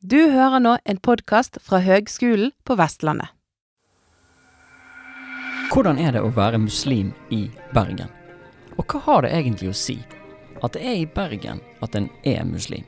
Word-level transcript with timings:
Du 0.00 0.30
hører 0.30 0.60
nå 0.62 0.76
en 0.86 0.98
podkast 1.02 1.56
fra 1.58 1.80
Høgskolen 1.82 2.52
på 2.62 2.76
Vestlandet. 2.78 3.32
Hvordan 5.72 5.98
er 5.98 6.12
det 6.14 6.20
å 6.22 6.28
være 6.36 6.60
muslim 6.62 7.08
i 7.34 7.48
Bergen? 7.74 8.06
Og 8.78 8.86
hva 8.86 9.00
har 9.08 9.24
det 9.26 9.32
egentlig 9.34 9.72
å 9.72 9.74
si 9.74 9.96
at 10.62 10.76
det 10.76 10.84
er 10.86 11.00
i 11.00 11.08
Bergen 11.16 11.58
at 11.82 11.98
en 11.98 12.06
er 12.22 12.46
muslim? 12.46 12.84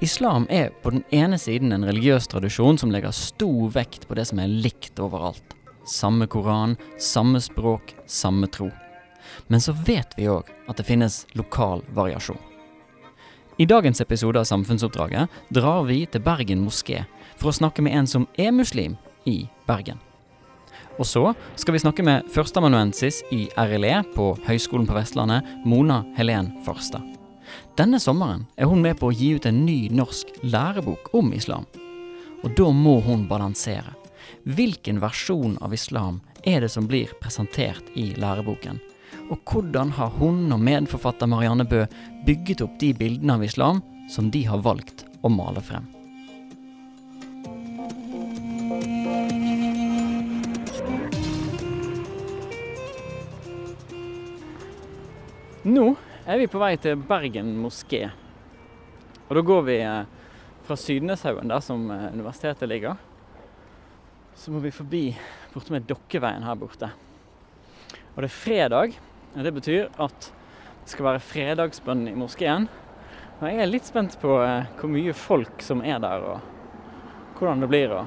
Islam 0.00 0.46
er 0.48 0.72
på 0.80 0.94
den 0.94 1.04
ene 1.12 1.36
siden 1.36 1.76
en 1.76 1.84
religiøs 1.84 2.30
tradisjon 2.32 2.80
som 2.80 2.94
legger 2.94 3.12
stor 3.12 3.68
vekt 3.76 4.08
på 4.08 4.16
det 4.16 4.24
som 4.30 4.40
er 4.40 4.48
likt 4.48 5.02
overalt. 5.04 5.52
Samme 5.84 6.30
koran, 6.32 6.78
samme 6.96 7.44
språk, 7.44 7.92
samme 8.08 8.48
tro. 8.48 8.70
Men 9.52 9.60
så 9.60 9.76
vet 9.84 10.16
vi 10.16 10.32
òg 10.32 10.48
at 10.64 10.80
det 10.80 10.88
finnes 10.88 11.26
lokal 11.36 11.84
variasjon. 11.92 12.40
I 13.62 13.66
dagens 13.66 14.00
episode 14.00 14.40
av 14.40 14.44
Samfunnsoppdraget 14.44 15.30
drar 15.54 15.84
vi 15.86 16.00
til 16.10 16.22
Bergen 16.24 16.64
moské 16.64 17.04
for 17.38 17.52
å 17.52 17.54
snakke 17.54 17.84
med 17.86 17.94
en 17.94 18.08
som 18.10 18.24
er 18.34 18.50
muslim 18.50 18.96
i 19.28 19.44
Bergen. 19.68 20.00
Og 20.98 21.06
så 21.06 21.22
skal 21.54 21.76
vi 21.76 21.82
snakke 21.84 22.02
med 22.02 22.26
førsteamanuensis 22.34 23.20
i 23.30 23.44
RLE 23.54 24.00
på 24.16 24.32
Høgskolen 24.48 24.88
på 24.88 24.96
Vestlandet, 24.96 25.46
Mona 25.62 26.00
Helen 26.18 26.50
Farstad. 26.66 27.06
Denne 27.78 28.02
sommeren 28.02 28.48
er 28.58 28.66
hun 28.66 28.82
med 28.82 28.98
på 28.98 29.12
å 29.12 29.14
gi 29.14 29.30
ut 29.36 29.46
en 29.46 29.62
ny 29.62 29.86
norsk 29.94 30.34
lærebok 30.42 31.12
om 31.14 31.30
islam. 31.36 31.68
Og 32.42 32.56
da 32.58 32.66
må 32.74 32.98
hun 33.06 33.28
balansere. 33.30 33.94
Hvilken 34.42 34.98
versjon 35.04 35.54
av 35.62 35.76
islam 35.76 36.18
er 36.42 36.66
det 36.66 36.74
som 36.74 36.90
blir 36.90 37.14
presentert 37.22 37.94
i 37.94 38.10
læreboken? 38.18 38.82
Og 39.30 39.38
hvordan 39.46 39.92
har 39.96 40.12
hun 40.18 40.50
og 40.52 40.60
medforfatter 40.60 41.30
Marianne 41.30 41.66
Bø 41.68 41.84
bygget 42.26 42.64
opp 42.64 42.78
de 42.82 42.92
bildene 42.96 43.38
av 43.38 43.44
islam 43.46 43.82
som 44.10 44.30
de 44.34 44.42
har 44.48 44.62
valgt 44.64 45.04
å 45.22 45.30
male 45.32 45.62
frem? 45.64 45.86
Nå 55.62 55.92
er 56.26 56.40
vi 56.40 56.48
på 56.50 56.58
vei 56.58 56.74
til 56.82 56.98
Bergen 57.06 57.52
moské. 57.62 58.08
Og 59.28 59.36
da 59.38 59.42
går 59.46 59.62
vi 59.68 59.76
eh, 59.86 60.02
fra 60.66 60.76
Sydneshaugen, 60.76 61.52
der 61.52 61.62
som 61.62 61.86
eh, 61.90 62.08
universitetet 62.10 62.66
ligger. 62.68 62.98
Så 64.34 64.50
må 64.50 64.58
vi 64.64 64.74
forbi 64.74 65.04
borte 65.52 65.74
med 65.74 65.86
Dokkeveien 65.86 66.42
her 66.42 66.58
borte. 66.58 66.90
Og 68.12 68.20
det 68.24 68.28
er 68.28 68.34
fredag. 68.34 68.98
Det 69.32 69.52
betyr 69.52 69.86
at 69.96 70.26
det 70.82 70.90
skal 70.92 71.06
være 71.06 71.20
fredagsbønn 71.24 72.04
i 72.10 72.16
moskeen. 72.18 72.66
Jeg 73.40 73.60
er 73.62 73.70
litt 73.70 73.86
spent 73.88 74.18
på 74.20 74.34
eh, 74.44 74.66
hvor 74.76 74.90
mye 74.92 75.14
folk 75.16 75.62
som 75.64 75.80
er 75.80 76.02
der, 76.02 76.20
og 76.20 77.38
hvordan 77.38 77.62
det 77.64 77.68
blir 77.70 77.94
å 77.96 78.02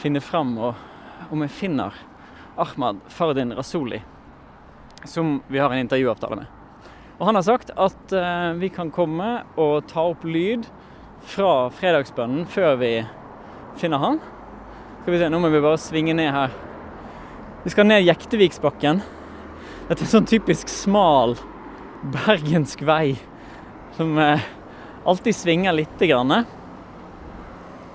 finne 0.00 0.22
fram. 0.24 0.54
Og 0.56 1.28
om 1.28 1.44
jeg 1.44 1.52
finner 1.52 1.98
Ahmad 2.56 3.02
Fardin 3.12 3.52
Rasuli, 3.58 4.00
som 5.04 5.42
vi 5.52 5.60
har 5.60 5.76
en 5.76 5.84
intervjuavtale 5.84 6.40
med. 6.40 6.48
Og 7.18 7.28
han 7.28 7.36
har 7.36 7.44
sagt 7.44 7.74
at 7.76 8.16
eh, 8.16 8.56
vi 8.62 8.72
kan 8.72 8.94
komme 8.94 9.28
og 9.60 9.90
ta 9.92 10.06
opp 10.08 10.24
lyd 10.24 10.64
fra 11.28 11.68
fredagsbønnen 11.76 12.48
før 12.48 12.80
vi 12.80 12.92
finner 13.76 14.00
han. 14.00 14.22
Skal 15.02 15.12
vi 15.12 15.20
se, 15.20 15.28
Nå 15.28 15.44
må 15.44 15.52
vi 15.52 15.60
bare 15.60 15.84
svinge 15.84 16.16
ned 16.16 16.32
her. 16.32 16.56
Vi 17.66 17.76
skal 17.76 17.90
ned 17.92 18.06
Jekteviksbakken. 18.08 19.04
Dette 19.88 20.02
er 20.02 20.04
en 20.04 20.10
sånn 20.18 20.26
typisk 20.28 20.68
smal 20.68 21.30
bergensk 22.12 22.82
vei 22.84 23.14
som 23.96 24.18
eh, 24.20 24.42
alltid 25.08 25.32
svinger 25.32 25.72
lite 25.72 26.10
grann. 26.10 26.34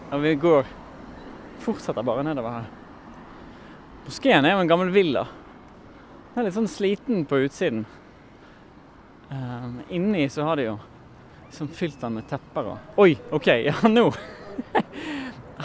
Og 0.10 0.24
vi 0.24 0.32
går 0.42 0.72
Fortsetter 1.62 2.02
bare 2.04 2.24
nedover 2.26 2.56
her. 2.56 2.66
Moskeen 4.08 4.42
er 4.42 4.56
jo 4.56 4.64
en 4.64 4.72
gammel 4.74 4.90
villa. 4.96 5.28
Den 6.34 6.42
er 6.42 6.50
litt 6.50 6.58
sånn 6.58 6.72
sliten 6.72 7.28
på 7.30 7.44
utsiden. 7.46 7.86
Um, 9.30 9.78
inni 9.94 10.26
så 10.34 10.50
har 10.50 10.58
de 10.58 10.66
jo 10.72 10.76
liksom 11.46 11.70
fylt 11.78 12.02
den 12.02 12.18
med 12.18 12.26
tepper 12.30 12.74
og 12.74 13.00
Oi, 13.06 13.14
OK, 13.38 13.54
ja, 13.70 13.78
nå! 13.86 14.10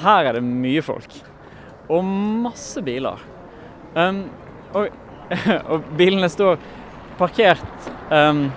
Her 0.05 0.29
er 0.29 0.37
det 0.37 0.45
mye 0.45 0.85
folk. 0.85 1.19
Og 1.89 2.05
masse 2.45 2.85
biler. 2.85 3.25
Um, 3.97 4.27
og, 4.77 4.93
og, 5.71 5.87
bilene 5.99 6.29
står 6.33 6.59
parkert. 7.19 7.91
Um, 8.11 8.49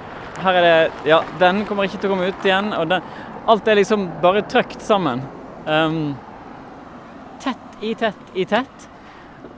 her 0.41 0.57
er 0.57 0.65
det 0.65 1.09
Ja, 1.09 1.21
den 1.39 1.65
kommer 1.69 1.87
ikke 1.87 1.99
til 2.01 2.11
å 2.11 2.15
komme 2.15 2.31
ut 2.31 2.47
igjen. 2.47 2.71
Og 2.77 2.89
den, 2.91 3.05
alt 3.51 3.67
er 3.67 3.79
liksom 3.81 4.07
bare 4.23 4.45
trøkt 4.49 4.83
sammen. 4.85 5.23
Um, 5.65 6.13
tett 7.41 7.83
i 7.83 7.95
tett 7.97 8.37
i 8.37 8.45
tett. 8.49 8.87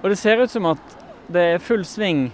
Og 0.01 0.09
det 0.11 0.19
ser 0.19 0.41
ut 0.41 0.51
som 0.51 0.71
at 0.73 0.97
det 1.31 1.43
er 1.53 1.63
full 1.63 1.85
sving 1.87 2.27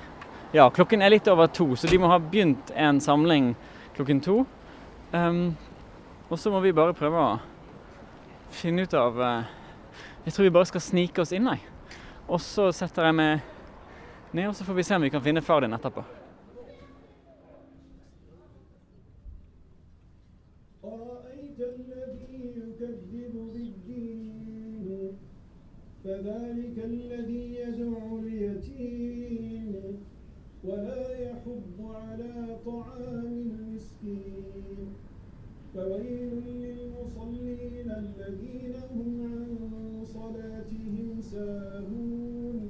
ja, 0.51 0.63
klokken 0.73 1.03
er 1.05 1.11
litt 1.13 1.27
over 1.29 1.45
to, 1.53 1.75
så 1.77 1.85
de 1.85 1.99
må 2.01 2.09
ha 2.09 2.17
begynt 2.17 2.71
en 2.73 2.97
samling 3.01 3.51
klokken 3.93 4.21
to. 4.25 4.39
Um, 5.13 5.51
og 6.25 6.39
så 6.41 6.49
må 6.49 6.61
vi 6.63 6.73
bare 6.73 6.95
prøve 6.97 7.21
å 7.21 7.35
finne 8.53 8.85
ut 8.85 8.93
av 8.97 9.17
uh, 9.21 9.45
Jeg 10.25 10.33
tror 10.33 10.47
vi 10.47 10.53
bare 10.53 10.69
skal 10.69 10.81
snike 10.81 11.21
oss 11.21 11.35
inn, 11.37 11.45
jeg. 11.53 11.61
Og 12.25 12.41
så 12.41 12.71
setter 12.73 13.09
jeg 13.09 13.17
meg 13.19 13.45
ned, 14.33 14.47
og 14.47 14.55
så 14.55 14.63
får 14.63 14.73
vi 14.73 14.83
se 14.83 14.95
om 14.95 15.01
vi 15.01 15.09
kan 15.09 15.21
finne 15.21 15.41
far 15.41 15.59
din 15.59 15.73
etterpå. 15.73 16.03
فذلك 26.03 26.77
الذي 26.77 27.55
يدعو 27.55 28.19
اليتيم 28.19 29.75
ولا 30.63 31.19
يحض 31.19 31.77
على 31.79 32.57
طعام 32.65 33.25
المسكين 33.25 34.87
فويل 35.73 36.33
للمصلين 36.45 37.91
الذين 37.91 38.75
هم 38.95 39.21
عن 39.21 40.05
صلاتهم 40.05 41.21
ساهون 41.21 42.69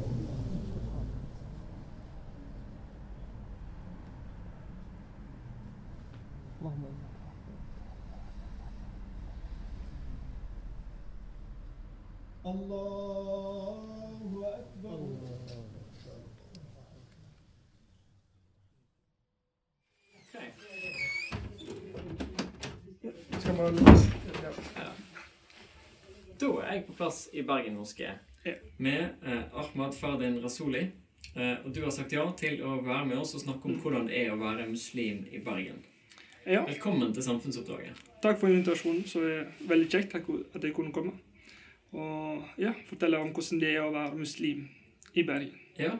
Skal 23.39 23.55
man 23.57 23.75
Da 26.39 26.45
er 26.47 26.73
jeg 26.73 26.83
på 26.87 26.93
plass 26.97 27.29
i 27.33 27.41
Bergen 27.41 27.77
moské 27.77 28.09
Ja. 28.45 28.53
med 28.77 29.01
eh, 29.25 29.43
Ahmad 29.53 29.93
Fardin 29.93 30.43
Rasuli. 30.43 30.79
Eh, 31.35 31.65
og 31.65 31.75
du 31.75 31.83
har 31.83 31.91
sagt 31.91 32.13
ja 32.13 32.23
til 32.37 32.61
å 32.65 32.79
være 32.81 33.05
med 33.05 33.17
oss 33.17 33.35
og 33.35 33.41
snakke 33.41 33.65
om 33.69 33.75
hvordan 33.81 34.07
det 34.07 34.17
er 34.25 34.31
å 34.33 34.39
være 34.39 34.65
muslim 34.69 35.25
i 35.31 35.39
Bergen. 35.45 35.83
Ja, 36.45 36.63
Velkommen 36.65 37.13
til 37.13 37.23
Samfunnsoppdraget. 37.23 37.93
takk 38.23 38.39
for 38.39 38.47
invitasjonen. 38.47 39.03
Så 39.07 39.19
det 39.21 39.35
er 39.37 39.45
veldig 39.69 39.89
kjekt 39.91 40.15
at 40.15 40.63
jeg 40.63 40.73
kunne 40.73 40.91
komme. 40.91 41.11
Og 41.91 42.43
ja, 42.57 42.71
fortelle 42.87 43.19
om 43.19 43.33
hvordan 43.35 43.59
det 43.59 43.75
er 43.75 43.83
å 43.83 43.91
være 43.91 44.15
muslim 44.19 44.67
i 45.13 45.25
Bergen. 45.27 45.59
Ja. 45.79 45.97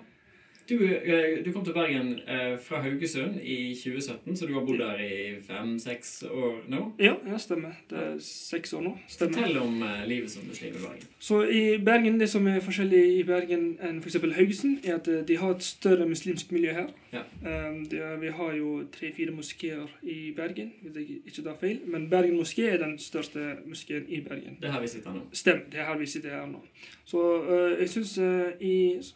Du, 0.70 0.86
eh, 0.86 1.46
du 1.46 1.52
kom 1.52 1.66
til 1.66 1.74
Bergen 1.74 2.20
eh, 2.28 2.60
fra 2.64 2.80
Haugesund 2.82 3.40
i 3.44 3.74
2017, 3.76 4.38
så 4.38 4.48
du 4.48 4.54
har 4.54 4.66
bodd 4.66 4.80
der 4.80 5.02
i 5.04 5.34
fem-seks 5.44 6.24
år 6.32 6.62
nå. 6.72 6.84
Ja, 7.00 7.16
ja, 7.28 7.38
stemmer. 7.38 7.74
Det 7.90 7.98
er 7.98 8.14
seks 8.24 8.74
år 8.74 8.86
nå. 8.86 8.94
Stemmer. 9.08 9.36
Fortell 9.42 9.58
om 9.60 9.84
eh, 9.84 10.06
livet 10.08 10.32
som 10.32 10.48
muslim 10.48 10.78
i 10.78 10.84
Bergen. 10.86 11.10
Så 11.20 11.42
i 11.44 11.64
Bergen, 11.86 12.20
det 12.20 12.30
som 12.30 12.48
er 12.48 12.64
forskjellig 12.64 13.04
i 13.18 13.24
Bergen 13.28 13.66
enn 13.84 14.00
f.eks. 14.00 14.22
Haugesund, 14.38 14.86
er 14.86 15.02
at 15.02 15.10
de 15.28 15.40
har 15.44 15.58
et 15.58 15.66
større 15.66 16.08
muslimsk 16.08 16.54
miljø 16.56 16.78
her. 16.78 16.94
Ja. 17.12 17.22
Um, 17.44 17.81
er, 17.92 18.18
vi 18.22 18.30
har 18.31 18.54
jo 18.56 18.84
tre-fire 18.94 19.31
moskeer 19.36 19.88
i 20.04 20.31
Bergen, 20.36 20.72
hvis 20.81 20.96
jeg 20.96 21.18
ikke 21.25 21.44
tar 21.44 21.58
feil. 21.60 21.81
Men 21.86 22.10
Bergen 22.10 22.38
moské 22.40 22.69
er 22.69 22.78
den 22.80 22.98
største 23.00 23.58
moskeen 23.66 24.06
i 24.08 24.22
Bergen. 24.22 24.58
Det 24.62 24.69
er 24.69 24.78
her 24.78 24.81
vi 24.81 24.88
sitter 24.88 25.13
nå. 25.13 25.25
Stemmer. 25.34 25.66
Det 25.72 25.80
er 25.80 25.90
her 25.90 25.98
vi 25.98 26.06
sitter 26.06 26.30
her 26.30 26.46
nå. 26.48 26.62
Så 27.06 27.24
uh, 27.50 27.80
jeg 27.81 27.90
syns 27.90 28.18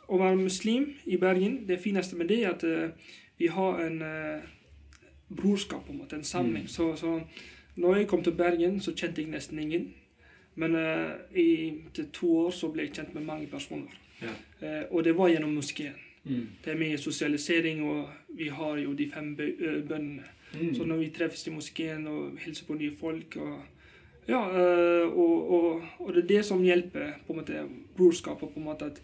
å 0.08 0.20
være 0.20 0.36
muslim 0.36 0.90
i 1.06 1.18
Bergen, 1.22 1.62
det 1.68 1.80
fineste 1.80 2.20
med 2.20 2.28
det 2.34 2.44
er 2.44 2.52
at 2.52 2.64
uh, 2.68 3.14
vi 3.38 3.48
har 3.48 3.80
en 3.84 4.04
brorskap, 5.36 5.86
på 5.86 5.92
en 5.92 5.98
måte, 5.98 6.16
en 6.16 6.24
samling. 6.24 6.64
Mm. 6.64 6.68
Så, 6.68 6.96
så 6.96 7.20
når 7.76 7.96
jeg 7.96 8.08
kom 8.08 8.24
til 8.24 8.34
Bergen, 8.34 8.80
så 8.80 8.94
kjente 8.96 9.22
jeg 9.22 9.32
nesten 9.32 9.60
ingen. 9.60 9.94
Men 10.56 10.76
uh, 10.76 11.12
i 11.36 11.74
til 11.94 12.10
to 12.14 12.38
år 12.46 12.52
så 12.56 12.70
ble 12.72 12.86
jeg 12.86 12.96
kjent 12.96 13.16
med 13.16 13.28
mange 13.28 13.48
personer. 13.52 13.92
Ja. 14.22 14.32
Uh, 14.62 14.84
og 14.96 15.04
det 15.04 15.18
var 15.18 15.32
gjennom 15.32 15.56
moskeen. 15.56 15.98
Mm. 16.26 16.48
Det 16.66 16.78
mye 16.78 16.98
sosialisering, 16.98 17.84
og 17.86 18.10
vi 18.38 18.50
har 18.50 18.78
jo 18.82 18.94
de 18.94 19.10
fem 19.12 19.36
bønnene. 19.36 20.24
Mm. 20.56 20.76
Så 20.76 20.86
når 20.86 20.98
vi 20.98 21.10
treffes 21.14 21.48
i 21.48 21.54
moskeen 21.54 22.08
og 22.08 22.38
hilser 22.42 22.66
på 22.66 22.78
nye 22.80 22.94
folk 23.00 23.38
og 23.42 23.64
Ja, 24.28 24.40
og, 25.06 25.52
og, 25.54 25.84
og 26.00 26.14
det 26.14 26.24
er 26.24 26.28
det 26.28 26.46
som 26.46 26.64
hjelper 26.66 27.12
på 27.28 27.34
en 27.34 27.40
måte 27.40 27.60
brorskapet, 27.98 28.50
på 28.50 28.60
en 28.60 28.66
måte 28.66 28.88
at 28.90 29.02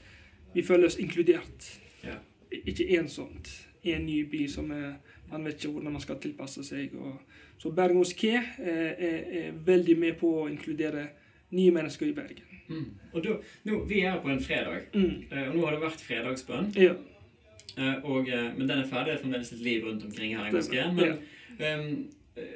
vi 0.53 0.63
føler 0.65 0.89
oss 0.89 0.97
inkludert. 0.97 1.68
Ja. 2.03 2.15
Ikke 2.51 2.88
ensomt 2.97 3.51
i 3.83 3.94
en 3.94 4.06
ny 4.06 4.24
by 4.31 4.47
som 4.50 4.71
er, 4.74 4.95
man 5.29 5.45
vet 5.45 5.59
ikke 5.59 5.75
hvordan 5.75 5.94
man 5.94 6.01
skal 6.01 6.19
tilpasse 6.24 6.65
seg. 6.65 6.95
Og, 6.97 7.21
så 7.62 7.69
Bergen 7.69 8.01
moské 8.01 8.33
er, 8.33 8.95
er, 8.97 9.19
er 9.44 9.59
veldig 9.65 9.97
med 10.00 10.17
på 10.17 10.31
å 10.41 10.47
inkludere 10.50 11.06
nye 11.53 11.71
mennesker 11.75 12.09
i 12.09 12.15
Bergen. 12.17 12.50
Mm. 12.71 12.85
Og 13.13 13.23
da, 13.25 13.33
nå, 13.68 13.79
Vi 13.89 14.00
er 14.01 14.12
her 14.15 14.21
på 14.23 14.29
en 14.31 14.39
fredag, 14.44 14.85
Mm. 14.94 15.25
eh, 15.31 15.50
og 15.50 15.56
nå 15.57 15.65
har 15.65 15.75
det 15.75 15.81
vært 15.83 16.01
fredagsbønn. 16.07 16.71
Ja. 16.79 16.94
eh, 17.77 18.00
Og, 18.03 18.29
eh, 18.29 18.50
men 18.57 18.68
den 18.68 18.79
er 18.79 18.88
ferdig. 18.88 19.12
Det 19.12 19.19
er 19.19 19.23
fremdeles 19.25 19.51
et 19.53 19.59
liv 19.59 19.85
rundt 19.85 20.03
omkring 20.06 20.35
her 20.38 20.47
i 20.47 20.51
moskeen. 20.56 20.95
Men, 20.95 21.18
ja. 21.59 21.75
um, 21.75 22.07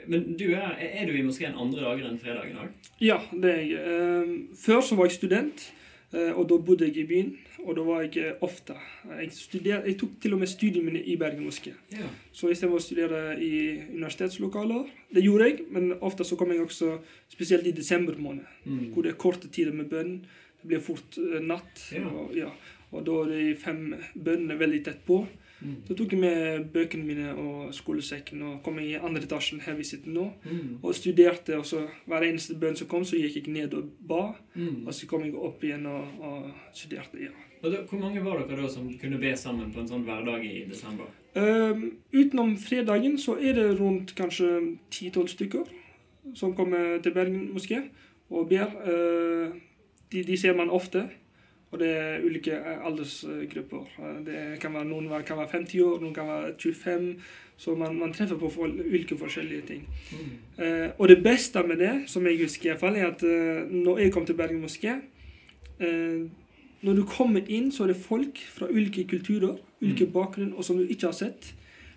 men 0.07 0.37
du 0.39 0.45
er, 0.55 0.75
er 0.79 1.05
du 1.05 1.11
i 1.13 1.21
moskeen 1.27 1.53
andre 1.59 1.81
dager 1.83 2.07
enn 2.09 2.19
fredag 2.19 2.49
i 2.49 2.53
dag? 2.55 2.69
Ja, 3.01 3.17
det 3.33 3.51
er 3.51 3.61
jeg. 3.61 3.81
Ehm, 3.85 4.47
før 4.55 4.79
så 4.81 4.95
var 4.95 5.05
jeg 5.09 5.17
student, 5.19 5.73
og 6.13 6.47
da 6.49 6.57
bodde 6.57 6.85
jeg 6.87 6.97
i 6.97 7.07
byen. 7.09 7.37
Og 7.65 7.75
da 7.75 7.81
var 7.81 8.03
jeg 8.05 8.35
ofte. 8.45 8.75
Jeg, 9.09 9.31
studer, 9.33 9.81
jeg 9.87 9.97
tok 9.97 10.19
til 10.21 10.33
og 10.35 10.39
med 10.43 10.47
studiene 10.51 10.85
mine 10.85 11.01
i 11.01 11.15
Bergen 11.17 11.45
moské. 11.47 11.73
Ja. 11.91 12.05
Så 12.31 12.51
istedenfor 12.53 12.77
å 12.77 12.85
studere 12.85 13.21
i 13.41 13.51
universitetslokaler 13.95 14.85
Det 15.15 15.23
gjorde 15.25 15.47
jeg, 15.49 15.65
men 15.71 15.93
ofte 16.01 16.23
så 16.27 16.35
kom 16.37 16.51
jeg 16.53 16.61
også 16.61 16.97
spesielt 17.31 17.67
i 17.67 17.71
desember 17.71 18.17
måned, 18.17 18.45
Mm. 18.65 18.91
hvor 18.93 19.03
det 19.03 19.11
er 19.13 19.17
korte 19.17 19.47
tider 19.47 19.73
med 19.73 19.89
bønn. 19.89 20.21
Det 20.61 20.67
blir 20.67 20.79
fort 20.79 21.17
eh, 21.17 21.39
natt. 21.41 21.87
Ja. 21.93 22.05
Og, 22.09 22.35
ja. 22.35 22.49
og 22.91 23.05
da 23.05 23.11
er 23.23 23.29
de 23.33 23.55
fem 23.55 23.95
bønnene 24.15 24.57
veldig 24.59 24.83
tett 24.83 25.03
på. 25.05 25.27
Mm. 25.61 25.75
Da 25.87 25.95
tok 25.95 26.11
jeg 26.11 26.19
med 26.19 26.65
bøkene 26.73 27.05
mine 27.07 27.29
og 27.39 27.73
skolesekken 27.73 28.41
og 28.43 28.57
kom 28.63 28.79
i 28.79 28.95
andre 28.97 29.23
etasjen 29.23 29.61
her 29.63 29.73
vi 29.77 29.83
sitter 29.87 30.11
nå. 30.11 30.25
Mm. 30.43 30.79
Og 30.83 30.93
studerte, 30.97 31.55
og 31.57 31.65
så 31.65 31.85
hver 32.05 32.25
eneste 32.27 32.57
bønn 32.59 32.75
som 32.75 32.87
kom, 32.91 33.05
så 33.07 33.15
gikk 33.15 33.37
jeg 33.39 33.53
ned 33.53 33.73
og 33.73 33.87
ba. 34.09 34.33
Mm. 34.55 34.83
Og 34.87 34.93
så 34.93 35.07
kom 35.07 35.23
jeg 35.23 35.33
opp 35.37 35.63
igjen 35.63 35.85
og, 35.85 36.19
og 36.19 36.51
studerte. 36.75 37.21
ja. 37.23 37.31
Da, 37.65 37.81
hvor 37.89 37.97
mange 37.97 38.21
var 38.21 38.43
dere 38.45 38.61
da 38.61 38.69
som 38.69 38.87
kunne 39.01 39.17
be 39.21 39.31
sammen 39.37 39.71
på 39.73 39.81
en 39.81 39.89
sånn 39.89 40.05
hverdag 40.05 40.43
i 40.45 40.65
desember? 40.69 41.09
Um, 41.35 41.97
utenom 42.13 42.53
fredagen 42.61 43.17
så 43.19 43.35
er 43.41 43.57
det 43.57 43.67
rundt 43.79 44.13
kanskje 44.15 44.77
10-12 44.93 45.31
stykker 45.33 45.71
som 46.37 46.53
kommer 46.55 46.99
til 47.03 47.15
Bergen 47.15 47.49
moské 47.55 47.81
og 48.29 48.49
ber. 48.49 48.69
Uh, 48.85 49.57
de, 50.11 50.23
de 50.23 50.37
ser 50.37 50.55
man 50.55 50.69
ofte, 50.69 51.07
og 51.71 51.79
det 51.81 51.89
er 51.91 52.21
ulike 52.23 52.53
eh, 52.55 52.85
aldersgrupper. 52.87 53.89
Eh, 53.99 54.19
Det 54.25 54.59
kan 54.61 54.73
være, 54.73 54.85
noen 54.85 55.09
kan 55.25 55.37
være 55.37 55.51
50 55.51 55.81
år, 55.83 55.99
noen 55.99 56.13
kan 56.13 56.27
være 56.27 56.53
25, 56.61 57.09
så 57.57 57.75
man, 57.75 57.97
man 57.99 58.13
treffer 58.13 58.37
på 58.39 58.49
for, 58.49 58.67
ulike 58.67 59.17
forskjellige 59.17 59.61
ting. 59.67 59.83
Mm. 60.11 60.31
Uh, 60.59 60.89
og 60.97 61.07
det 61.07 61.23
beste 61.23 61.63
med 61.67 61.77
det, 61.79 61.93
som 62.07 62.25
jeg 62.27 62.39
husker 62.41 62.69
i 62.69 62.71
hvert 62.71 62.79
fall, 62.79 62.95
er 62.95 63.11
at 63.11 63.23
uh, 63.23 63.71
når 63.71 63.99
jeg 64.05 64.13
kom 64.13 64.25
til 64.25 64.35
Bergen 64.35 64.63
moské 64.63 64.95
eh, 65.79 66.27
Når 66.81 66.93
du 66.95 67.03
kommer 67.03 67.41
inn, 67.47 67.71
så 67.71 67.83
er 67.83 67.87
det 67.87 67.95
folk 67.95 68.37
fra 68.37 68.67
ulike 68.69 69.03
kulturer, 69.07 69.57
ulike 69.81 70.05
Mm. 70.05 70.11
bakgrunn, 70.11 70.53
og 70.57 70.63
som 70.63 70.77
du 70.77 70.83
ikke 70.87 71.07
har 71.07 71.11
sett. 71.13 71.53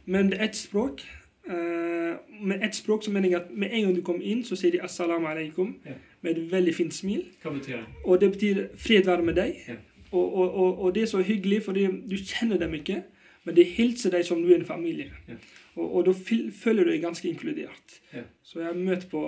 Men 0.06 0.30
det 0.30 0.40
er 0.40 0.44
ett 0.44 0.56
språk. 0.56 1.02
Eh, 1.48 2.16
med 2.42 2.62
ett 2.62 2.74
språk 2.74 3.04
så 3.04 3.10
mener 3.10 3.28
jeg 3.28 3.36
at 3.40 3.50
med 3.56 3.68
en 3.72 3.82
gang 3.84 3.94
du 3.96 4.02
kommer 4.02 4.22
inn, 4.22 4.44
så 4.44 4.56
sier 4.56 4.70
de 4.70 4.78
'assalamu 4.80 5.26
alaikum' 5.26 5.74
Ja. 5.86 5.90
med 6.22 6.36
et 6.38 6.52
veldig 6.52 6.74
fint 6.74 6.94
smil. 6.94 7.22
Hva 7.42 7.50
betyr 7.50 7.76
det? 7.76 7.84
Og 8.04 8.20
det 8.20 8.32
betyr 8.32 8.66
'fred 8.76 9.04
være 9.04 9.22
med 9.22 9.34
deg'. 9.36 9.54
Ja. 9.68 9.74
Og, 10.12 10.34
og, 10.36 10.54
og, 10.54 10.78
og 10.82 10.94
det 10.94 11.02
er 11.02 11.06
så 11.06 11.22
hyggelig, 11.22 11.62
fordi 11.62 11.84
du 11.86 12.16
kjenner 12.16 12.58
dem 12.58 12.74
ikke, 12.74 13.02
men 13.48 13.56
de 13.56 13.64
hilser 13.64 14.12
deg 14.12 14.26
som 14.28 14.42
du 14.44 14.50
er 14.52 14.58
en 14.60 14.68
familie. 14.68 15.08
Ja. 15.28 15.36
Og, 15.78 15.92
og 15.94 16.04
da 16.08 16.12
føler 16.12 16.84
du 16.84 16.90
deg 16.90 17.02
ganske 17.04 17.28
inkludert. 17.30 17.98
Ja. 18.12 18.24
Så 18.42 18.58
jeg 18.60 18.66
har 18.66 18.78
møtt 18.78 19.04
på 19.12 19.20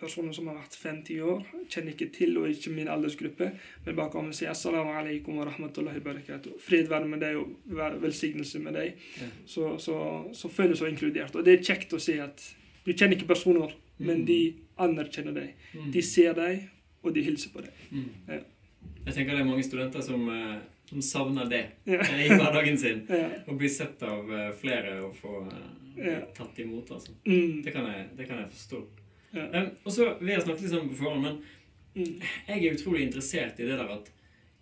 personer 0.00 0.34
som 0.34 0.48
har 0.50 0.56
vært 0.58 0.74
50 0.80 1.20
år, 1.22 1.44
kjenner 1.70 1.94
ikke 1.94 2.08
til, 2.16 2.34
og 2.40 2.48
ikke 2.50 2.72
min 2.74 2.90
aldersgruppe, 2.90 3.52
men 3.86 3.96
bare 3.98 4.10
kommer 4.10 4.34
og 4.34 4.38
sier 4.38 4.50
'assalamu 4.50 4.90
alaikum 4.98 5.38
wa 5.38 5.44
rahmatullahi 5.46 6.00
wa 6.02 6.06
barakatuh'. 6.12 6.58
Fred 6.60 6.88
være 6.90 7.08
med 7.08 7.20
deg, 7.22 7.36
og 7.36 8.02
velsignelse 8.02 8.58
med 8.58 8.74
deg. 8.74 8.92
Ja. 9.20 9.28
Så, 9.46 9.78
så, 9.78 9.96
så 10.34 10.48
føler 10.48 10.74
du 10.74 10.76
så 10.82 10.86
inkludert. 10.90 11.36
Og 11.36 11.44
det 11.44 11.54
er 11.58 11.62
kjekt 11.70 11.92
å 11.94 12.00
se 12.00 12.18
at 12.20 12.54
du 12.86 12.92
kjenner 12.92 13.16
ikke 13.16 13.28
personer, 13.34 13.70
men 13.98 14.18
Mm. 14.22 14.26
de 14.26 14.54
anerkjenner 14.78 15.34
deg. 15.34 15.54
Mm. 15.74 15.92
De 15.92 16.02
ser 16.02 16.34
deg, 16.34 16.68
og 17.04 17.14
de 17.14 17.22
hilser 17.22 17.50
på 17.54 17.60
deg. 17.62 17.70
Mm. 17.92 18.42
Jeg 19.06 19.14
tenker 19.14 19.32
det 19.36 19.40
er 19.40 19.44
mange 19.44 19.62
studenter 19.62 20.00
som, 20.02 20.28
eh, 20.28 20.58
som 20.92 21.02
savner 21.02 21.48
det 21.50 21.62
Ja. 21.88 22.00
eh, 22.04 22.26
i 22.26 22.28
hverdagen 22.28 22.78
sin. 22.78 23.02
Ja. 23.10 23.28
Å 23.48 23.56
bli 23.58 23.68
sett 23.68 24.02
av 24.04 24.28
eh, 24.32 24.50
flere 24.60 24.98
og 25.06 25.16
få 25.16 25.34
eh, 25.48 26.06
Ja. 26.06 26.20
tatt 26.36 26.58
imot, 26.58 26.90
altså. 26.94 27.12
Mm. 27.26 27.62
Det 27.64 27.72
kan 27.74 27.84
jeg, 27.90 28.06
det 28.16 28.28
kan 28.28 28.38
jeg 28.44 28.48
forstå. 28.52 28.82
Ja. 29.32 29.46
Um, 29.62 29.70
og 29.84 29.92
så, 29.92 30.06
Vi 30.20 30.32
har 30.32 30.40
snakket 30.44 30.62
litt 30.66 30.70
sammen 30.76 30.88
på 30.92 31.00
forhånd, 31.02 31.22
men 31.22 31.42
Mm. 31.94 32.20
jeg 32.48 32.64
er 32.64 32.72
utrolig 32.74 33.02
interessert 33.04 33.58
i 33.60 33.66
det 33.68 33.74
der 33.76 33.90
at 33.92 34.06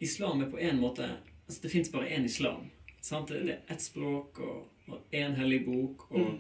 islam 0.03 0.41
er 0.43 0.49
på 0.51 0.59
en 0.59 0.81
måte 0.81 1.05
altså 1.47 1.63
Det 1.63 1.71
fins 1.71 1.91
bare 1.93 2.09
én 2.11 2.25
islam. 2.25 2.65
Sant? 3.01 3.29
Det 3.29 3.37
er 3.49 3.59
ett 3.71 3.81
språk 3.83 4.41
og 4.41 4.99
én 5.13 5.37
hellig 5.39 5.65
bok. 5.67 6.11
og 6.11 6.19
Mm. 6.21 6.39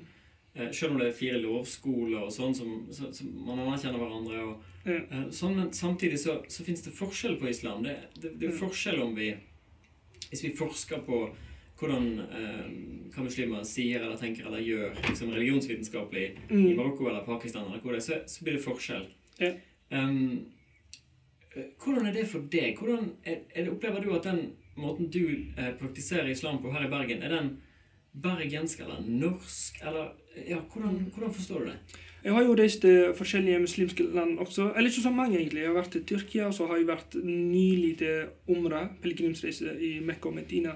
eh, 0.57 0.71
Selv 0.73 0.93
om 0.93 0.99
det 0.99 1.09
er 1.09 1.13
fire 1.13 1.39
lovskoler 1.43 2.25
og 2.25 2.33
sånn, 2.33 2.55
som, 2.55 2.89
så, 2.91 3.13
så 3.15 3.23
man 3.25 3.59
anerkjenner 3.59 3.99
hverandre. 4.03 4.41
og 4.49 4.63
Ja. 4.87 4.97
Eh, 5.11 5.31
Sånn, 5.31 5.55
men 5.57 5.71
samtidig 5.73 6.19
så, 6.19 6.43
så 6.49 6.65
fins 6.65 6.83
det 6.83 6.93
forskjell 6.93 7.39
på 7.39 7.49
islam. 7.49 7.83
Det, 7.85 7.97
det, 8.21 8.39
det 8.41 8.49
er 8.51 8.59
forskjell 8.59 9.01
om 9.03 9.15
vi 9.15 9.37
Hvis 10.31 10.45
vi 10.45 10.57
forsker 10.57 11.03
på 11.07 11.23
hvordan 11.81 12.07
eh, 12.21 12.67
hva 13.15 13.25
muslimer 13.25 13.65
sier 13.65 14.03
eller 14.05 14.19
tenker 14.21 14.47
eller 14.47 14.61
gjør 14.61 14.99
liksom 15.09 15.33
religionsvitenskapelig 15.33 16.25
i 16.27 16.55
Mm. 16.55 16.77
Marokko 16.77 17.09
eller 17.09 17.25
Pakistan, 17.25 17.67
eller 17.67 17.81
hvor 17.81 17.97
det 17.97 18.03
så, 18.05 18.21
så 18.27 18.45
blir 18.45 18.59
det 18.59 18.65
forskjell. 18.65 19.07
Ja. 19.41 19.55
Eh, 19.91 20.19
hvordan 21.83 22.07
er 22.07 22.13
det 22.13 22.29
for 22.29 22.45
deg? 22.53 22.77
Hvordan 22.79 23.15
er, 23.25 23.41
er 23.55 23.71
opplever 23.73 24.05
du 24.05 24.13
at 24.15 24.29
den 24.29 24.53
måten 24.77 25.11
du 25.11 25.25
eh, 25.57 25.73
praktiserer 25.81 26.31
islam 26.31 26.61
på 26.63 26.73
her 26.73 26.87
i 26.87 26.93
Bergen, 26.93 27.23
er 27.23 27.33
den 27.35 27.51
bergensk 28.13 28.81
eller 28.85 29.01
norsk? 29.07 29.81
Eller 29.83 30.13
ja, 30.47 30.61
hvordan, 30.61 31.11
hvordan 31.15 31.35
forstår 31.35 31.65
du 31.65 31.73
det? 31.73 31.79
Jeg 32.25 32.35
har 32.37 32.45
jo 32.45 32.55
reist 32.59 32.83
til 32.85 33.15
forskjellige 33.17 33.63
muslimske 33.63 34.05
land 34.13 34.39
også. 34.39 34.73
Eller 34.77 34.91
ikke 34.91 35.03
så 35.03 35.11
mange, 35.11 35.39
egentlig. 35.39 35.63
Jeg 35.63 35.71
har 35.71 35.79
vært 35.79 35.95
til 35.95 36.05
Tyrkia, 36.05 36.47
og 36.47 36.55
så 36.55 36.67
har 36.69 36.77
jeg 36.77 36.89
vært 36.91 37.15
nylig 37.25 37.95
til 38.03 38.57
Umra, 38.57 38.83
pilegrimsreise 39.03 39.73
i 39.81 39.95
Mekka 40.05 40.29
og 40.29 40.35
Medina. 40.37 40.75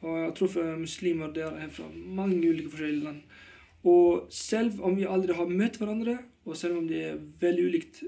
Og 0.00 0.12
jeg 0.12 0.28
har 0.28 0.36
truffet 0.38 0.78
muslimer 0.78 1.32
der 1.34 1.58
er 1.58 1.72
fra 1.74 1.88
mange 1.90 2.38
ulike 2.38 2.70
forskjellige 2.70 3.04
land. 3.04 3.20
Og 3.86 4.28
selv 4.30 4.78
om 4.82 4.94
vi 4.98 5.10
aldri 5.10 5.34
har 5.34 5.50
møtt 5.50 5.80
hverandre, 5.80 6.18
og 6.46 6.56
selv 6.56 6.78
om 6.78 6.86
det 6.88 7.02
er 7.02 7.18
veldig 7.40 7.66
ulikt 7.66 8.02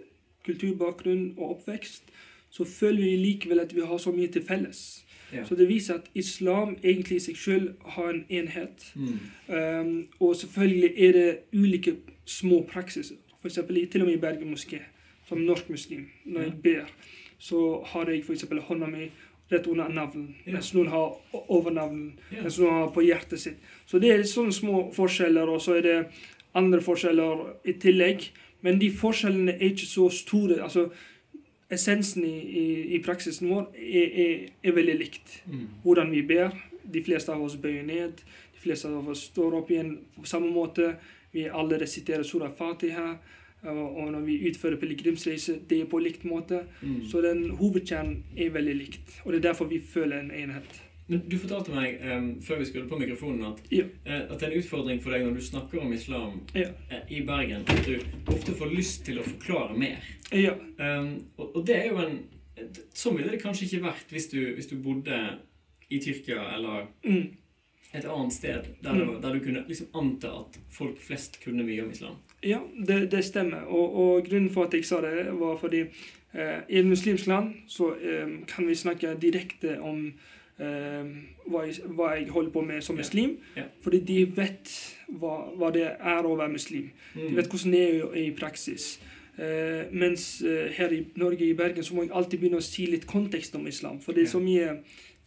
kulturbakgrunn 0.47 1.35
og 1.37 1.59
oppvekst, 1.59 2.15
så 2.51 2.65
føler 2.65 3.03
vi 3.03 3.17
likevel 3.25 3.61
at 3.61 3.75
vi 3.75 3.85
har 3.85 3.99
så 3.99 4.15
mye 4.15 4.31
til 4.33 4.47
felles. 4.47 5.03
Ja. 5.33 5.45
Så 5.45 5.55
det 5.55 5.69
viser 5.69 5.95
at 5.95 6.11
islam 6.15 6.77
egentlig 6.83 7.17
i 7.17 7.25
seg 7.29 7.37
selv 7.37 7.69
har 7.85 8.11
en 8.11 8.25
enhet. 8.29 8.93
Mm. 8.95 9.19
Um, 9.49 10.07
og 10.21 10.37
selvfølgelig 10.37 10.93
er 10.97 11.13
det 11.13 11.39
ulike 11.53 11.97
små 12.25 12.63
praksiser. 12.73 13.17
For 13.41 13.49
eksempel, 13.49 13.87
til 13.89 14.03
og 14.03 14.07
med 14.07 14.15
i 14.17 14.21
Bergen 14.21 14.55
moské, 14.55 14.81
som 15.29 15.39
norsk 15.39 15.71
muslim, 15.71 16.09
når 16.25 16.41
jeg 16.41 16.53
ber, 16.63 16.85
så 17.39 17.83
har 17.87 18.09
jeg 18.11 18.25
eksempel 18.31 18.59
hånda 18.61 18.87
mi 18.87 19.11
rett 19.53 19.67
under 19.67 19.89
navlen, 19.89 20.35
Ja. 20.47 20.53
mens 20.53 20.75
noen 20.75 20.89
har 20.89 21.17
over 21.33 21.71
navlen, 21.71 22.19
mens 22.43 22.59
noen 22.59 22.73
har 22.73 22.91
på 22.93 23.01
hjertet 23.01 23.41
sitt. 23.41 23.57
Så 23.87 23.99
det 23.99 24.11
er 24.11 24.23
sånne 24.23 24.53
små 24.53 24.93
forskjeller, 24.93 25.49
og 25.49 25.61
så 25.61 25.79
er 25.79 25.83
det 25.83 26.07
andre 26.55 26.81
forskjeller 26.81 27.47
i 27.65 27.73
tillegg. 27.73 28.31
Men 28.63 28.79
de 28.79 28.91
forskjellene 28.91 29.53
er 29.55 29.71
ikke 29.71 29.87
så 29.87 30.11
store. 30.11 30.63
Altså, 30.63 30.89
essensen 31.71 32.25
i, 32.25 32.37
i, 32.63 32.67
i 32.97 33.03
praksisen 33.05 33.51
vår 33.51 33.69
er, 33.77 34.19
er, 34.25 34.45
er 34.63 34.77
veldig 34.77 34.99
likt. 34.99 35.39
Mm. 35.47 35.67
Hvordan 35.85 36.13
vi 36.15 36.23
ber. 36.29 36.55
De 36.89 37.03
fleste 37.05 37.35
av 37.35 37.43
oss 37.45 37.59
bøyer 37.61 37.85
ned. 37.85 38.23
De 38.55 38.63
fleste 38.63 38.89
av 38.89 39.09
oss 39.13 39.27
står 39.29 39.59
opp 39.61 39.71
igjen 39.73 39.97
på 40.17 40.27
samme 40.29 40.49
måte. 40.53 40.95
Vi 41.35 41.45
alle 41.49 41.81
resiterer 41.83 42.25
Surah 42.25 42.55
Fatiha. 42.57 43.11
Og, 43.69 44.05
når 44.13 44.21
vi 44.23 44.37
utfører 44.47 44.79
pilegrimsreise, 44.79 45.57
det 45.69 45.81
er 45.83 45.89
på 45.91 45.99
likt 45.99 46.23
måte. 46.25 46.63
Mm. 46.81 47.01
Så 47.11 47.21
den 47.25 47.49
hovedkjernen 47.59 48.21
er 48.39 48.53
veldig 48.55 48.77
likt. 48.79 49.17
Og 49.25 49.33
det 49.33 49.41
er 49.41 49.49
derfor 49.51 49.67
vi 49.71 49.81
føler 49.83 50.23
en 50.23 50.31
enhet. 50.31 50.79
Men 51.09 51.23
du 51.29 51.39
fortalte 51.41 51.73
meg 51.73 52.03
um, 52.05 52.27
før 52.45 52.59
vi 52.61 52.67
skulle 52.69 52.89
på 52.91 52.99
mikrofonen 53.01 53.47
at, 53.49 53.61
Ja. 53.73 53.85
uh, 54.07 54.33
at 54.33 54.39
det 54.39 54.43
er 54.49 54.53
en 54.53 54.59
utfordring 54.63 54.99
for 55.03 55.11
deg 55.15 55.25
når 55.25 55.35
du 55.39 55.41
snakker 55.47 55.81
om 55.81 55.93
islam 55.97 56.41
Ja. 56.55 56.69
uh, 56.93 57.01
i 57.09 57.23
Bergen, 57.25 57.65
at 57.69 57.87
du 57.87 57.95
ofte 58.29 58.53
får 58.59 58.75
lyst 58.77 59.05
til 59.07 59.19
å 59.21 59.25
forklare 59.25 59.77
mer. 59.79 60.05
Ja. 60.37 60.53
Um, 60.79 61.15
og, 61.39 61.57
og 61.57 61.67
det 61.67 61.77
er 61.83 61.89
jo 61.93 62.03
en 62.05 62.19
Sånn 62.91 63.15
ville 63.15 63.31
det 63.31 63.39
kanskje 63.39 63.69
ikke 63.69 63.85
vært 63.85 64.11
hvis 64.11 64.25
du, 64.33 64.39
hvis 64.57 64.67
du 64.67 64.73
bodde 64.83 65.15
i 65.95 66.01
Tyrkia 66.03 66.41
eller 66.57 66.89
Mm. 67.07 67.29
et 67.95 68.05
annet 68.05 68.33
sted 68.35 68.67
der, 68.83 68.95
det, 68.99 69.23
der 69.23 69.33
du 69.37 69.39
kunne 69.45 69.63
liksom 69.69 69.87
anta 69.95 70.33
at 70.41 70.59
folk 70.75 70.99
flest 70.99 71.39
kunne 71.45 71.63
mye 71.65 71.85
om 71.85 71.91
islam. 71.95 72.17
Ja, 72.43 72.59
det, 72.87 73.11
det 73.13 73.23
stemmer. 73.25 73.63
Og, 73.71 73.95
og 73.95 74.27
grunnen 74.27 74.51
for 74.51 74.67
at 74.67 74.75
jeg 74.75 74.85
sa 74.85 74.99
det, 75.01 75.31
var 75.39 75.55
fordi 75.63 75.85
eh, 76.35 76.59
i 76.69 76.81
et 76.83 76.87
muslimsk 76.91 77.31
land 77.31 77.55
så 77.71 77.93
eh, 77.95 78.35
kan 78.51 78.67
vi 78.67 78.75
snakke 78.75 79.15
direkte 79.23 79.79
om 79.81 80.13
hva, 80.59 81.61
jeg, 81.63 81.85
hva 81.95 82.09
jeg 82.17 82.25
holder 82.35 82.51
på 82.51 82.63
med 82.67 82.83
som 82.83 82.97
muslim. 82.99 83.37
Fordi 83.85 84.01
de 84.09 84.17
vet 84.35 84.73
hva, 85.21 85.37
hva 85.55 85.71
det 85.75 85.85
er 85.87 86.27
å 86.27 86.35
være 86.35 86.51
muslim. 86.51 86.89
De 87.15 87.31
vet 87.37 87.47
hvordan 87.47 87.77
det 87.77 87.85
er 87.87 88.19
i 88.25 88.33
praksis. 88.35 88.97
Uh, 89.39 89.87
mens 89.95 90.43
uh, 90.43 90.67
her 90.75 90.91
i 90.91 91.05
Norge, 91.17 91.47
i 91.47 91.55
Bergen, 91.55 91.85
så 91.85 91.95
må 91.95 92.03
jeg 92.03 92.11
alltid 92.11 92.41
begynne 92.41 92.59
å 92.59 92.65
si 92.65 92.89
litt 92.91 93.05
kontekst 93.07 93.55
om 93.55 93.69
islam. 93.71 94.01
For 94.03 94.17
det 94.17 94.25
er 94.25 94.33
så 94.33 94.41
mye 94.43 94.73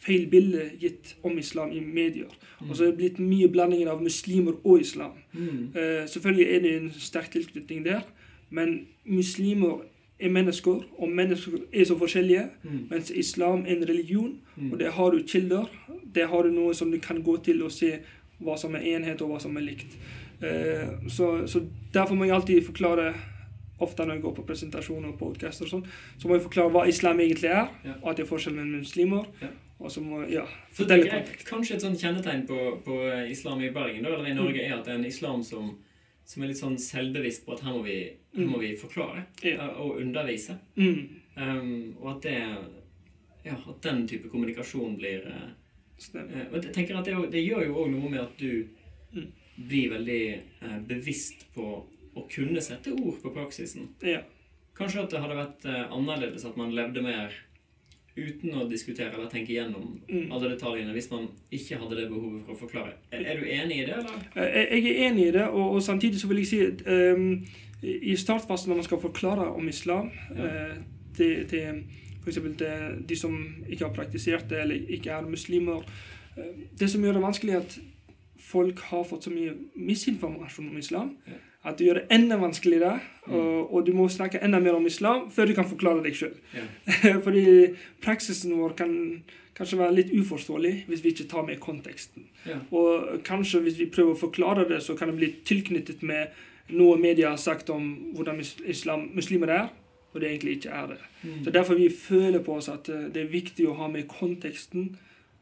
feil 0.04 0.26
bilde 0.28 0.66
gitt 0.82 1.14
om 1.24 1.38
islam 1.40 1.72
i 1.72 1.80
medier. 1.80 2.34
Og 2.66 2.74
så 2.76 2.84
er 2.84 2.92
det 2.92 2.98
blitt 2.98 3.22
mye 3.24 3.48
blandinger 3.54 3.94
av 3.94 4.02
muslimer 4.04 4.58
og 4.66 4.84
islam. 4.84 5.16
Mm. 5.32 5.62
Uh, 5.78 6.04
selvfølgelig 6.12 6.48
er 6.50 6.66
det 6.66 6.74
en 6.76 6.92
sterk 7.00 7.32
tilknytning 7.32 7.86
der, 7.88 8.04
men 8.52 8.82
muslimer 9.08 9.86
er 10.22 10.30
mennesker, 10.30 10.84
og 10.98 11.10
mennesker 11.10 11.52
er 11.74 11.84
så 11.86 11.98
forskjellige. 11.98 12.46
Mm. 12.64 12.88
Mens 12.90 13.12
islam 13.12 13.66
er 13.66 13.76
en 13.76 13.88
religion, 13.90 14.38
Mm. 14.56 14.72
og 14.74 14.80
der 14.80 14.92
har 14.92 15.12
du 15.12 15.24
kilder. 15.28 15.66
Der 16.16 16.28
har 16.28 16.44
du 16.44 16.50
noe 16.52 16.74
som 16.74 16.92
du 16.92 16.98
kan 17.00 17.24
gå 17.24 17.38
til 17.44 17.64
og 17.64 17.72
se 17.72 18.00
hva 18.42 18.58
som 18.58 18.76
er 18.76 18.80
enhet, 18.82 19.22
og 19.22 19.30
hva 19.30 19.40
som 19.40 19.56
er 19.58 19.62
likt. 19.62 19.98
Eh, 20.42 20.88
så, 21.10 21.48
så 21.48 21.62
derfor 21.94 22.16
må 22.16 22.26
jeg 22.26 22.34
alltid 22.36 22.66
forklare 22.66 23.14
Ofte 23.82 24.06
når 24.06 24.14
jeg 24.14 24.22
går 24.22 24.34
på 24.36 24.44
presentasjoner 24.46 25.08
og 25.10 25.18
podcaster, 25.18 25.66
og 25.66 25.70
sånn, 25.72 25.86
så 26.20 26.28
må 26.28 26.36
jeg 26.36 26.44
forklare 26.44 26.70
hva 26.70 26.84
islam 26.88 27.18
egentlig 27.20 27.50
er, 27.50 27.68
Ja. 27.84 27.94
at 28.06 28.16
det 28.18 28.24
er 28.24 28.30
forskjell 28.30 28.54
mellom 28.54 28.76
muslimer. 28.84 29.26
Ja. 29.42 29.48
Og 29.80 29.90
så 29.92 30.02
må 30.06 30.20
ja, 30.30 30.44
Så 30.72 30.84
fortelle 30.84 31.04
tenker 31.08 31.18
det. 31.18 31.26
kontekst. 31.26 31.48
kanskje 31.50 31.74
et 31.76 31.82
sånt 31.82 31.98
kjennetegn 31.98 32.44
på, 32.48 32.60
på 32.86 33.00
islam 33.32 33.60
i 33.62 33.72
Bergen 33.74 34.04
da, 34.04 34.10
eller 34.14 34.30
i 34.30 34.34
Norge 34.36 34.62
er 34.62 34.76
at 34.78 34.86
det 34.86 34.94
er 34.94 34.98
en 35.00 35.06
islam 35.06 35.42
som, 35.44 35.72
som 36.32 36.44
er 36.46 36.52
litt 36.52 36.60
sånn 36.62 36.78
selvbevisst 36.80 37.44
på 37.46 37.54
at 37.58 37.64
her 37.66 37.74
må 37.76 37.82
vi, 37.84 37.98
her 38.38 38.48
må 38.48 38.60
vi 38.62 38.70
forklare 38.80 39.26
Ja. 39.44 39.68
og 39.76 40.00
undervise. 40.04 40.60
Mm, 40.80 41.18
Um, 41.32 41.96
og 42.02 42.10
at 42.18 42.26
det 42.26 42.34
ja, 43.46 43.54
at 43.56 43.78
den 43.86 44.02
type 44.08 44.28
kommunikasjon 44.30 44.98
blir 45.00 45.24
uh, 45.32 45.46
og 46.52 46.58
jeg 46.60 46.74
tenker 46.76 46.98
at 47.00 47.06
det, 47.08 47.14
det 47.32 47.44
gjør 47.46 47.64
jo 47.70 47.78
òg 47.86 47.92
noe 47.94 48.10
med 48.12 48.20
at 48.26 48.38
du 48.38 48.68
Mm. 49.16 49.26
blir 49.68 49.90
veldig 49.92 50.20
uh, 50.64 50.80
bevisst 50.88 51.42
på 51.56 51.66
å 52.16 52.22
kunne 52.32 52.62
sette 52.64 52.92
ord 52.96 53.18
på 53.24 53.32
praksisen. 53.36 53.90
Ja. 54.04 54.22
Kanskje 54.78 55.02
at 55.04 55.10
det 55.12 55.20
hadde 55.24 55.36
vært 55.40 55.66
uh, 55.68 55.92
annerledes 55.96 56.46
at 56.48 56.56
man 56.60 56.72
levde 56.76 57.02
mer 57.04 57.34
uten 58.18 58.54
å 58.60 58.66
diskutere 58.70 59.14
eller 59.14 59.30
tenke 59.30 59.54
gjennom 59.54 60.00
Mm. 60.10 60.32
alle 60.32 60.50
detaljene 60.52 60.92
hvis 60.94 61.12
man 61.12 61.28
ikke 61.52 61.78
hadde 61.78 61.96
det 61.96 62.10
behovet 62.10 62.42
for 62.46 62.54
å 62.54 62.60
forklare. 62.60 62.94
Er, 63.12 63.22
er 63.22 63.40
du 63.40 63.46
enig 63.46 63.78
i 63.82 63.86
det, 63.86 63.94
eller? 63.98 64.26
Eh, 64.36 64.76
Jeg 64.84 64.86
er 64.86 65.08
enig 65.10 65.28
i 65.28 65.32
det, 65.32 65.48
og, 65.48 65.72
og 65.76 65.82
samtidig 65.84 66.20
så 66.20 66.28
vil 66.28 66.38
jeg 66.38 66.48
si 66.48 66.60
at 66.66 66.84
um, 67.16 67.46
i 67.84 68.16
startfasen 68.16 68.70
når 68.70 68.76
man 68.76 68.84
skal 68.84 69.00
forklare 69.02 69.48
om 69.56 69.68
islam 69.68 70.12
Ja. 70.36 70.44
uh, 70.72 70.76
til, 71.18 71.48
til 71.48 71.84
f.eks. 72.26 72.36
til 72.58 73.06
de 73.10 73.16
som 73.16 73.38
ikke 73.70 73.86
har 73.88 73.94
praktisert 73.94 74.50
det, 74.50 74.60
eller 74.62 74.76
ikke 74.90 75.12
er 75.12 75.22
muslimer 75.30 75.82
uh, 76.38 76.44
Det 76.80 76.90
som 76.90 77.02
gjør 77.04 77.14
det 77.14 77.22
vanskelig, 77.22 77.54
er 77.54 77.60
at 77.60 77.80
folk 78.38 78.80
har 78.80 79.04
fått 79.04 79.24
så 79.24 79.30
mye 79.32 79.54
misinformasjon 79.76 80.70
om 80.70 80.78
islam. 80.78 81.16
Ja. 81.28 81.34
At 81.64 81.78
det 81.78 81.86
gjør 81.88 82.00
det 82.02 82.08
enda 82.18 82.38
vanskeligere, 82.42 83.00
Mm. 83.28 83.36
og, 83.38 83.74
og 83.74 83.84
du 83.86 83.92
må 83.94 84.08
snakke 84.10 84.40
enda 84.42 84.60
mer 84.60 84.74
om 84.74 84.86
islam 84.90 85.28
før 85.30 85.46
du 85.46 85.54
kan 85.54 85.68
forklare 85.70 86.02
deg 86.02 86.16
sjøl. 86.18 86.34
Yeah. 87.06 87.20
Fordi 87.22 87.44
praksisen 88.02 88.56
vår 88.58 88.74
kan 88.80 88.96
kanskje 89.58 89.78
være 89.78 89.94
litt 89.94 90.10
uforståelig 90.18 90.72
hvis 90.88 91.04
vi 91.04 91.12
ikke 91.14 91.28
tar 91.30 91.46
med 91.46 91.60
konteksten. 91.62 92.26
Yeah. 92.48 92.64
Og 92.74 93.22
kanskje 93.24 93.62
hvis 93.62 93.78
vi 93.78 93.86
prøver 93.94 94.16
å 94.16 94.20
forklare 94.24 94.66
det, 94.70 94.80
så 94.82 94.96
kan 94.98 95.12
det 95.12 95.20
bli 95.20 95.30
tilknyttet 95.46 96.02
med 96.02 96.34
noe 96.74 96.98
media 96.98 97.30
har 97.30 97.38
sagt 97.38 97.70
om 97.70 97.92
hvordan 98.16 98.42
islam, 98.42 99.12
muslimer 99.14 99.54
er, 99.54 99.70
og 100.14 100.22
det 100.22 100.32
egentlig 100.32 100.58
ikke 100.58 100.74
er 100.82 100.88
det. 100.96 100.98
Mm. 101.22 101.44
Så 101.46 101.54
Derfor 101.54 101.78
vi 101.78 101.90
føler 101.94 102.40
på 102.44 102.56
oss 102.58 102.70
at 102.74 102.90
eh, 102.90 103.06
det 103.14 103.22
er 103.22 103.30
viktig 103.38 103.68
å 103.70 103.78
ha 103.78 103.88
med 103.88 104.10
konteksten. 104.10 104.96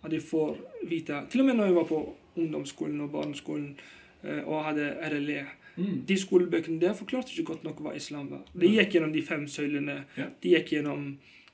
At 0.04 0.12
de 0.12 0.20
får 0.20 0.58
vite 0.88 1.24
Til 1.32 1.42
og 1.42 1.48
med 1.48 1.58
når 1.58 1.66
jeg 1.72 1.76
var 1.76 1.88
på 1.90 2.04
ungdomsskolen 2.40 3.02
og 3.04 3.10
barneskolen 3.16 3.72
eh, 4.24 4.44
og 4.44 4.64
hadde 4.68 4.92
RLE. 5.10 5.46
Mm. 5.80 6.02
De 6.10 6.18
skolebøkene 6.20 6.80
der 6.82 6.94
forklarte 6.94 7.32
ikke 7.34 7.44
godt 7.54 7.64
nok 7.64 7.80
hva 7.86 7.96
islam 7.96 8.28
var. 8.32 8.44
De 8.54 8.68
gikk 8.68 8.92
gjennom 8.98 9.14
de 9.16 9.22
fem 9.24 9.48
søylene. 9.48 10.02
Ja. 10.18 10.26
De 10.44 10.50
gikk 10.54 10.74
gjennom 10.76 11.06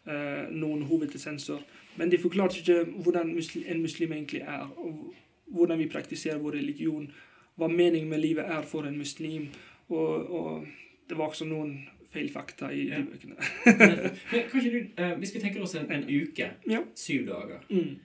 eh, 0.07 0.47
noen 0.51 0.81
hovedessenser. 0.89 1.61
Men 1.97 2.09
de 2.11 2.17
forklarte 2.19 2.57
ikke 2.59 2.79
hvordan 3.05 3.29
muslim, 3.35 3.63
en 3.67 3.81
muslim 3.85 4.11
egentlig 4.17 4.41
er, 4.41 4.65
og 4.77 5.13
hvordan 5.53 5.79
vi 5.79 5.87
praktiserer 5.93 6.41
vår 6.41 6.57
religion. 6.57 7.05
Hva 7.55 7.67
meningen 7.71 8.09
med 8.09 8.19
livet 8.19 8.45
er 8.51 8.61
for 8.67 8.83
en 8.89 8.97
muslim. 8.97 9.45
Og, 9.89 10.31
og 10.33 10.65
det 11.09 11.17
var 11.17 11.29
også 11.29 11.45
noen 11.45 11.77
feil 12.11 12.29
fakta 12.33 12.71
i 12.73 12.87
Ja. 12.89 12.97
de 12.97 13.05
bøkene. 13.11 13.35
Men, 13.65 14.45
men 14.53 14.71
du, 14.71 14.77
eh, 14.97 15.13
hvis 15.19 15.35
vi 15.35 15.39
tenker 15.43 15.61
oss 15.61 15.75
en, 15.75 15.91
en 15.91 16.03
uke, 16.09 16.49
Ja. 16.69 16.81
syv 16.95 17.27
dager 17.27 17.59
Mm. 17.69 17.95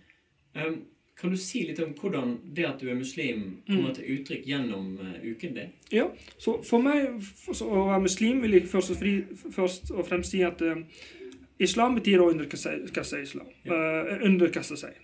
em, 0.54 0.80
Kan 1.20 1.30
du 1.30 1.36
si 1.36 1.66
litt 1.68 1.80
om 1.84 1.90
hvordan 2.00 2.38
det 2.56 2.64
at 2.64 2.80
du 2.80 2.88
er 2.88 2.96
muslim, 2.96 3.42
kommer 3.66 3.92
til 3.94 4.06
uttrykk 4.14 4.46
gjennom 4.48 4.94
eh, 5.04 5.26
uken 5.32 5.54
din? 5.56 5.72
Ja, 5.92 6.06
så 6.38 6.54
for 6.64 6.80
meg 6.80 7.18
for, 7.20 7.56
så, 7.56 7.66
å 7.68 7.86
være 7.90 8.04
muslim 8.06 8.40
vil 8.40 8.56
jeg 8.56 8.68
først 8.70 8.94
og, 8.94 9.00
fri, 9.02 9.12
først 9.52 9.90
og 9.92 10.06
fremst 10.08 10.32
si 10.32 10.40
at 10.46 10.62
uh, 10.64 10.80
islam 11.60 11.98
betyr 11.98 12.24
å 12.24 12.30
underkaste 12.32 13.20
islam. 13.20 13.50
uh, 13.68 14.14
underkaste 14.24 14.78
seg. 14.80 14.96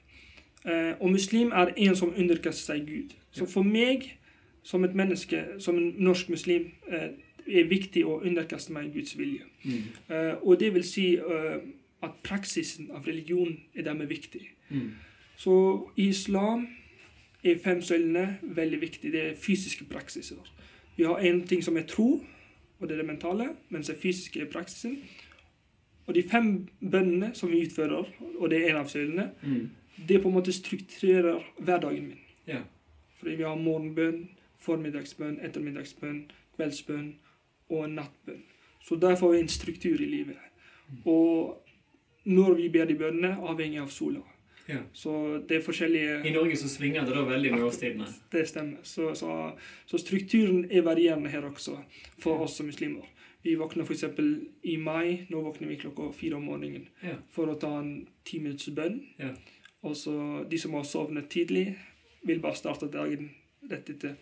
Uh, 0.64 0.94
og 1.00 1.10
muslim 1.12 1.52
er 1.52 1.74
en 1.76 1.96
som 1.96 2.14
underkaster 2.16 2.72
seg 2.72 2.86
Gud. 2.88 3.12
Så 3.30 3.44
Ja. 3.44 3.50
for 3.52 3.62
meg, 3.62 4.16
som 4.62 4.84
et 4.84 4.94
menneske, 4.94 5.44
som 5.60 5.76
en 5.76 5.94
norsk 5.98 6.28
muslim, 6.32 6.70
er 7.46 7.68
viktig 7.68 8.06
å 8.06 8.22
underkaste 8.24 8.72
meg 8.72 8.88
Guds 8.94 9.18
vilje. 9.18 9.44
Mm. 9.62 10.40
Og 10.42 10.58
det 10.60 10.72
vil 10.74 10.82
si 10.82 11.04
at 12.02 12.16
praksisen 12.24 12.90
av 12.90 13.06
religion 13.06 13.60
er 13.74 13.86
dermed 13.86 14.08
viktig. 14.10 14.42
Mm. 14.70 14.90
Så 15.36 15.88
islam 15.96 16.66
er 17.44 17.58
fem 17.64 17.82
søylene 17.82 18.38
veldig 18.42 18.80
viktig. 18.80 19.12
Det 19.12 19.22
er 19.22 19.34
fysiske 19.40 19.84
praksiser. 19.84 20.36
Vi 20.96 21.04
har 21.04 21.18
en 21.18 21.46
ting 21.46 21.64
som 21.64 21.76
er 21.76 21.86
tro, 21.86 22.24
og 22.80 22.88
det 22.88 22.94
er 22.94 23.02
det 23.02 23.06
mentale, 23.06 23.48
mens 23.68 23.86
det 23.86 23.96
fysiske 23.96 24.40
er 24.40 24.50
praksisen. 24.52 24.98
Og 26.06 26.14
de 26.14 26.22
fem 26.22 26.68
bønnene 26.90 27.30
som 27.34 27.50
vi 27.50 27.66
utfører, 27.66 28.04
og 28.38 28.50
det 28.50 28.62
er 28.62 28.70
en 28.70 28.76
av 28.76 28.88
søylene, 28.88 29.30
Mm. 29.42 29.70
det 30.08 30.22
på 30.22 30.28
en 30.28 30.34
måte 30.34 30.52
strukturerer 30.52 31.42
hverdagen 31.58 32.08
min. 32.08 32.18
Yeah. 32.48 32.62
Fordi 33.18 33.34
vi 33.36 33.42
har 33.42 33.54
morgenbønn, 33.54 34.28
formiddagsbønn, 34.58 35.38
ettermiddagsbønn, 35.42 36.30
kveldsbønn 36.56 37.14
og 37.68 37.84
en 37.84 37.90
nattbønn. 37.94 38.42
Så 38.80 38.96
der 39.00 39.16
får 39.16 39.32
vi 39.32 39.40
en 39.40 39.48
struktur 39.48 40.00
i 40.00 40.04
livet. 40.04 40.36
Og 41.04 41.62
når 42.24 42.54
vi 42.54 42.68
ber 42.68 42.84
de 42.84 42.94
bønnene, 42.94 43.36
avhengig 43.36 43.80
av 43.80 43.88
sola. 43.88 44.20
Ja. 44.68 44.78
Så 44.92 45.12
det 45.48 45.56
er 45.56 45.62
forskjellige 45.62 46.20
I 46.26 46.32
Norge 46.34 46.56
så 46.58 46.68
svinger 46.68 47.04
det 47.06 47.14
da 47.14 47.22
veldig 47.28 47.52
med 47.54 47.64
årstidene. 47.68 48.06
Det 48.32 48.46
stemmer. 48.48 48.78
Så, 48.82 49.12
så, 49.14 49.52
så 49.86 49.98
strukturen 50.02 50.64
er 50.70 50.82
varierende 50.86 51.30
her 51.30 51.46
også, 51.46 51.76
for 52.18 52.42
oss 52.46 52.56
som 52.58 52.66
muslimer. 52.66 53.06
Vi 53.46 53.54
våkner 53.54 53.84
f.eks. 53.86 54.04
i 54.66 54.76
mai. 54.76 55.26
Nå 55.30 55.40
våkner 55.44 55.68
vi 55.70 55.76
klokka 55.78 56.10
fire 56.12 56.34
om 56.40 56.48
morgenen 56.50 56.88
Ja. 57.02 57.14
for 57.30 57.46
å 57.46 57.54
ta 57.62 57.76
en 57.78 58.06
ti 58.26 58.40
minutts 58.42 58.68
bønn. 58.74 58.98
Ja. 59.22 59.30
Og 59.86 59.94
så 59.96 60.16
de 60.50 60.58
som 60.58 60.74
har 60.74 60.82
sovnet 60.88 61.28
tidlig, 61.30 61.76
vil 62.26 62.40
bare 62.42 62.58
starte 62.58 62.88
dagen 62.90 63.30
rett 63.70 63.86
etter. 63.90 64.16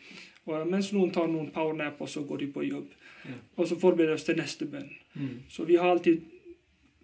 Og 0.45 0.69
mens 0.69 0.91
noen 0.93 1.13
tar 1.13 1.29
noen 1.33 1.49
powernap, 1.55 2.01
og 2.05 2.09
så 2.09 2.21
går 2.29 2.43
de 2.45 2.51
på 2.53 2.67
jobb. 2.69 2.93
Ja. 3.25 3.39
Og 3.57 3.69
så 3.71 3.79
forbereder 3.81 4.13
vi 4.13 4.21
oss 4.21 4.29
til 4.29 4.37
neste 4.37 4.69
bønn. 4.69 4.91
Mm. 5.15 5.39
Så 5.49 5.65
vi 5.65 5.79
har 5.81 5.89
alltid 5.95 6.21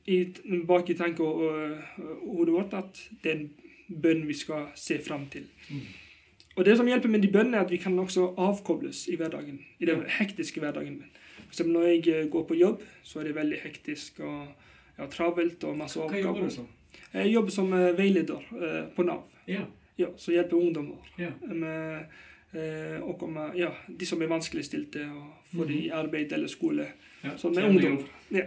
i, 0.07 0.25
bak 0.69 0.91
i 0.91 0.97
tanken 0.99 1.27
og, 1.27 1.43
og 2.01 2.37
hodet 2.37 2.55
vårt 2.55 2.77
at 2.79 3.03
det 3.23 3.33
er 3.33 3.37
en 3.37 3.51
bønn 4.03 4.23
vi 4.29 4.37
skal 4.39 4.71
se 4.79 5.01
fram 5.03 5.27
til. 5.33 5.49
Mm. 5.71 5.87
Og 6.57 6.65
det 6.65 6.77
som 6.77 6.89
hjelper 6.89 7.09
med 7.09 7.23
de 7.23 7.31
bønnene, 7.33 7.57
er 7.57 7.65
at 7.65 7.71
vi 7.71 7.79
kan 7.81 7.99
også 7.99 8.33
avkobles 8.39 9.07
i 9.09 9.17
hverdagen. 9.17 9.61
I 9.79 9.87
den 9.89 10.03
hektiske 10.19 10.61
hverdagen 10.61 10.99
min. 10.99 11.13
For 11.51 11.67
når 11.67 11.87
jeg 11.89 12.09
eh, 12.09 12.27
går 12.31 12.45
på 12.47 12.55
jobb, 12.59 12.83
så 13.03 13.21
er 13.21 13.31
det 13.31 13.35
veldig 13.35 13.59
hektisk. 13.63 14.21
og 14.21 14.47
ja, 14.99 15.07
travelt 15.07 15.65
og 15.65 15.79
masse 15.79 16.01
Hva 16.01 16.21
jobber 16.21 16.45
du 16.45 16.51
som? 16.51 16.67
Jeg 17.15 17.33
jobber 17.33 17.55
som 17.55 17.73
eh, 17.73 17.99
veileder 17.99 18.51
eh, 18.53 18.83
på 18.97 19.07
Nav. 19.07 19.23
Ja. 19.49 19.65
Ja, 19.97 20.09
så 20.17 20.33
hjelper 20.33 20.57
ungdommer 20.57 20.97
ja. 21.19 21.31
med 21.45 22.05
og 23.03 23.29
med, 23.31 23.53
ja, 23.57 23.69
de 24.01 24.07
som 24.07 24.23
er 24.23 24.27
vanskeligstilte, 24.27 25.05
og 25.07 25.27
få 25.53 25.65
de 25.65 25.75
Mhm. 25.75 25.83
i 25.85 25.89
arbeid 25.91 26.33
eller 26.33 26.49
skole. 26.49 26.87
ja. 27.25 27.37
Som 27.37 27.53
er 27.59 27.69
ungdom. 27.69 27.99
Ja. 28.31 28.43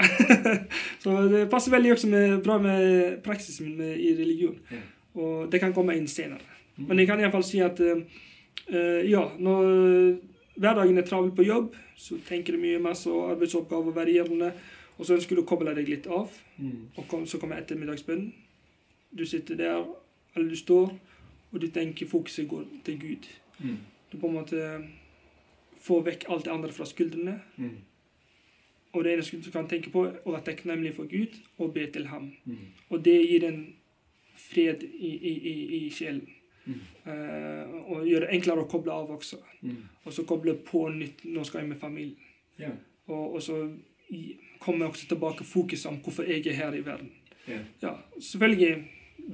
så 1.04 1.30
det 1.30 1.50
passer 1.50 1.72
veldig 1.72 1.92
også 1.92 2.08
med, 2.10 2.44
bra 2.44 2.58
med 2.58 3.22
praksisen 3.24 3.78
med, 3.78 3.98
i 4.00 4.14
religion. 4.18 4.60
Ja. 4.72 4.78
Og 5.22 5.52
det 5.52 5.60
kan 5.60 5.74
komme 5.74 5.96
inn 5.98 6.08
senere. 6.08 6.40
Mhm. 6.78 6.88
Men 6.88 7.00
jeg 7.00 7.08
kan 7.08 7.20
iallfall 7.20 7.44
si 7.44 7.60
at 7.60 7.80
eh, 7.80 8.02
eh, 8.70 9.10
ja, 9.12 9.30
når 9.40 10.18
hverdagen 10.58 10.98
er 10.98 11.02
travel 11.08 11.32
på 11.32 11.44
jobb, 11.46 11.76
så 11.98 12.18
tenker 12.28 12.54
du 12.54 12.60
mye 12.60 12.80
masse 12.80 13.10
og 13.10 13.32
arbeidsoppgaver 13.32 13.94
varierende, 13.94 14.52
og 14.98 15.06
så 15.06 15.14
ønsker 15.16 15.36
du 15.36 15.42
å 15.42 15.46
koble 15.46 15.74
deg 15.76 15.88
litt 15.90 16.08
av. 16.08 16.30
Mm. 16.58 16.90
Og 16.98 17.08
kom, 17.08 17.26
så 17.26 17.38
kommer 17.40 17.58
ettermiddagsbønn. 17.62 18.34
Du 19.18 19.26
sitter 19.26 19.56
der, 19.56 19.86
eller 20.36 20.50
du 20.50 20.56
står, 20.56 20.92
og 21.54 21.62
du 21.62 21.68
tenker 21.68 22.06
fokuset 22.10 22.48
går 22.50 22.64
til 22.86 23.00
Gud. 23.00 23.28
Mm. 23.60 23.78
Du 24.14 24.20
på 24.22 24.30
en 24.30 24.38
måte 24.38 24.68
får 25.84 26.06
vekk 26.06 26.30
alt 26.30 26.46
det 26.46 26.54
andre 26.54 26.72
fra 26.72 26.86
skuldrene. 26.88 27.40
Mm. 27.58 27.80
Og 28.94 29.04
det 29.04 29.14
eneste 29.16 29.40
du 29.42 29.50
kan 29.52 29.68
tenke 29.68 29.90
på, 29.90 30.06
er 30.06 30.20
å 30.22 30.36
være 30.36 30.52
takknemlig 30.52 30.94
for 30.94 31.10
Gud 31.10 31.40
og 31.58 31.74
be 31.74 31.88
til 31.92 32.06
ham. 32.12 32.30
Mm. 32.46 32.68
Og 32.94 33.02
det 33.06 33.18
gir 33.26 33.48
en 33.48 33.64
fred 34.38 34.86
i, 34.86 35.12
i, 35.18 35.34
i, 35.34 35.56
i 35.80 35.82
sjelen. 35.94 36.28
Mm. 36.66 36.80
Uh, 37.08 37.74
og 37.92 38.06
gjør 38.08 38.24
det 38.24 38.36
enklere 38.38 38.64
å 38.64 38.70
koble 38.70 38.94
av 38.94 39.10
også. 39.18 39.42
Mm. 39.66 39.82
Og 40.06 40.14
så 40.16 40.28
koble 40.30 40.56
på 40.68 40.86
nytt. 40.94 41.26
Nå 41.26 41.44
skal 41.48 41.64
jeg 41.64 41.74
med 41.74 41.82
familien. 41.82 42.30
Yeah. 42.62 42.78
Og, 43.10 43.40
og 43.40 43.42
så 43.44 43.64
kommer 44.62 44.94
også 44.94 45.10
tilbake 45.10 45.44
fokuset 45.48 45.90
om 45.90 45.98
hvorfor 46.06 46.30
jeg 46.30 46.46
er 46.48 46.60
her 46.60 46.78
i 46.78 46.86
verden. 46.86 47.10
Yeah. 47.50 47.66
Ja, 47.82 47.98
selvfølgelig 48.20 48.76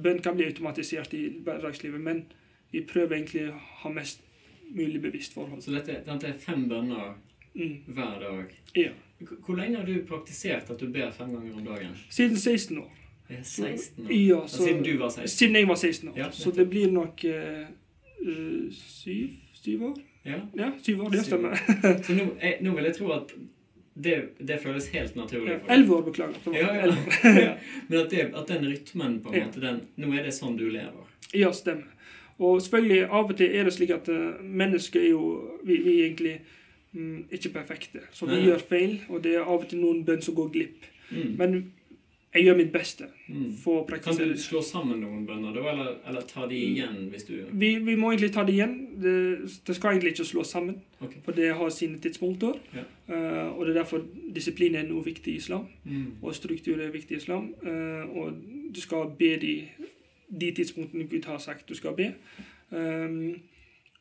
bønn 0.02 0.22
kan 0.24 0.38
bli 0.38 0.48
automatisert 0.48 1.14
i 1.14 1.26
hverdagslivet, 1.44 2.00
men 2.00 2.24
vi 2.72 2.82
prøver 2.86 3.18
egentlig 3.18 3.50
å 3.50 3.60
ha 3.84 3.92
mest 3.92 4.24
mulig 4.74 5.00
bevisst 5.02 5.34
forhold. 5.34 5.62
Så 5.62 5.72
dette, 5.74 6.00
dette 6.06 6.26
er 6.30 6.38
fem 6.38 6.68
bønner 6.70 7.14
Mm. 7.54 7.80
hver 7.90 8.20
dag. 8.22 8.50
Ja. 8.78 8.90
Hvor 9.20 9.56
lenge 9.58 9.76
har 9.80 9.84
du 9.86 9.96
praktisert 10.06 10.68
at 10.70 10.78
du 10.78 10.86
ber 10.94 11.10
fem 11.10 11.32
ganger 11.34 11.56
om 11.58 11.64
dagen? 11.66 11.96
Siden 12.10 12.36
16 12.38 12.78
år. 12.78 12.90
Er 13.28 13.42
16 13.42 14.06
år. 14.06 14.12
Ja, 14.14 14.38
så, 14.46 14.62
Siden 14.64 14.84
du 14.84 14.92
var 14.98 15.08
16? 15.10 15.28
siden 15.28 15.56
jeg 15.58 15.68
var 15.68 15.74
16 15.74 16.08
år. 16.08 16.18
Ja, 16.18 16.30
så 16.30 16.50
det 16.54 16.68
blir 16.70 16.92
nok 16.94 17.24
eh, 17.24 17.66
syv, 18.70 19.30
syv 19.54 19.82
år? 19.82 19.96
Ja. 20.24 20.38
Ja, 20.56 20.70
syv 20.82 21.02
år, 21.04 21.10
det 21.10 21.24
stemmer. 21.24 21.56
Så 22.06 22.14
nå, 22.14 22.26
jeg, 22.42 22.58
nå 22.60 22.74
vil 22.76 22.84
jeg 22.90 22.96
tro 22.98 23.10
at 23.16 23.32
det, 24.00 24.16
det 24.38 24.58
føles 24.62 24.88
helt 24.94 25.16
naturlig 25.16 25.56
for 25.60 25.66
deg. 25.66 25.74
Elleve 25.76 25.96
år, 25.96 26.02
beklager. 26.02 26.54
Ja, 26.54 26.74
ja. 27.46 27.54
Men 27.88 27.98
at, 28.04 28.10
det, 28.12 28.26
at 28.36 28.48
den 28.52 28.66
rytmen 28.70 29.18
på 29.24 29.32
en 29.34 29.46
måte, 29.48 29.60
den, 29.64 29.80
Nå 30.00 30.12
er 30.14 30.28
det 30.28 30.34
sånn 30.36 30.58
du 30.60 30.66
lever. 30.70 31.08
Ja, 31.36 31.50
stemmer. 31.56 31.88
Og 32.40 32.62
selvfølgelig, 32.64 33.02
av 33.04 33.30
og 33.30 33.36
til 33.36 33.56
er 33.56 33.68
det 33.68 33.74
slik 33.76 33.92
at 33.94 34.08
eh, 34.08 34.40
mennesker 34.40 35.00
er 35.00 35.10
jo 35.12 35.24
Vi, 35.64 35.76
vi 35.76 35.96
er 35.98 36.06
egentlig 36.06 36.38
mm, 36.92 37.26
ikke 37.30 37.52
perfekte. 37.52 38.06
Så 38.12 38.26
vi 38.26 38.38
Nei. 38.38 38.46
gjør 38.48 38.64
feil, 38.68 38.96
og 39.08 39.24
det 39.24 39.34
er 39.36 39.44
av 39.44 39.60
og 39.60 39.68
til 39.68 39.82
noen 39.82 40.04
bønn 40.04 40.24
som 40.24 40.34
går 40.34 40.48
glipp. 40.54 40.88
Mm. 41.10 41.36
Men 41.36 41.58
jeg 42.30 42.46
gjør 42.46 42.56
mitt 42.56 42.72
beste 42.72 43.10
Mm. 43.30 43.52
for 43.62 43.84
å 43.84 44.00
Kan 44.02 44.16
du 44.16 44.36
slå 44.36 44.60
sammen 44.62 45.00
noen 45.00 45.26
bønner, 45.26 45.52
da, 45.54 45.60
eller, 45.70 45.90
eller 46.08 46.22
ta 46.26 46.46
de 46.46 46.56
igjen 46.56 47.10
hvis 47.10 47.26
du 47.28 47.34
Vi, 47.52 47.76
vi 47.78 47.94
må 47.96 48.10
egentlig 48.10 48.32
ta 48.34 48.44
de 48.44 48.52
igjen. 48.52 48.74
Det, 49.00 49.14
det 49.66 49.76
skal 49.76 49.92
egentlig 49.92 50.12
ikke 50.14 50.24
slås 50.24 50.50
sammen, 50.50 50.80
okay. 51.00 51.20
for 51.24 51.32
det 51.32 51.52
har 51.54 51.70
sine 51.70 51.98
tidspunkter. 51.98 52.58
Ja. 52.74 52.84
Uh, 53.08 53.58
og 53.58 53.66
det 53.66 53.76
er 53.76 53.82
derfor 53.82 54.02
disiplin 54.34 54.74
er 54.74 54.86
noe 54.88 55.04
viktig 55.04 55.34
i 55.34 55.36
islam, 55.36 55.68
mm. 55.84 56.22
og 56.22 56.34
struktur 56.34 56.80
er 56.80 56.90
viktig 56.90 57.14
i 57.14 57.20
islam. 57.22 57.54
Uh, 57.62 58.18
og 58.18 58.42
du 58.74 58.80
skal 58.80 59.10
be 59.18 59.30
de, 59.40 59.54
de 60.30 60.52
tidspunktene 60.54 61.08
Gud 61.10 61.24
har 61.24 61.38
sagt 61.38 61.68
du 61.68 61.74
skal 61.74 61.96
be. 61.96 62.12
Um, 62.70 63.40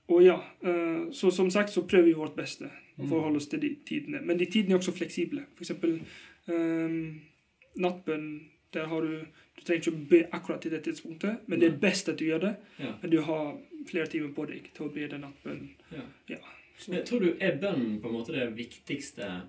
og 0.10 0.24
ja, 0.24 0.38
uh, 0.66 1.10
så 1.14 1.32
som 1.32 1.50
sagt 1.52 1.74
så 1.74 1.82
prøver 1.88 2.06
vi 2.06 2.14
vårt 2.18 2.36
beste 2.38 2.66
å 3.00 3.04
Mm. 3.04 3.10
forholde 3.10 3.38
oss 3.38 3.48
til 3.48 3.62
de 3.62 3.76
tidene. 3.88 4.22
Men 4.22 4.38
de 4.38 4.46
tidene 4.46 4.74
er 4.74 4.78
også 4.78 4.92
fleksible. 4.92 5.46
Eksempel 5.62 6.02
um, 6.48 7.22
nattbønn. 7.80 8.50
Der 8.74 8.86
har 8.88 9.02
du 9.02 9.26
Du 9.60 9.64
trenger 9.66 9.82
ikke 9.82 9.92
å 9.92 10.10
be 10.10 10.20
akkurat 10.32 10.62
til 10.62 10.72
det 10.72 10.84
tidspunktet, 10.84 11.40
men 11.48 11.60
det 11.60 11.68
er 11.68 11.78
best 11.82 12.08
at 12.10 12.20
du 12.20 12.26
gjør 12.26 12.40
det. 12.40 12.56
Ja. 12.80 12.94
Men 13.02 13.12
du 13.12 13.22
har 13.22 13.58
flere 13.90 14.08
timer 14.08 14.30
på 14.32 14.46
deg 14.48 14.70
til 14.74 14.86
å 14.86 14.94
be 14.94 15.08
den 15.08 15.22
nattbønnen. 15.22 15.70
Ja. 15.92 16.04
Ja. 16.30 16.38
Men 16.88 17.04
tror 17.06 17.20
du 17.20 17.34
er 17.40 17.58
bønnen 17.60 17.98
på 18.02 18.08
en 18.08 18.14
måte 18.14 18.32
det 18.32 18.46
viktigste 18.56 19.42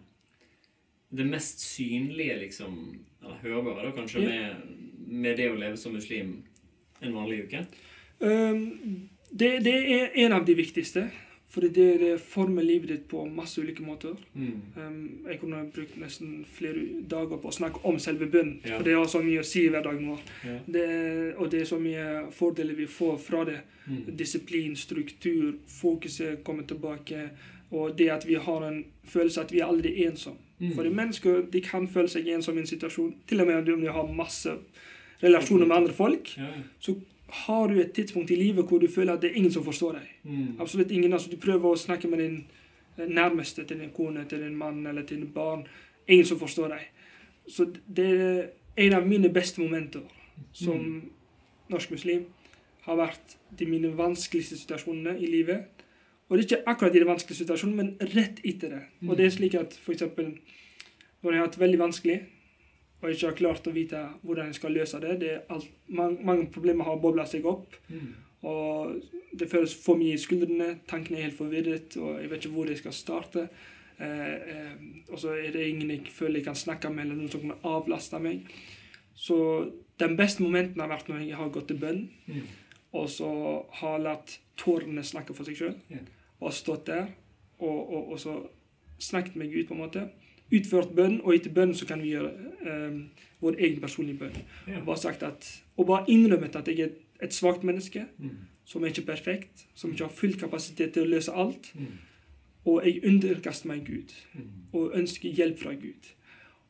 Det 1.11 1.27
mest 1.27 1.61
synlige, 1.61 2.39
liksom 2.41 2.99
Eller 3.23 3.39
hørbare, 3.43 3.85
da, 3.87 3.93
kanskje, 4.01 4.21
med, 4.21 4.57
med 5.07 5.37
det 5.37 5.51
å 5.51 5.55
leve 5.59 5.77
som 5.77 5.93
muslim 5.95 6.43
en 7.01 7.17
vanlig 7.17 7.45
uke? 7.47 7.65
um, 8.21 9.09
det, 9.31 9.51
det 9.65 9.75
er 9.95 10.17
en 10.27 10.33
av 10.39 10.47
de 10.47 10.55
viktigste. 10.59 11.09
Fordi 11.51 11.69
det, 11.69 11.99
det 11.99 12.21
former 12.21 12.63
livet 12.63 12.89
ditt 12.89 13.07
på 13.11 13.25
masse 13.27 13.61
ulike 13.61 13.83
måter. 13.83 14.15
Mm. 14.35 14.61
Um, 14.77 14.99
jeg 15.27 15.41
kunne 15.41 15.65
brukt 15.75 15.97
nesten 15.99 16.45
flere 16.47 16.85
dager 17.11 17.41
på 17.43 17.51
å 17.51 17.55
snakke 17.57 17.83
om 17.91 17.99
selve 17.99 18.29
bønnen. 18.31 18.61
Ja. 18.63 18.77
For 18.77 18.87
det 18.87 18.95
har 18.95 19.09
så 19.11 19.23
mye 19.25 19.43
å 19.43 19.47
si 19.49 19.65
i 19.67 19.73
hverdagen 19.75 20.13
vår. 20.13 20.21
Ja. 20.47 20.59
Det, 20.77 20.85
og 21.35 21.51
det 21.51 21.65
er 21.65 21.67
så 21.73 21.81
mye 21.83 22.05
fordeler 22.37 22.79
vi 22.79 22.87
får 22.87 23.19
fra 23.25 23.43
det. 23.49 23.57
Mm. 23.89 24.05
Disiplin, 24.21 24.77
struktur, 24.79 25.57
fokuset 25.81 26.45
kommer 26.47 26.69
tilbake. 26.71 27.27
Og 27.75 27.99
det 27.99 28.13
at 28.15 28.29
vi 28.29 28.39
har 28.39 28.69
en 28.69 28.85
følelse 29.11 29.43
at 29.43 29.51
vi 29.51 29.59
er 29.59 29.75
aldri 29.75 29.97
ensom. 30.07 30.39
Mm. 30.61 30.77
For 30.77 30.87
mennesker 30.87 31.43
de 31.51 31.67
kan 31.67 31.91
føle 31.91 32.13
seg 32.15 32.31
ensomme 32.31 32.63
i 32.63 32.67
en 32.69 32.71
situasjon. 32.77 33.11
Til 33.27 33.43
og 33.43 33.51
med 33.51 33.75
om 33.75 33.83
de 33.83 33.91
har 33.91 34.15
masse 34.15 34.55
relasjoner 35.23 35.67
med 35.67 35.77
andre 35.77 35.93
folk. 35.93 36.29
så 36.81 36.95
Har 37.31 37.69
du 37.69 37.81
et 37.81 37.93
tidspunkt 37.93 38.31
i 38.31 38.37
livet 38.37 38.65
hvor 38.67 38.79
du 38.79 38.89
føler 38.89 39.13
at 39.13 39.23
det 39.23 39.31
er 39.31 39.35
ingen 39.39 39.53
som 39.53 39.65
forstår 39.65 39.93
deg. 39.93 40.09
Mm. 40.25 40.61
Absolutt 40.61 40.91
ingen. 40.91 41.13
altså 41.13 41.31
Du 41.31 41.37
prøver 41.37 41.69
å 41.71 41.77
snakke 41.77 42.09
med 42.09 42.19
din 42.19 42.45
eh, 42.99 43.07
nærmeste, 43.07 43.65
til 43.65 43.79
din 43.79 43.91
kone, 43.91 44.25
til 44.29 44.41
din 44.43 44.57
mann 44.57 44.87
eller 44.87 45.03
til 45.03 45.17
dine 45.17 45.31
barn. 45.31 45.67
Ingen 46.09 46.27
som 46.27 46.39
forstår 46.39 46.69
deg. 46.69 46.89
Så 47.49 47.69
det 47.87 48.07
er 48.21 48.49
en 48.77 48.93
av 48.93 49.07
mine 49.07 49.29
beste 49.33 49.61
momenter 49.61 50.01
som 50.53 50.75
Mm. 50.79 51.11
norsk 51.71 51.91
muslim 51.91 52.25
har 52.83 52.97
vært 52.97 53.37
de 53.59 53.67
mine 53.67 53.97
vanskeligste 53.97 54.57
situasjonene 54.59 55.19
i 55.21 55.27
livet. 55.27 55.65
Og 56.29 56.39
det 56.39 56.45
er 56.53 56.57
ikke 56.57 56.69
akkurat 56.71 56.95
i 56.95 56.99
de 56.99 57.07
vanskelige 57.07 57.39
situasjonene, 57.45 57.77
men 57.77 57.97
rett 58.15 58.41
etter 58.45 58.69
det. 58.69 58.83
Og 59.09 59.17
det 59.17 59.27
er 59.27 59.31
slik 59.31 59.55
at 59.55 59.79
eksempel 59.89 60.39
når 61.23 61.33
jeg 61.33 61.41
har 61.41 61.47
hatt 61.47 61.59
veldig 61.61 61.79
vanskelig, 61.79 62.21
og 63.01 63.11
ikke 63.11 63.27
har 63.31 63.39
klart 63.39 63.67
å 63.67 63.73
vite 63.75 64.01
hvordan 64.23 64.51
jeg 64.51 64.59
skal 64.59 64.75
løse 64.77 65.01
det, 65.01 65.15
det 65.23 65.37
alt, 65.49 65.69
mange, 65.89 66.19
mange 66.25 66.51
problemer 66.53 66.85
har 66.85 67.01
bobla 67.01 67.25
seg 67.27 67.47
opp. 67.49 67.77
Mm. 67.89 68.11
Og 68.51 69.01
det 69.37 69.49
føles 69.51 69.75
for 69.77 70.01
mye 70.01 70.17
i 70.17 70.21
skuldrene. 70.21 70.79
Tankene 70.89 71.19
er 71.19 71.29
helt 71.29 71.39
forvirret, 71.39 71.97
og 72.01 72.21
jeg 72.21 72.31
vet 72.31 72.45
ikke 72.45 72.55
hvor 72.55 72.73
jeg 72.73 72.81
skal 72.81 72.97
starte. 72.97 73.47
Eh, 74.01 74.35
eh, 74.55 74.75
og 75.13 75.19
så 75.21 75.35
er 75.37 75.53
det 75.53 75.67
ingen 75.69 75.91
jeg 75.93 76.13
føler 76.13 76.41
jeg 76.41 76.49
kan 76.49 76.57
snakke 76.57 76.93
med, 76.93 77.05
eller 77.05 77.21
noen 77.21 77.33
som 77.33 77.45
kan 77.45 77.67
avlaste 77.69 78.21
meg. 78.23 78.49
Så 79.17 79.37
den 80.01 80.17
beste 80.17 80.43
momenten 80.43 80.81
har 80.81 80.89
vært 80.89 81.11
når 81.11 81.25
jeg 81.27 81.37
har 81.37 81.53
gått 81.53 81.69
til 81.69 81.81
bønn, 81.81 82.09
Mm. 82.27 82.47
og 82.93 83.09
så 83.09 83.29
har 83.81 83.99
latt 83.99 84.39
tårene 84.57 85.05
snakke 85.05 85.35
for 85.37 85.45
seg 85.45 85.57
sjøl. 85.57 85.75
Yeah. 85.91 86.09
Og 86.41 86.53
stått 86.53 86.87
der, 86.87 87.13
og, 87.59 87.93
og, 87.93 88.13
og 88.13 88.21
så 88.21 88.37
snakket 89.01 89.37
med 89.37 89.53
Gud, 89.53 89.67
på 89.69 89.75
en 89.75 89.81
måte. 89.81 90.09
Utført 90.53 90.95
bønn, 90.97 91.21
og 91.25 91.35
etter 91.35 91.51
bønn 91.55 91.75
så 91.75 91.87
kan 91.87 92.01
vi 92.03 92.11
gjøre 92.15 92.31
eh, 92.67 93.01
vår 93.41 93.57
egen 93.59 93.81
personlige 93.81 94.19
bønn. 94.19 94.37
Ja. 94.67 94.81
Og 94.81 94.87
bare 94.87 94.97
sagt 94.99 95.23
at, 95.23 95.63
og 95.77 95.87
bare 95.87 96.05
innrømmet 96.11 96.57
at 96.57 96.69
jeg 96.69 96.81
er 96.81 96.89
et 97.23 97.35
svakt 97.35 97.65
menneske 97.65 98.07
Mm. 98.19 98.31
som 98.65 98.83
er 98.85 98.89
ikke 98.89 99.07
perfekt, 99.07 99.67
som 99.75 99.91
ikke 99.91 100.05
har 100.05 100.13
full 100.15 100.35
kapasitet 100.39 100.93
til 100.93 101.03
å 101.03 101.11
løse 101.11 101.33
alt. 101.33 101.73
Mm. 101.75 101.87
Og 102.65 102.83
jeg 102.87 103.01
underkaster 103.07 103.69
meg 103.69 103.85
Gud 103.87 104.13
Mm. 104.35 104.49
og 104.73 104.93
ønsker 104.95 105.31
hjelp 105.31 105.59
fra 105.59 105.73
Gud. 105.75 106.11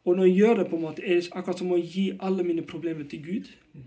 Og 0.05 0.16
når 0.16 0.25
jeg 0.25 0.37
gjør 0.37 0.55
det, 0.57 0.69
på 0.71 0.77
en 0.77 0.83
måte, 0.83 1.03
er 1.05 1.14
det 1.21 1.29
akkurat 1.33 1.59
som 1.59 1.73
å 1.73 1.77
gi 1.95 2.12
alle 2.21 2.43
mine 2.45 2.62
problemer 2.62 3.05
til 3.09 3.23
Gud. 3.25 3.49
Mm. 3.75 3.81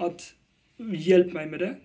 At 0.00 0.34
Hjelp 0.78 1.32
meg 1.32 1.50
med 1.50 1.58
det. 1.60 1.76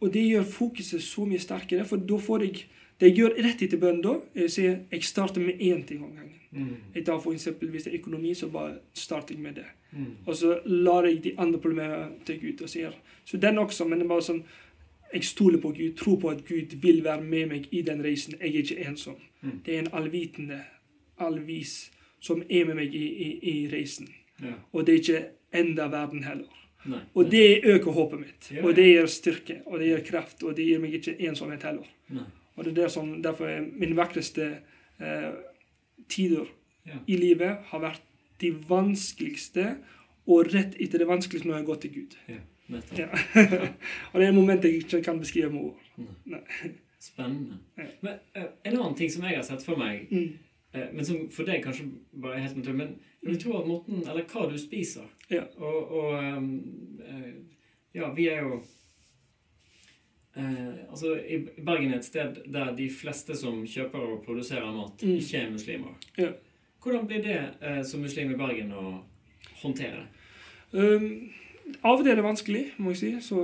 Og 0.00 0.12
det 0.12 0.22
gjør 0.30 0.42
fokuset 0.42 1.02
så 1.02 1.24
mye 1.28 1.38
sterkere, 1.38 1.84
for 1.84 1.96
da 1.96 2.16
får 2.18 2.40
jeg 2.46 2.64
Det 3.00 3.08
jeg 3.08 3.16
gjør 3.16 3.36
rett 3.46 3.62
etter 3.64 3.80
bønnen 3.80 4.02
da, 4.04 4.14
er 4.36 4.44
å 4.44 4.52
si 4.52 4.66
jeg 4.66 5.04
starter 5.08 5.40
med 5.40 5.60
én 5.64 5.84
ting 5.88 6.02
om 6.04 6.12
gangen. 6.12 6.40
Mm. 6.50 6.72
Jeg 6.94 7.04
tar 7.06 7.20
for 7.22 7.32
eksempel, 7.32 7.70
Hvis 7.70 7.84
det 7.84 7.94
er 7.94 8.00
økonomi, 8.00 8.34
så 8.34 8.48
bare 8.48 8.78
starter 8.92 9.34
jeg 9.34 9.42
med 9.42 9.54
det. 9.54 9.66
Mm. 9.92 10.16
Og 10.26 10.36
så 10.36 10.58
lar 10.66 11.06
jeg 11.06 11.22
de 11.24 11.34
andre 11.38 11.58
problemene 11.58 12.10
til 12.26 12.40
Gud 12.40 12.60
og 12.62 12.68
sier 12.68 12.92
Så 13.24 13.36
den 13.36 13.58
også, 13.58 13.84
men 13.84 13.98
det 13.98 14.04
er 14.04 14.08
bare 14.08 14.22
sånn 14.22 14.44
Jeg 15.12 15.24
stoler 15.24 15.58
på 15.58 15.72
Gud, 15.72 15.96
tror 15.96 16.20
på 16.20 16.30
at 16.30 16.44
Gud 16.46 16.76
vil 16.82 17.04
være 17.04 17.22
med 17.22 17.46
meg 17.48 17.68
i 17.70 17.82
den 17.82 18.04
reisen. 18.04 18.34
Jeg 18.40 18.54
er 18.54 18.58
ikke 18.60 18.88
ensom. 18.88 19.16
Mm. 19.42 19.60
Det 19.64 19.74
er 19.74 19.78
en 19.78 19.92
allvitende, 19.92 20.60
allvis, 21.18 21.90
som 22.20 22.42
er 22.48 22.64
med 22.64 22.76
meg 22.76 22.94
i, 22.94 23.06
i, 23.06 23.30
i 23.42 23.68
reisen. 23.72 24.08
Ja. 24.42 24.54
Og 24.72 24.86
det 24.86 24.94
er 24.94 24.98
ikke 24.98 25.24
enda 25.52 25.88
verden 25.90 26.22
heller. 26.22 26.60
Nei. 26.84 27.00
Og 27.14 27.30
det 27.30 27.64
øker 27.64 27.90
håpet 27.90 28.20
mitt. 28.20 28.52
Ja, 28.54 28.62
Og 28.62 28.76
det 28.76 28.86
gir 28.86 29.06
styrke, 29.06 29.62
og 29.66 29.80
det 29.80 29.88
gir 29.88 30.04
kraft, 30.12 30.42
og 30.42 30.54
det 30.56 30.68
gir 30.68 30.78
meg 30.78 30.94
ikke 30.94 31.16
ensomhet 31.26 31.66
heller. 31.66 31.90
Nei. 32.14 32.28
Og 32.56 32.64
det 32.64 32.70
er 32.72 32.82
det 32.82 32.90
som 32.92 33.22
derfor 33.22 33.46
er 33.48 33.60
min 33.72 33.96
vakreste 33.96 34.50
eh, 35.00 35.30
tider 36.08 36.46
Ja. 36.86 36.96
i 37.06 37.16
livet 37.16 37.58
har 37.70 37.80
vært 37.80 38.00
de 38.40 38.50
vanskeligste, 38.68 39.76
og 40.26 40.46
rett 40.54 40.74
etter 40.80 40.98
det 40.98 41.06
vanskeligste 41.08 41.46
når 41.48 41.54
jeg 41.58 41.62
har 41.62 41.66
gått 41.74 41.80
til 41.84 41.92
Gud. 41.94 42.16
Ja, 42.28 42.40
Ja. 42.96 43.06
og 44.12 44.20
det 44.20 44.24
er 44.24 44.28
et 44.30 44.34
moment 44.34 44.62
jeg 44.64 44.74
ikke 44.84 45.02
kan 45.02 45.18
beskrive 45.20 45.50
med 45.52 45.60
ord. 45.60 46.40
Spennende. 47.00 47.58
Ja. 47.78 47.84
Men 48.00 48.12
eh, 48.36 48.44
en 48.64 48.76
annen 48.76 48.94
ting 48.96 49.10
som 49.12 49.24
jeg 49.24 49.36
har 49.36 49.42
sett 49.46 49.62
for 49.64 49.76
meg, 49.80 50.06
Mm. 50.10 50.38
eh, 50.74 50.88
men 50.92 51.04
som 51.04 51.28
for 51.32 51.44
deg 51.48 51.62
kanskje 51.64 51.86
bare 52.20 52.34
er 52.36 52.44
helt 52.46 52.56
naturlig, 52.56 52.76
men 52.76 52.98
jeg 53.22 53.30
vil 53.32 53.40
tro 53.42 53.58
at 53.60 53.66
måten, 53.68 54.02
eller 54.08 54.24
hva 54.24 54.48
du 54.50 54.58
spiser 54.58 55.08
Ja. 55.30 55.44
Og, 55.58 55.90
og 55.92 56.36
um, 56.36 56.64
ja, 57.94 58.12
vi 58.14 58.28
er 58.28 58.40
jo 58.42 58.62
eh, 60.40 60.90
Altså, 60.90 61.14
i 61.28 61.38
Bergen 61.64 61.92
er 61.92 61.98
et 61.98 62.04
sted 62.08 62.40
der 62.52 62.72
de 62.76 62.88
fleste 62.90 63.36
som 63.36 63.60
kjøper 63.66 63.98
og 63.98 64.22
produserer 64.24 64.72
mat, 64.72 65.02
Mm. 65.02 65.16
ikke 65.20 65.38
er 65.44 65.50
muslimer. 65.50 65.94
Ja. 66.18 66.30
Hvordan 66.82 67.06
blir 67.06 67.22
det 67.22 67.38
eh, 67.62 67.82
som 67.84 68.00
muslim 68.00 68.30
i 68.32 68.36
Bergen 68.40 68.72
å 68.72 69.00
håndtere? 69.62 70.06
Um, 70.72 71.30
av 71.84 71.98
og 71.98 72.04
til 72.04 72.10
er 72.12 72.14
det 72.16 72.24
vanskelig, 72.24 72.64
må 72.78 72.90
jeg 72.94 72.96
si. 72.96 73.10
Så, 73.20 73.40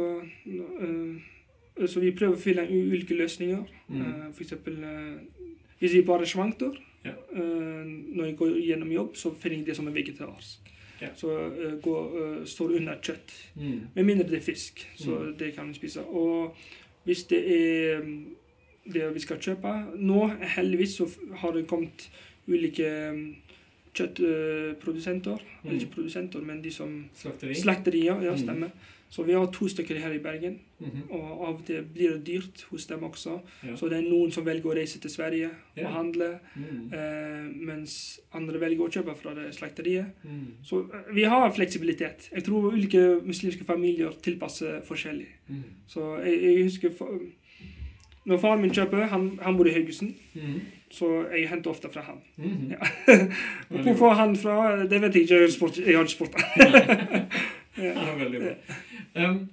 uh, 0.47 1.87
så 1.87 2.01
vi 2.01 2.13
prøver 2.17 2.37
å 2.37 2.41
finne 2.41 2.65
ulike 2.71 3.17
løsninger. 3.19 3.65
Mm. 3.89 4.01
Uh, 4.01 4.29
for 4.33 4.43
eksempel 4.47 4.79
uh, 4.85 5.51
hvis 5.81 5.93
vi 5.99 6.03
bare 6.09 6.27
svanker. 6.27 6.79
Ja. 7.05 7.13
Uh, 7.35 7.85
når 8.17 8.25
jeg 8.31 8.37
går 8.41 8.57
gjennom 8.67 8.93
jobb, 8.95 9.13
så 9.17 9.35
finner 9.35 9.57
jeg 9.61 9.67
det 9.67 9.77
som 9.77 9.87
er 9.91 9.95
vegetarsk. 9.99 10.73
Ja. 11.03 11.11
Så 11.15 11.29
uh, 11.29 11.77
går, 11.85 12.45
står 12.49 12.77
under 12.81 12.97
kjøtt. 13.05 13.35
Mm. 13.61 13.81
Med 13.95 14.05
mindre 14.09 14.29
det 14.31 14.41
er 14.41 14.47
fisk, 14.49 14.87
så 14.97 15.19
Mm. 15.19 15.37
det 15.39 15.55
kan 15.55 15.69
vi 15.69 15.75
spise. 15.75 16.01
Og 16.07 16.57
hvis 17.07 17.25
det 17.31 17.41
er 17.55 18.01
um, 18.03 18.13
det 18.87 19.09
vi 19.15 19.23
skal 19.23 19.41
kjøpe 19.43 19.73
Nå, 19.99 20.21
heldigvis, 20.57 20.99
så 20.99 21.07
har 21.41 21.55
det 21.55 21.67
kommet 21.71 22.09
ulike 22.47 22.91
um, 23.11 23.23
kjøttprodusenter. 23.97 25.39
Mm. 25.41 25.69
Eller 25.69 25.81
ikke 25.81 25.95
produsenter, 25.95 26.45
men 26.45 26.61
de 26.65 26.73
som 26.75 26.93
Slakteri? 27.17 27.55
Slakterier, 27.55 28.23
ja, 28.23 28.35
Mm. 28.37 28.71
Så 29.09 29.23
vi 29.23 29.33
har 29.33 29.47
to 29.47 29.69
stykker 29.69 29.99
her 30.03 30.11
i 30.13 30.19
Bergen, 30.19 30.59
Mhm. 30.81 31.03
og 31.11 31.23
av 31.49 31.55
og 31.55 31.65
til 31.67 31.83
blir 31.95 32.11
det 32.13 32.25
dyrt 32.27 32.65
hos 32.71 32.87
dem 32.87 33.01
også. 33.05 33.41
Ja. 33.65 33.77
Så 33.77 33.89
det 33.89 33.99
er 33.99 34.11
noen 34.11 34.33
som 34.33 34.45
velger 34.45 34.67
å 34.67 34.75
reise 34.77 34.99
til 35.01 35.11
Sverige 35.11 35.51
Ja. 35.77 35.87
og 35.87 35.93
handle, 35.95 36.39
Mm. 36.57 36.93
eh, 36.93 37.47
mens 37.67 38.21
andre 38.35 38.59
velger 38.61 38.81
å 38.85 38.91
kjøpe 38.91 39.17
fra 39.17 39.35
det 39.35 39.55
slakteriet. 39.55 40.07
Mm. 40.25 40.47
Så 40.65 40.81
eh, 40.93 41.15
vi 41.15 41.23
har 41.23 41.51
fleksibilitet. 41.53 42.29
Jeg 42.35 42.45
tror 42.45 42.73
ulike 42.73 43.21
muslimske 43.25 43.65
familier 43.65 44.11
tilpasser 44.23 44.83
forskjellig. 44.83 45.29
Mm. 45.49 45.63
Så 45.89 46.19
jeg, 46.25 46.43
jeg 46.43 46.63
husker 46.65 46.91
fa- 46.91 47.21
Når 48.27 48.39
faren 48.41 48.61
min 48.61 48.71
kjøper, 48.73 49.07
han, 49.09 49.39
han 49.43 49.57
bor 49.57 49.67
i 49.67 49.71
Haugesund, 49.71 50.15
Mm. 50.35 50.61
så 50.91 51.31
jeg 51.31 51.49
henter 51.49 51.71
ofte 51.71 51.89
fra 51.93 52.01
han. 52.03 52.19
Mhm. 52.37 52.71
Ja. 52.71 52.77
Og 53.71 53.81
Hvor 53.85 53.95
får 53.95 54.15
han 54.15 54.37
fra, 54.37 54.83
det 54.85 55.01
vet 55.01 55.15
jeg 55.15 55.23
ikke. 55.23 55.87
Jeg 55.87 55.97
har 55.97 56.05
ikke 56.05 56.11
spurt- 56.11 56.35
han. 56.41 57.27
Ja, 57.79 57.91
er 57.93 58.17
veldig 58.19 58.41
bra. 58.41 58.55
Um, 59.17 59.49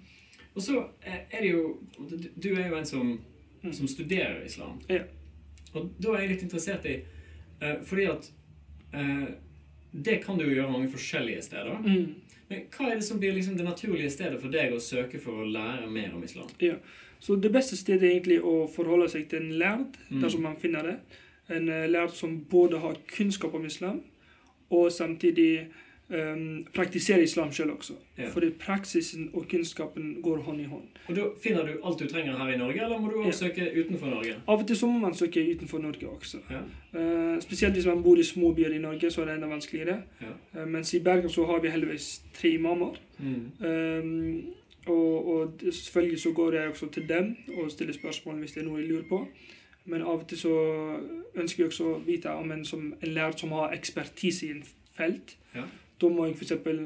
og 0.56 0.62
så 0.62 0.84
er 1.02 1.20
er 1.32 1.42
det 1.42 1.52
jo 1.52 1.80
du, 2.44 2.50
er 2.56 2.68
jo 2.70 2.76
en 2.78 2.86
som, 2.86 3.20
Mm. 3.64 3.74
som 3.74 3.88
studerer 3.88 4.44
islam. 4.46 4.82
Ja. 4.90 5.04
Og 5.74 5.90
da 6.04 6.10
er 6.14 6.20
jeg 6.22 6.30
litt 6.30 6.42
interessert 6.44 6.86
i 6.86 6.98
uh, 7.64 7.78
Fordi 7.86 8.04
at 8.12 8.32
uh, 8.94 9.28
det 10.04 10.18
kan 10.26 10.38
du 10.38 10.44
jo 10.44 10.54
gjøre 10.56 10.72
mange 10.72 10.90
forskjellige 10.92 11.42
steder. 11.42 11.78
Mm. 11.80 12.16
Men 12.50 12.60
hva 12.76 12.90
er 12.92 12.96
det 12.96 13.04
som 13.08 13.20
blir 13.20 13.32
liksom 13.34 13.56
det 13.58 13.66
naturlige 13.66 14.10
stedet 14.12 14.42
for 14.42 14.50
deg 14.52 14.74
å 14.74 14.80
søke 14.84 15.20
for 15.22 15.32
å 15.32 15.48
lære 15.48 15.88
mer 15.90 16.14
om 16.16 16.24
islam? 16.24 16.48
Ja, 16.60 16.76
Så 17.20 17.36
det 17.40 17.52
beste 17.54 17.78
stedet 17.78 18.04
er 18.04 18.12
egentlig 18.20 18.42
å 18.44 18.68
forholde 18.68 19.08
seg 19.10 19.30
til 19.30 19.40
en 19.42 19.54
lærd, 19.60 19.96
Mm. 20.10 20.22
dersom 20.22 20.42
man 20.42 20.56
finner 20.58 20.84
det. 20.84 21.00
En 21.50 21.70
eh, 21.70 21.88
lærd 21.88 22.12
som 22.12 22.40
både 22.50 22.80
har 22.80 22.98
kunnskap 23.08 23.54
om 23.54 23.66
islam, 23.66 24.02
og 24.70 24.92
samtidig 24.92 25.68
um, 26.10 26.66
praktisere 26.76 27.24
islam 27.24 27.52
selv 27.52 27.72
også. 27.72 27.94
Ja. 28.18 28.30
Fordi 28.30 28.50
praksisen 28.50 29.30
og 29.34 29.46
kunnskapen 29.52 30.18
går 30.24 30.38
hånd 30.38 30.62
i 30.62 30.64
hånd. 30.64 30.82
Og 31.08 31.16
da 31.16 31.22
finner 31.44 31.66
du 31.66 31.74
alt 31.86 32.00
du 32.00 32.08
trenger 32.08 32.38
her 32.38 32.54
i 32.54 32.58
Norge, 32.58 32.84
eller 32.84 33.00
må 33.00 33.12
du 33.12 33.22
også 33.24 33.40
søke 33.40 33.70
utenfor 33.86 34.08
Norge? 34.08 34.36
Av 34.48 34.60
og 34.60 34.68
til 34.68 34.78
så 34.78 34.88
må 34.88 35.00
man 35.00 35.16
søke 35.16 35.46
utenfor 35.56 35.78
Norge 35.78 36.10
også. 36.10 36.38
Ja. 36.50 36.64
Uh, 36.94 37.42
spesielt 37.42 37.74
hvis 37.74 37.86
man 37.86 38.04
bor 38.04 38.18
i 38.18 38.24
små 38.24 38.54
byer 38.54 38.76
i 38.76 38.82
Norge, 38.82 39.12
så 39.12 39.22
er 39.22 39.26
det 39.26 39.36
enda 39.36 39.48
vanskeligere. 39.48 40.02
Ja. 40.22 40.60
Eh, 40.60 40.68
mens 40.68 40.94
i 40.94 41.00
Bergen 41.00 41.30
så 41.30 41.46
har 41.46 41.60
vi 41.60 41.70
heldigvis 41.70 42.22
tre 42.34 42.50
imamer. 42.50 43.00
Mm. 43.20 43.52
Um, 43.68 44.44
og, 44.86 45.28
og 45.28 45.54
selvfølgelig 45.72 46.20
så 46.20 46.32
går 46.32 46.54
jeg 46.54 46.70
også 46.70 46.90
til 46.92 47.10
dem 47.10 47.36
og 47.58 47.72
stiller 47.72 47.94
spørsmål 47.94 48.36
hvis 48.36 48.52
det 48.52 48.62
er 48.62 48.66
noe 48.68 48.82
jeg 48.82 48.90
lurer 48.90 49.06
på. 49.10 49.28
Men 49.86 50.02
av 50.02 50.22
og 50.22 50.28
til 50.28 50.40
så 50.40 50.56
ønsker 51.36 51.64
jeg 51.64 51.72
også 51.72 51.88
å 51.92 52.02
vite 52.06 52.32
om 52.32 52.52
en, 52.56 52.66
som, 52.66 52.94
en 53.02 53.14
lærer 53.16 53.36
som 53.38 53.52
har 53.52 53.76
ekspertise 53.76 54.48
i 54.48 54.52
en 54.56 54.64
felt. 54.96 55.36
Ja. 55.56 55.66
Da 56.04 56.10
må 56.12 56.26
jeg 56.28 56.36
eksempel 56.42 56.80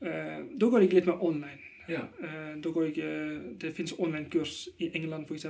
eh, 0.00 0.40
Da 0.60 0.66
går 0.70 0.84
jeg 0.86 0.92
litt 0.94 1.06
mer 1.10 1.22
online. 1.24 1.58
Ja. 1.88 2.00
Eh, 2.22 2.54
da 2.64 2.70
går 2.72 2.84
jeg, 2.88 2.98
eh, 3.04 3.40
det 3.60 3.72
finnes 3.76 3.94
online-kurs 3.98 4.68
i 4.78 4.90
England 4.94 5.26
f.eks. 5.28 5.46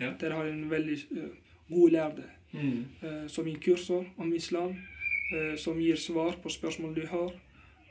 Ja. 0.00 0.10
Der 0.20 0.34
har 0.34 0.44
jeg 0.44 0.54
en 0.58 0.70
veldig 0.70 0.98
eh, 1.16 1.30
god 1.70 1.90
lærde 1.90 2.22
Mm. 2.52 2.84
eh, 3.02 3.26
som 3.28 3.44
gir 3.44 3.58
kurser 3.60 4.04
om 4.18 4.30
islam. 4.34 4.70
eh, 5.36 5.56
som 5.56 5.76
gir 5.80 5.96
svar 5.96 6.32
på 6.42 6.48
spørsmål 6.48 6.94
du 6.96 7.06
har. 7.06 7.32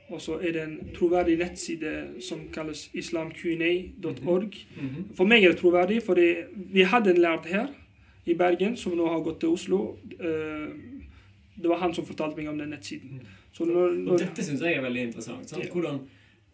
Og 0.10 0.22
så 0.22 0.40
er 0.42 0.52
det 0.52 0.62
en 0.64 0.80
troverdig 0.96 1.38
nettside 1.38 2.08
som 2.22 2.40
kalles 2.54 2.90
islamqa.org. 2.94 4.54
-hmm. 4.54 5.16
For 5.16 5.26
meg 5.26 5.44
er 5.44 5.50
det 5.50 5.58
troverdig, 5.58 6.04
for 6.04 6.16
vi 6.74 6.82
hadde 6.82 7.10
en 7.10 7.18
lærd 7.22 7.46
her 7.46 7.68
i 8.26 8.34
Bergen 8.34 8.78
som 8.78 8.92
nå 8.98 9.08
har 9.08 9.20
gått 9.20 9.40
til 9.40 9.50
Oslo. 9.50 9.98
Eh, 10.20 10.68
det 11.62 11.70
var 11.70 11.78
han 11.78 11.94
som 11.94 12.06
fortalte 12.06 12.38
meg 12.38 12.48
om 12.50 12.58
den 12.58 12.70
nettsiden. 12.70 13.22
Så 13.58 13.66
når, 13.66 13.98
Og 14.06 14.22
dette 14.22 14.46
syns 14.46 14.62
jeg 14.62 14.78
er 14.78 14.86
veldig 14.86 15.10
interessant. 15.10 15.50
Sant? 15.50 15.66
Hvordan 15.74 16.04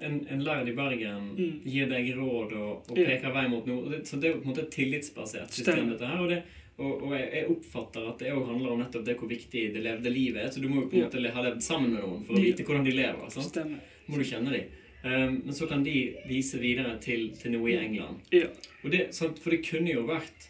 en, 0.03 0.27
en 0.29 0.43
lærd 0.43 0.69
i 0.69 0.75
Bergen 0.75 1.29
Mm. 1.37 1.61
gir 1.65 1.87
deg 1.89 2.11
råd 2.17 2.53
og, 2.53 2.89
og 2.89 2.95
peker 2.95 3.31
vei 3.33 3.47
mot 3.51 3.65
noe. 3.67 3.89
Det, 3.91 4.03
så 4.07 4.19
det 4.19 4.29
er 4.29 4.37
på 4.37 4.47
en 4.47 4.51
måte 4.53 4.65
et 4.65 4.73
tillitsbasert 4.73 5.55
system, 5.55 5.89
dette 5.91 6.09
her. 6.09 6.21
Og, 6.21 6.29
det, 6.29 6.43
og, 6.77 7.03
og 7.07 7.15
jeg, 7.17 7.43
oppfatter 7.53 8.07
at 8.09 8.23
det 8.23 8.31
òg 8.33 8.47
handler 8.49 8.73
om 8.73 8.83
nettopp 8.83 9.05
det 9.07 9.17
hvor 9.19 9.31
viktig 9.31 9.65
det 9.75 9.83
levde 9.83 10.13
livet 10.13 10.43
er. 10.43 10.53
Så 10.53 10.63
du 10.63 10.69
må 10.69 10.83
jo 10.83 10.87
på 10.91 10.99
en 10.99 11.07
måte 11.07 11.21
ja. 11.23 11.33
ha 11.35 11.45
levd 11.47 11.63
sammen 11.65 11.95
med 11.95 12.05
noen 12.05 12.23
for 12.27 12.37
å 12.37 12.43
vite 12.43 12.65
hvordan 12.67 12.87
de 12.87 12.95
lever. 12.95 13.29
Sant? 13.35 13.51
stemmer. 13.51 13.83
må 14.07 14.19
du 14.19 14.25
kjenne 14.27 14.55
dem. 14.55 14.79
Um, 15.03 15.37
men 15.43 15.55
så 15.55 15.67
kan 15.67 15.83
de 15.83 15.97
vise 16.29 16.59
videre 16.61 16.95
til, 17.03 17.33
til 17.35 17.57
noe 17.57 17.71
i 17.73 17.75
England. 17.75 18.23
Ja. 18.31 18.47
Det? 18.87 19.09
For 19.19 19.51
det 19.51 19.59
kunne 19.65 19.91
jo 19.91 20.05
vært 20.07 20.47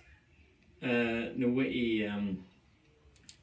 uh, 0.85 1.31
noe 1.41 1.65
i, 1.65 1.87
um, 2.05 2.35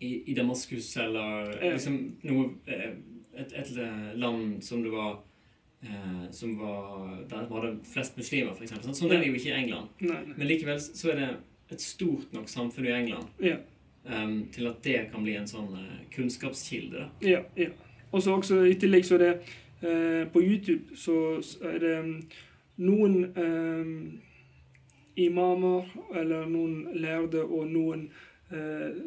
i 0.01 0.11
i 0.31 0.35
Damaskus 0.35 0.97
eller 0.97 1.51
liksom 1.73 1.97
noe 2.23 2.47
eh, 2.67 2.95
et, 3.37 3.53
et 3.53 3.71
land 4.19 4.59
som 4.65 4.83
det 4.83 4.91
var 4.93 5.19
eh, 5.83 6.25
Som 6.35 6.57
var 6.59 7.21
Der 7.29 7.47
man 7.49 7.53
hadde 7.63 7.77
flest 7.93 8.17
muslimer, 8.19 8.53
f.eks. 8.57 8.73
Sånn, 8.85 8.95
sånn 8.97 9.13
er 9.13 9.21
det 9.23 9.29
jo 9.31 9.37
ikke 9.39 9.53
i 9.53 9.59
England. 9.63 9.89
Nei, 10.01 10.17
nei. 10.27 10.35
Men 10.37 10.49
likevel 10.51 10.81
så 10.83 11.13
er 11.13 11.21
det 11.21 11.29
et 11.71 11.85
stort 11.85 12.33
nok 12.35 12.49
samfunn 12.51 12.89
i 12.89 12.95
England 12.97 13.29
Ja. 13.45 13.57
um, 14.05 14.49
til 14.53 14.67
at 14.67 14.81
det 14.85 14.97
kan 15.13 15.23
bli 15.23 15.37
en 15.39 15.47
sånn 15.47 15.71
uh, 15.77 16.01
kunnskapskilde. 16.15 17.05
da. 17.05 17.09
Ja, 17.29 17.45
ja. 17.57 17.71
Og 18.11 18.23
så 18.25 18.35
også 18.35 18.65
i 18.67 18.75
tillegg 18.75 19.05
så 19.07 19.15
er 19.21 19.23
det 19.23 19.35
uh, 19.85 20.25
På 20.33 20.43
YouTube 20.43 20.97
så 20.99 21.39
er 21.71 21.79
det 21.85 21.93
um, 22.01 22.17
noen 22.83 23.21
um, 23.37 23.95
imamer 25.17 25.87
eller 26.17 26.49
noen 26.51 26.89
lærde 26.97 27.45
og 27.45 27.69
noen 27.71 28.09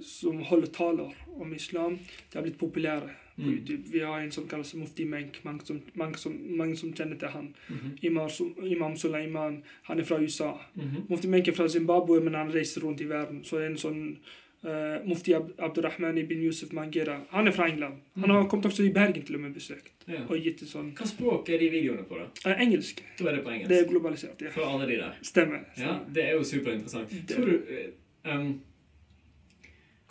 som 0.01 0.39
holder 0.43 0.67
taler 0.67 1.13
om 1.35 1.53
islam. 1.53 1.99
De 2.31 2.37
har 2.37 2.43
blitt 2.43 2.57
populære 2.57 3.09
på 3.35 3.41
Mm. 3.41 3.49
YouTube. 3.53 3.83
Vi 3.91 3.99
har 3.99 4.19
en 4.21 4.31
som 4.31 4.47
kalles 4.47 4.73
Mufti 4.75 5.05
Menk. 5.05 5.39
Mange 5.45 5.65
som, 5.65 5.81
mange 5.95 6.17
som, 6.17 6.33
mange 6.57 6.75
som 6.77 6.93
kjenner 6.93 7.17
til 7.19 7.27
han. 7.27 7.55
Mhm. 7.69 7.97
Imam, 8.01 8.29
Imam 8.63 8.95
Suleiman. 8.97 9.63
Han 9.83 9.99
er 9.99 10.03
fra 10.03 10.19
USA. 10.21 10.51
Mhm. 10.75 11.07
Mufti 11.09 11.27
Menk 11.27 11.47
er 11.47 11.51
fra 11.53 11.67
Zimbabwe, 11.67 12.19
men 12.21 12.33
han 12.33 12.53
reiser 12.53 12.81
rundt 12.81 13.01
i 13.01 13.05
verden. 13.09 13.43
Så 13.43 13.55
er 13.55 13.59
det 13.61 13.71
en 13.71 13.77
sånn 13.77 14.17
uh, 14.65 15.07
Mufti 15.09 15.33
Ab 15.33 15.49
Abdurrahman 15.59 16.17
ibn 16.17 16.43
Yusuf 16.43 16.71
Mangera. 16.73 17.19
Han 17.31 17.47
er 17.47 17.51
fra 17.51 17.67
England. 17.69 17.95
Han 18.19 18.29
har 18.29 18.45
kommet 18.47 18.65
også 18.65 18.83
i 18.83 18.91
Bergen 18.93 19.23
til 19.25 19.35
og 19.35 19.41
med 19.41 19.53
besøkt. 19.53 19.91
Ja. 20.07 20.21
Og 20.29 20.37
gitt 20.37 20.59
sånn 20.69 20.93
Hva 20.95 21.05
språk 21.07 21.49
er 21.49 21.57
de 21.57 21.69
videoene 21.69 22.03
på, 22.03 22.15
da? 22.17 22.51
eh, 22.51 22.61
Engelsk. 22.61 23.01
Da 23.19 23.25
er 23.31 23.35
det 23.35 23.43
på 23.43 23.49
engelsk. 23.49 23.69
Det 23.69 23.79
er 23.81 23.89
globalisert, 23.89 24.41
ja. 24.41 24.49
For 24.51 24.61
alle 24.61 24.85
de 24.87 24.95
der. 25.01 25.17
Stemmer. 25.21 25.65
Ja, 25.77 25.99
det 26.13 26.23
er 26.29 26.31
jo 26.37 26.43
superinteressant. 26.43 27.09
Det- 27.09 27.35
Tror 27.35 27.45
du 27.45 27.61
eh, 27.69 28.37
um, 28.39 28.61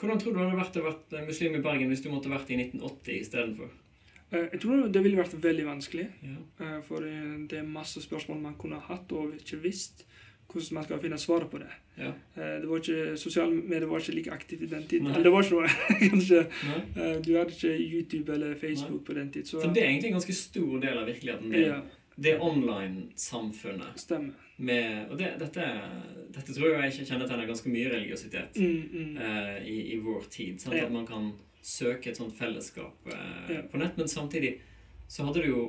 Hvordan 0.03 0.19
tror 0.19 0.33
du 0.35 0.39
det 0.41 0.45
hadde 0.49 0.59
vært 0.59 0.77
å 0.81 0.85
vært 0.89 1.13
eh, 1.15 1.27
muslim 1.29 1.55
i 1.55 1.63
Bergen 1.63 1.89
hvis 1.95 2.03
du 2.03 2.11
måtte 2.11 2.31
vært 2.33 2.51
i 2.51 2.59
1980 2.59 3.21
istedenfor? 3.23 3.69
Eh, 4.33 4.49
Jeg 4.53 4.61
tror 4.65 4.89
det 4.93 5.03
ville 5.05 5.17
vært 5.23 5.37
veldig 5.45 5.67
vanskelig. 5.69 6.09
Ja. 6.27 6.39
eh, 6.67 6.81
For 6.89 7.07
det 7.07 7.59
er 7.61 7.69
masse 7.69 8.03
spørsmål 8.03 8.41
man 8.43 8.57
kunne 8.59 8.81
hatt 8.89 9.13
og 9.15 9.37
ikke 9.39 9.61
visst 9.63 10.05
hvordan 10.53 10.75
man 10.77 10.85
skal 10.85 10.99
finne 11.01 11.17
svaret 11.17 11.49
på 11.49 11.59
det. 11.63 11.71
ja. 11.97 12.11
Det 12.37 12.67
var 12.69 12.77
ikke, 12.83 13.15
Sosiale 13.17 13.55
medier 13.57 13.87
var 13.89 14.03
ikke 14.03 14.13
like 14.19 14.33
aktivt 14.35 14.63
i 14.67 14.69
den 14.69 14.83
tiden. 14.91 15.07
Nei. 15.09 15.15
Eller 15.15 15.25
det 15.25 15.33
var 15.33 15.47
ikke 15.47 15.61
noe, 15.63 15.71
kanskje. 16.13 16.43
Nei? 16.67 17.07
Du 17.25 17.31
hadde 17.39 17.55
ikke 17.57 17.73
YouTube 17.81 18.35
eller 18.35 18.53
Facebook 18.61 19.01
på 19.07 19.15
den 19.17 19.31
tid. 19.33 19.47
Så 19.49 19.63
så 19.63 19.71
det 19.73 19.81
er 19.83 19.89
egentlig 19.95 20.11
en 20.11 20.19
ganske 20.19 20.37
stor 20.37 20.75
del 20.83 20.99
av 21.01 21.09
virkeligheten. 21.09 21.55
Det, 21.57 21.63
ja, 21.71 21.79
det 22.17 22.39
online-samfunnet. 22.41 23.99
stemmer. 24.01 24.35
Med, 24.57 25.09
og 25.11 25.19
det, 25.19 25.31
dette, 25.41 25.65
dette 26.35 26.55
tror 26.55 26.77
jeg 26.77 26.93
ikke 26.93 27.07
kjennetegner 27.09 27.49
ganske 27.49 27.71
mye 27.73 27.89
religiøsitet 27.91 28.59
Mm, 28.61 28.83
mm. 28.93 29.17
Uh, 29.17 29.57
i, 29.67 29.79
i 29.95 29.99
vår 29.99 30.29
tid. 30.31 30.61
Sant? 30.61 30.77
Ja. 30.77 30.85
At 30.87 30.93
man 30.93 31.07
kan 31.09 31.33
søke 31.63 32.11
et 32.11 32.17
sånt 32.21 32.37
fellesskap 32.39 32.95
uh, 33.07 33.51
Ja. 33.51 33.63
på 33.73 33.79
nett, 33.81 33.97
men 33.99 34.09
samtidig 34.09 34.59
så 35.09 35.25
hadde 35.27 35.43
du 35.43 35.49
jo 35.49 35.65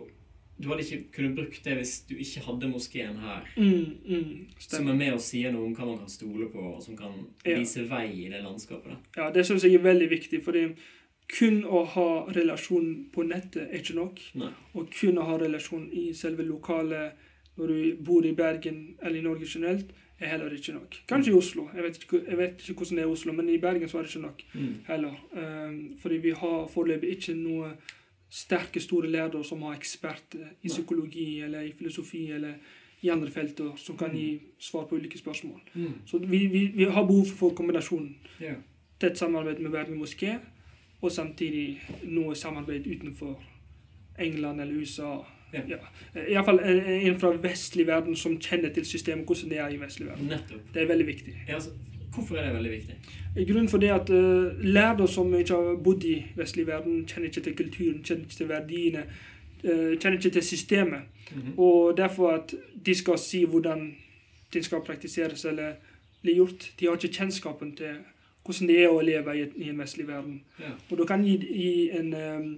Du 0.61 0.67
hadde 0.69 0.83
ikke 0.85 1.07
kunnet 1.15 1.35
brukt 1.35 1.63
det 1.65 1.73
hvis 1.79 1.93
du 2.07 2.13
ikke 2.15 2.43
hadde 2.45 2.67
moskeen 2.69 3.15
her. 3.17 3.47
Mm, 3.57 3.95
mm, 4.05 4.47
Som 4.61 4.87
er 4.87 4.93
med 4.93 5.13
og 5.15 5.21
sier 5.25 5.51
noe 5.51 5.65
om 5.65 5.73
hva 5.75 5.87
man 5.87 5.97
kan 6.03 6.09
stole 6.13 6.45
på, 6.53 6.59
og 6.75 6.83
som 6.83 6.95
kan 6.97 7.25
Ja. 7.45 7.57
vise 7.57 7.81
vei 7.89 8.05
i 8.25 8.29
det 8.29 8.43
landskapet. 8.43 8.91
Da. 8.91 9.23
Ja, 9.23 9.31
det 9.33 9.45
syns 9.47 9.63
jeg 9.65 9.73
er 9.73 9.79
veldig 9.83 10.09
viktig. 10.11 10.43
fordi 10.43 10.75
kun 11.27 11.63
å 11.65 11.83
ha 11.85 12.07
relasjon 12.35 13.05
på 13.13 13.23
nettet 13.27 13.69
er 13.69 13.79
ikke 13.81 13.95
nok. 13.97 14.19
Nei. 14.35 14.49
Og 14.75 14.89
kun 14.93 15.17
å 15.17 15.25
ha 15.27 15.37
relasjon 15.41 15.87
i 15.91 16.13
selve 16.13 16.43
lokalet 16.45 17.13
når 17.57 17.67
du 17.67 17.95
bor 18.03 18.25
i 18.25 18.33
Bergen 18.33 18.95
eller 19.01 19.19
i 19.19 19.23
Norge 19.25 19.45
generelt, 19.45 19.91
er 20.19 20.27
heller 20.27 20.53
ikke 20.55 20.73
nok. 20.73 20.95
Kanskje 21.09 21.31
i 21.33 21.35
Oslo. 21.37 21.67
Jeg 21.75 21.83
vet 21.83 21.97
ikke, 22.03 22.21
jeg 22.27 22.37
vet 22.37 22.61
ikke 22.69 22.73
hvordan 22.79 22.95
det 22.97 23.03
er 23.03 23.09
i 23.09 23.13
Oslo, 23.13 23.33
men 23.33 23.49
i 23.49 23.57
Bergen 23.57 23.89
så 23.89 23.97
er 23.99 24.03
det 24.05 24.09
ikke 24.13 24.21
nok 24.27 24.43
Mm. 24.53 24.75
heller. 24.87 25.15
Um, 25.33 25.97
fordi 26.01 26.17
vi 26.17 26.31
har 26.31 26.67
foreløpig 26.67 27.09
ikke 27.17 27.35
noe 27.35 27.73
sterke, 28.29 28.79
store 28.81 29.07
lærere 29.11 29.43
som 29.45 29.61
har 29.61 29.75
eksperter 29.75 30.39
i 30.61 30.67
Nei. 30.67 30.69
psykologi 30.69 31.41
eller 31.41 31.61
i 31.61 31.71
filosofi 31.71 32.31
eller 32.31 32.53
i 33.03 33.09
andre 33.09 33.29
felter 33.31 33.73
som 33.77 33.97
kan 33.97 34.13
gi 34.15 34.39
svar 34.59 34.85
på 34.87 34.95
ulike 34.95 35.17
spørsmål. 35.19 35.59
Mm. 35.75 35.93
Så 36.05 36.17
vi, 36.19 36.45
vi, 36.47 36.65
vi 36.75 36.83
har 36.85 37.03
behov 37.05 37.25
for 37.27 37.49
kombinasjonen. 37.53 38.15
Yeah. 38.41 38.55
Tett 38.99 39.17
samarbeid 39.17 39.59
med 39.59 39.71
Bergen 39.71 39.97
moské, 39.99 40.37
og 41.03 41.11
samtidig 41.11 41.81
noe 42.03 42.35
samarbeid 42.35 42.87
utenfor 42.87 43.41
England 44.19 44.61
eller 44.61 44.75
USA. 44.79 45.17
Ja. 45.53 45.59
Ja. 45.69 45.77
Iallfall 46.29 46.59
en 46.63 47.19
fra 47.19 47.33
vestlig 47.43 47.87
verden 47.87 48.15
som 48.15 48.39
kjenner 48.41 48.71
til 48.73 48.85
systemet, 48.85 49.25
hvordan 49.25 49.49
det 49.49 49.59
er 49.59 49.73
i 49.73 49.81
vestlig 49.81 50.07
verden. 50.07 50.31
Nettopp. 50.31 50.61
Det 50.73 50.81
er 50.81 50.87
veldig 50.87 51.07
viktig. 51.07 51.33
Ja, 51.47 51.53
altså, 51.53 51.69
hvorfor 52.15 52.35
er 52.35 52.45
det 52.47 52.55
veldig 52.55 52.71
viktig? 52.71 52.95
I 53.37 53.45
grunnen 53.45 53.69
for 53.69 53.77
det 53.77 53.91
at 53.91 54.09
uh, 54.09 54.63
lærere 54.63 55.07
som 55.07 55.35
ikke 55.35 55.53
har 55.53 55.75
bodd 55.83 56.03
i 56.03 56.15
vestlig 56.35 56.67
verden, 56.67 57.05
kjenner 57.07 57.29
ikke 57.29 57.41
til 57.41 57.57
kulturen, 57.57 58.03
kjenner 58.03 58.23
ikke 58.23 58.39
til 58.39 58.49
verdiene, 58.49 59.03
uh, 59.63 59.93
kjenner 59.99 60.17
ikke 60.17 60.29
til 60.29 60.43
systemet. 60.43 61.01
Mhm. 61.35 61.59
Og 61.59 61.97
derfor 61.97 62.29
at 62.29 62.55
de 62.85 62.95
skal 62.95 63.17
si 63.17 63.45
hvordan 63.45 63.95
ting 64.51 64.65
skal 64.65 64.85
praktiseres 64.85 65.45
eller 65.45 65.73
bli 66.21 66.33
gjort. 66.33 66.71
De 66.79 66.85
har 66.85 66.95
ikke 66.95 67.13
kjennskapen 67.13 67.75
til 67.75 67.95
hvordan 68.43 68.67
det 68.67 68.79
er 68.83 68.89
å 68.91 69.01
leve 69.01 69.35
i, 69.39 69.69
en 69.69 69.77
vestlig 69.79 70.07
verden. 70.07 70.41
Ja. 70.59 70.71
Og 70.91 70.97
du 70.97 71.05
kan 71.05 71.23
gi, 71.23 71.37
gi 71.37 71.89
en 71.99 72.13
um, 72.13 72.49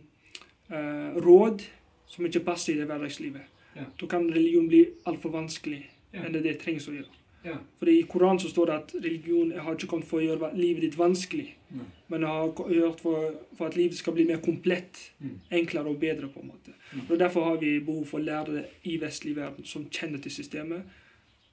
uh, 0.72 1.18
råd 1.22 1.62
som 2.08 2.26
ikke 2.26 2.44
passer 2.46 2.74
i 2.74 2.78
det 2.80 2.88
hverdagslivet. 2.90 3.42
Ja. 3.76 3.84
Da 4.00 4.08
kan 4.08 4.30
religion 4.34 4.68
bli 4.72 4.86
altfor 5.06 5.30
vanskelig 5.36 5.84
Ja. 6.16 6.22
enn 6.24 6.32
det 6.34 6.44
det 6.46 6.60
trengs 6.62 6.86
å 6.88 6.94
gjøre. 6.96 7.12
Ja. 7.44 7.58
For 7.78 7.90
I 7.92 8.02
Koranen 8.10 8.40
så 8.40 8.48
står 8.50 8.66
det 8.70 8.76
at 8.76 8.94
religion 9.04 9.52
har 9.52 9.76
ikke 9.76 9.88
kommet 9.92 10.08
for 10.08 10.18
å 10.22 10.24
gjøre 10.24 10.48
livet 10.56 10.82
ditt 10.82 10.96
vanskelig, 10.98 11.50
Nei. 11.76 11.86
men 12.10 12.24
har 12.24 12.48
gjort 12.72 13.02
for, 13.04 13.36
for 13.58 13.68
at 13.68 13.76
livet 13.76 13.98
skal 14.00 14.14
bli 14.16 14.24
mer 14.26 14.38
komplett, 14.42 15.12
Mm. 15.20 15.40
enklere 15.52 15.90
og 15.92 16.00
bedre. 16.00 16.28
på 16.30 16.40
en 16.42 16.48
måte. 16.48 16.72
Mm. 16.94 17.02
Og 17.10 17.20
Derfor 17.20 17.44
har 17.44 17.58
vi 17.58 17.80
behov 17.80 18.06
for 18.06 18.20
lærere 18.20 18.64
i 18.84 18.98
vestlig 18.98 19.36
verden 19.36 19.66
som 19.66 19.86
kjenner 19.92 20.22
til 20.22 20.32
systemet. 20.32 20.84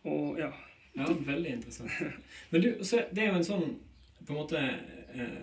Og 0.05 0.39
ja, 0.39 0.53
Ja, 0.97 1.07
veldig 1.13 1.51
interessant. 1.53 1.91
Men 2.51 2.61
du, 2.63 2.85
så 2.85 3.05
det 3.15 3.23
er 3.25 3.29
jo 3.33 3.39
en 3.39 3.45
sånn 3.45 3.77
på 4.27 4.33
en 4.33 4.39
måte 4.39 4.59
eh, 5.15 5.43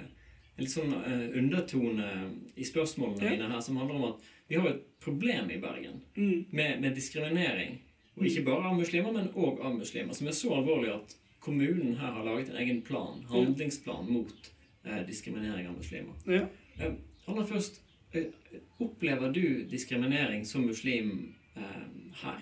en 0.57 0.63
litt 0.65 0.73
sånn 0.73 0.93
eh, 0.93 1.25
undertone 1.39 2.09
i 2.55 2.65
spørsmålene 2.67 3.23
Ja. 3.23 3.31
mine 3.35 3.49
her 3.53 3.61
som 3.63 3.77
handler 3.77 3.95
om 3.95 4.03
at 4.13 4.27
vi 4.49 4.55
har 4.57 4.67
et 4.69 4.83
problem 4.99 5.49
i 5.51 5.59
Bergen 5.61 6.01
mm, 6.15 6.45
med, 6.51 6.81
med 6.81 6.95
diskriminering. 6.97 7.77
Og 8.17 8.25
ikke 8.27 8.43
bare 8.43 8.67
av 8.67 8.75
muslimer, 8.75 9.13
men 9.15 9.29
òg 9.39 9.61
av 9.63 9.75
muslimer. 9.77 10.13
Som 10.17 10.27
er 10.27 10.35
så 10.35 10.49
alvorlig 10.57 10.89
at 10.91 11.13
kommunen 11.39 11.95
her 12.01 12.11
har 12.17 12.25
laget 12.25 12.49
en 12.49 12.57
egen 12.59 12.81
plan, 12.83 13.21
handlingsplan 13.29 14.09
mot 14.11 14.49
eh, 14.83 15.05
diskriminering 15.07 15.69
av 15.69 15.77
muslimer. 15.77 16.17
ja. 16.27 16.47
Eh, 16.79 16.93
aller 17.29 17.45
først, 17.45 17.81
eh, 18.13 18.25
opplever 18.79 19.31
du 19.31 19.63
diskriminering 19.69 20.45
som 20.45 20.65
muslim 20.65 21.35
her? 22.23 22.39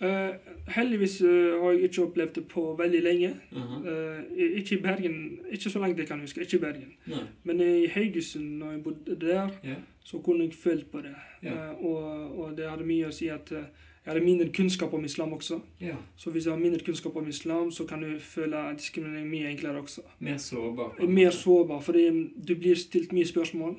Eh, 0.00 0.34
heldigvis 0.66 1.20
uh, 1.22 1.62
har 1.62 1.72
jeg 1.72 1.82
ikke 1.82 2.02
opplevd 2.02 2.34
det 2.34 2.44
på 2.50 2.62
veldig 2.78 3.02
lenge. 3.02 3.30
Aha. 3.56 3.76
Eh, 3.90 4.58
ikke 4.58 4.78
i 4.78 4.82
Bergen, 4.82 5.38
ikke 5.50 5.70
så 5.70 5.78
langt 5.78 5.98
jeg 5.98 6.06
kan 6.06 6.20
huske. 6.20 6.40
ikke 6.40 6.56
i 6.56 6.60
Bergen. 6.60 6.92
Nei. 7.06 7.22
Men 7.44 7.60
i 7.60 7.86
Haugesund, 7.86 8.58
når 8.58 8.70
jeg 8.70 8.82
bodde 8.82 9.16
der, 9.20 9.48
yeah. 9.64 9.76
så 10.04 10.18
kunne 10.18 10.44
jeg 10.44 10.52
følt 10.52 10.90
på 10.90 10.98
det. 10.98 11.14
Yeah. 11.44 11.84
Og, 11.84 12.38
og 12.38 12.56
det 12.56 12.70
hadde 12.70 12.86
mye 12.86 13.08
å 13.08 13.14
si 13.14 13.28
at 13.30 13.50
jeg 13.52 14.10
hadde 14.10 14.24
mindre 14.24 14.48
kunnskap 14.52 14.94
om 14.94 15.04
islam 15.04 15.32
også. 15.32 15.60
Yeah. 15.82 16.02
Så 16.16 16.30
hvis 16.30 16.46
jeg 16.46 16.52
har 16.52 16.60
mindre 16.60 16.84
kunnskap 16.84 17.16
om 17.16 17.28
islam, 17.28 17.70
så 17.70 17.86
kan 17.86 18.02
du 18.02 18.18
føle 18.20 18.66
diskriminering 18.76 19.30
mye 19.30 19.52
enklere 19.54 19.80
også. 19.80 20.02
Mer 20.18 20.36
sårbar. 20.36 20.98
Mer 21.08 21.30
sårbar, 21.30 21.80
fordi 21.80 22.08
du 22.48 22.56
blir 22.58 22.74
stilt 22.74 23.12
mye 23.12 23.26
spørsmål 23.26 23.78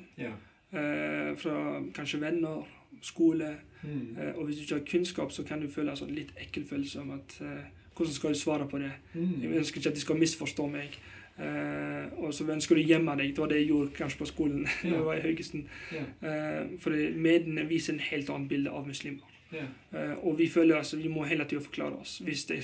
fra 1.36 1.82
kanskje 1.94 2.20
venner, 2.20 2.66
skole. 3.02 3.54
Mm. 3.86 4.16
Eh, 4.18 4.32
og 4.36 4.44
hvis 4.46 4.56
du 4.56 4.62
ikke 4.62 4.74
har 4.80 4.86
kunnskap, 4.90 5.32
så 5.32 5.44
kan 5.46 5.60
du 5.60 5.68
føle 5.68 5.90
en 5.90 5.96
sånn 5.96 6.14
litt 6.14 6.32
ekkel 6.42 6.64
følelse 6.66 7.00
om 7.00 7.10
at 7.16 7.36
eh, 7.40 7.68
hvordan 7.96 8.12
skal 8.14 8.32
du 8.34 8.38
svare 8.38 8.66
på 8.68 8.78
det? 8.82 8.90
Jeg 9.14 9.22
Mm. 9.22 9.52
ønsker 9.60 9.78
ikke 9.80 9.88
at 9.88 9.94
de 9.94 10.00
skal 10.00 10.16
misforstå 10.20 10.66
meg. 10.70 10.98
Eh, 11.38 12.06
og 12.18 12.32
så 12.34 12.46
ønsker 12.48 12.74
du 12.76 12.80
å 12.82 12.86
gjemme 12.88 13.16
deg. 13.16 13.34
Det 13.34 13.38
var 13.42 13.48
det 13.48 13.58
jeg 13.60 13.68
gjorde 13.68 13.92
kanskje 13.96 14.18
på 14.18 14.26
skolen. 14.30 14.66
Ja. 14.84 14.90
da 14.90 14.96
jeg 14.96 15.04
var 15.04 15.14
i 15.14 15.20
Haugesund. 15.20 15.64
Ja. 15.92 16.04
Eh, 16.28 16.66
for 16.80 16.90
mediene 17.16 17.66
viser 17.68 17.92
en 17.94 18.00
helt 18.00 18.30
annet 18.30 18.48
bilde 18.48 18.70
av 18.70 18.86
muslimer. 18.88 19.22
Ja. 19.52 19.66
Eh, 19.94 20.14
og 20.26 20.38
vi 20.38 20.48
føler 20.48 20.76
altså, 20.80 20.96
vi 20.96 21.08
må 21.08 21.22
hele 21.28 21.44
tida 21.46 21.60
forklare 21.62 22.00
oss 22.00 22.18
hvis 22.24 22.46
det 22.50 22.62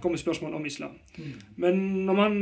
kommer 0.00 0.16
spørsmål 0.18 0.54
om 0.54 0.64
islam. 0.66 0.94
Mm. 1.18 1.32
Men 1.56 1.82
når 2.06 2.14
man 2.16 2.38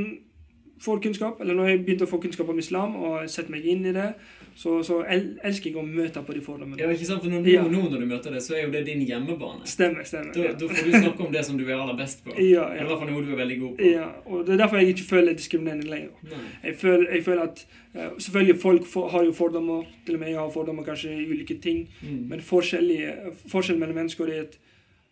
får 0.81 1.01
kunnskap, 1.05 1.41
eller 1.41 1.55
når 1.55 1.69
jeg 1.69 1.81
begynte 1.85 2.07
å 2.07 2.11
få 2.11 2.19
kunnskap 2.23 2.49
om 2.49 2.59
islam 2.59 2.95
og 2.97 3.27
setter 3.29 3.53
meg 3.53 3.67
inn 3.69 3.85
i 3.87 3.93
det, 3.93 4.15
så, 4.57 4.79
så 4.85 5.03
el 5.09 5.27
elsker 5.47 5.71
jeg 5.71 5.79
å 5.81 5.85
møte 5.87 6.23
på 6.27 6.35
de 6.37 6.41
fordommene. 6.45 6.81
Ja, 6.81 6.89
ikke 6.93 7.07
sant? 7.09 7.23
For 7.23 7.33
når, 7.33 7.47
Ja. 7.49 7.63
nå 7.69 7.83
når 7.89 8.01
du 8.01 8.07
møter 8.09 8.33
det, 8.35 8.41
så 8.45 8.57
er 8.57 8.65
jo 8.65 8.71
det 8.73 8.83
din 8.89 9.03
hjemmebane. 9.07 9.69
Stemmer, 9.69 10.05
stemmer. 10.09 10.33
Da, 10.35 10.47
ja. 10.49 10.53
da 10.53 10.69
får 10.69 10.89
du 10.89 10.97
snakke 10.97 11.27
om 11.27 11.33
det 11.33 11.45
som 11.47 11.59
du 11.61 11.65
er 11.67 11.77
aller 11.77 11.97
best 12.01 12.25
på. 12.25 12.35
Ja, 12.51 12.65
Eller 12.73 12.85
i 12.85 12.89
hvert 12.89 13.03
fall 13.03 13.13
noe 13.13 13.25
du 13.25 13.33
er 13.33 13.41
veldig 13.43 13.59
god 13.61 13.77
på. 13.77 13.91
ja, 13.93 14.09
og 14.27 14.47
Det 14.47 14.55
er 14.55 14.63
derfor 14.65 14.81
jeg 14.81 14.95
ikke 14.95 15.09
føler 15.11 15.37
diskriminering 15.39 15.91
lenger. 15.91 16.41
Jeg 16.65 16.77
føler, 16.81 17.07
jeg 17.15 17.25
føler 17.25 17.43
at 17.43 17.67
eh, 17.95 18.09
Selvfølgelig 18.19 18.61
folk 18.61 18.87
for, 18.87 19.09
har 19.09 19.25
jo 19.25 19.33
fordommer. 19.33 19.85
Til 20.07 20.17
og 20.17 20.21
med 20.21 20.33
jeg 20.33 20.39
har 20.41 20.51
fordommer 20.51 20.85
kanskje 20.89 21.13
i 21.15 21.29
ulike 21.31 21.59
ting. 21.63 21.87
Mm. 22.03 22.25
Men 22.33 22.41
forskjellen 22.41 23.81
mellom 23.81 23.97
mennesker 24.01 24.33
er 24.33 24.41
at 24.49 24.59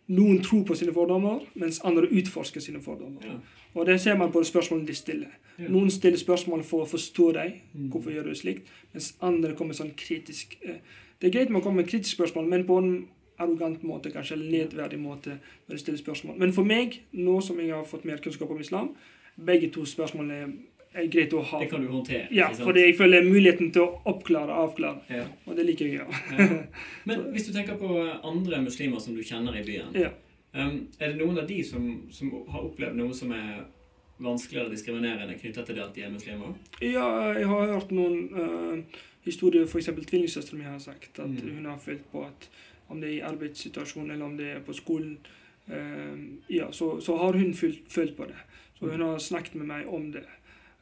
noen 0.09 0.41
tror 0.41 0.63
på 0.65 0.75
sine 0.75 0.93
fordommer, 0.93 1.43
mens 1.55 1.81
andre 1.85 2.09
utforsker 2.09 2.61
sine 2.61 2.81
fordommer. 2.81 3.21
Ja. 3.25 3.37
Og 3.77 3.85
det 3.85 3.99
ser 4.01 4.17
man 4.17 4.31
på 4.33 4.41
spørsmålene 4.43 4.87
de 4.87 4.95
stiller. 4.97 5.33
Noen 5.67 5.91
stiller 5.91 6.17
spørsmål 6.21 6.63
for 6.63 6.85
å 6.85 6.89
forstå 6.89 7.31
deg. 7.35 7.61
Mm. 7.75 7.89
Hvorfor 7.91 8.11
gjør 8.15 8.29
du 8.29 8.35
slikt? 8.35 8.69
Mens 8.93 9.11
andre 9.21 9.55
kommer 9.59 9.73
sånn 9.77 9.91
kritisk 9.99 10.57
eh, 10.63 10.79
Det 11.19 11.27
er 11.27 11.33
greit 11.35 11.49
med 11.51 11.59
å 11.59 11.63
komme 11.65 11.81
med 11.83 11.89
kritiske 11.89 12.15
spørsmål, 12.15 12.47
men 12.47 12.63
på 12.65 12.77
en 12.79 12.91
arrogant 13.39 13.83
måte, 13.83 14.11
kanskje, 14.11 14.37
nedverdig 14.39 14.99
måte. 14.99 15.39
når 15.67 15.75
du 15.75 15.79
stiller 15.81 15.99
spørsmål. 15.99 16.37
Men 16.39 16.53
for 16.53 16.63
meg, 16.67 17.01
nå 17.11 17.41
som 17.41 17.59
jeg 17.59 17.71
har 17.73 17.83
fått 17.87 18.05
mer 18.07 18.17
kunnskap 18.23 18.51
om 18.51 18.59
islam, 18.59 18.93
begge 19.35 19.69
to 19.71 19.85
spørsmålene 19.87 20.53
er 20.93 21.07
greit 21.11 21.33
å 21.33 21.41
ha. 21.45 21.59
Det 21.61 21.69
kan 21.71 21.83
du 21.83 21.87
håndtere. 21.91 22.27
Ja, 22.35 22.49
for 22.57 22.75
jeg 22.77 22.95
føler 22.97 23.23
muligheten 23.27 23.71
til 23.75 23.83
å 23.85 24.01
oppklare 24.09 24.55
og 24.55 24.69
avklare. 24.69 25.03
Ja. 25.09 25.25
Og 25.45 25.55
det 25.55 25.65
liker 25.67 25.85
jeg 25.85 25.99
Ja. 25.99 26.07
Ja. 26.39 26.47
Men 27.07 27.27
hvis 27.33 27.47
du 27.47 27.53
tenker 27.53 27.77
på 27.79 27.99
andre 28.23 28.61
muslimer 28.63 28.99
som 28.99 29.15
du 29.15 29.21
kjenner 29.23 29.55
i 29.59 29.63
byen, 29.63 29.93
Ja. 29.95 30.09
um, 30.55 30.87
er 30.99 31.11
det 31.13 31.17
noen 31.19 31.37
av 31.37 31.47
de 31.47 31.63
som, 31.63 32.07
som 32.11 32.31
har 32.47 32.63
opplevd 32.65 32.95
noe 32.97 33.13
som 33.13 33.31
er 33.31 33.65
vanskeligere 34.19 34.71
diskriminerende 34.71 35.37
knyttet 35.39 35.65
til 35.69 35.75
det 35.77 35.83
at 35.83 35.95
de 35.95 36.01
er 36.03 36.11
muslimer? 36.13 36.55
Ja, 36.81 37.05
jeg 37.37 37.47
har 37.47 37.71
hørt 37.73 37.91
noen 37.91 38.29
uh, 38.33 38.99
historier, 39.25 39.65
f.eks. 39.67 39.89
tvillingsøsteren 40.09 40.59
min 40.59 40.67
har 40.71 40.79
sagt 40.83 41.19
at 41.19 41.29
Mm. 41.29 41.55
hun 41.55 41.65
har 41.65 41.77
følt 41.77 42.05
på 42.11 42.23
at 42.25 42.49
om 42.89 43.01
det 43.01 43.09
er 43.09 43.13
i 43.17 43.25
arbeidssituasjonen 43.31 44.11
eller 44.11 44.25
om 44.25 44.37
det 44.37 44.47
er 44.55 44.59
på 44.65 44.73
skolen, 44.73 45.17
uh, 45.69 46.17
ja, 46.49 46.71
så, 46.71 46.99
så 47.01 47.17
har 47.17 47.33
hun 47.37 47.53
følt, 47.53 47.83
følt 47.89 48.17
på 48.17 48.25
det. 48.25 48.37
Så 48.79 48.87
hun 48.91 49.01
har 49.01 49.17
snakket 49.19 49.55
med 49.55 49.65
meg 49.67 49.87
om 49.87 50.11
det. 50.11 50.25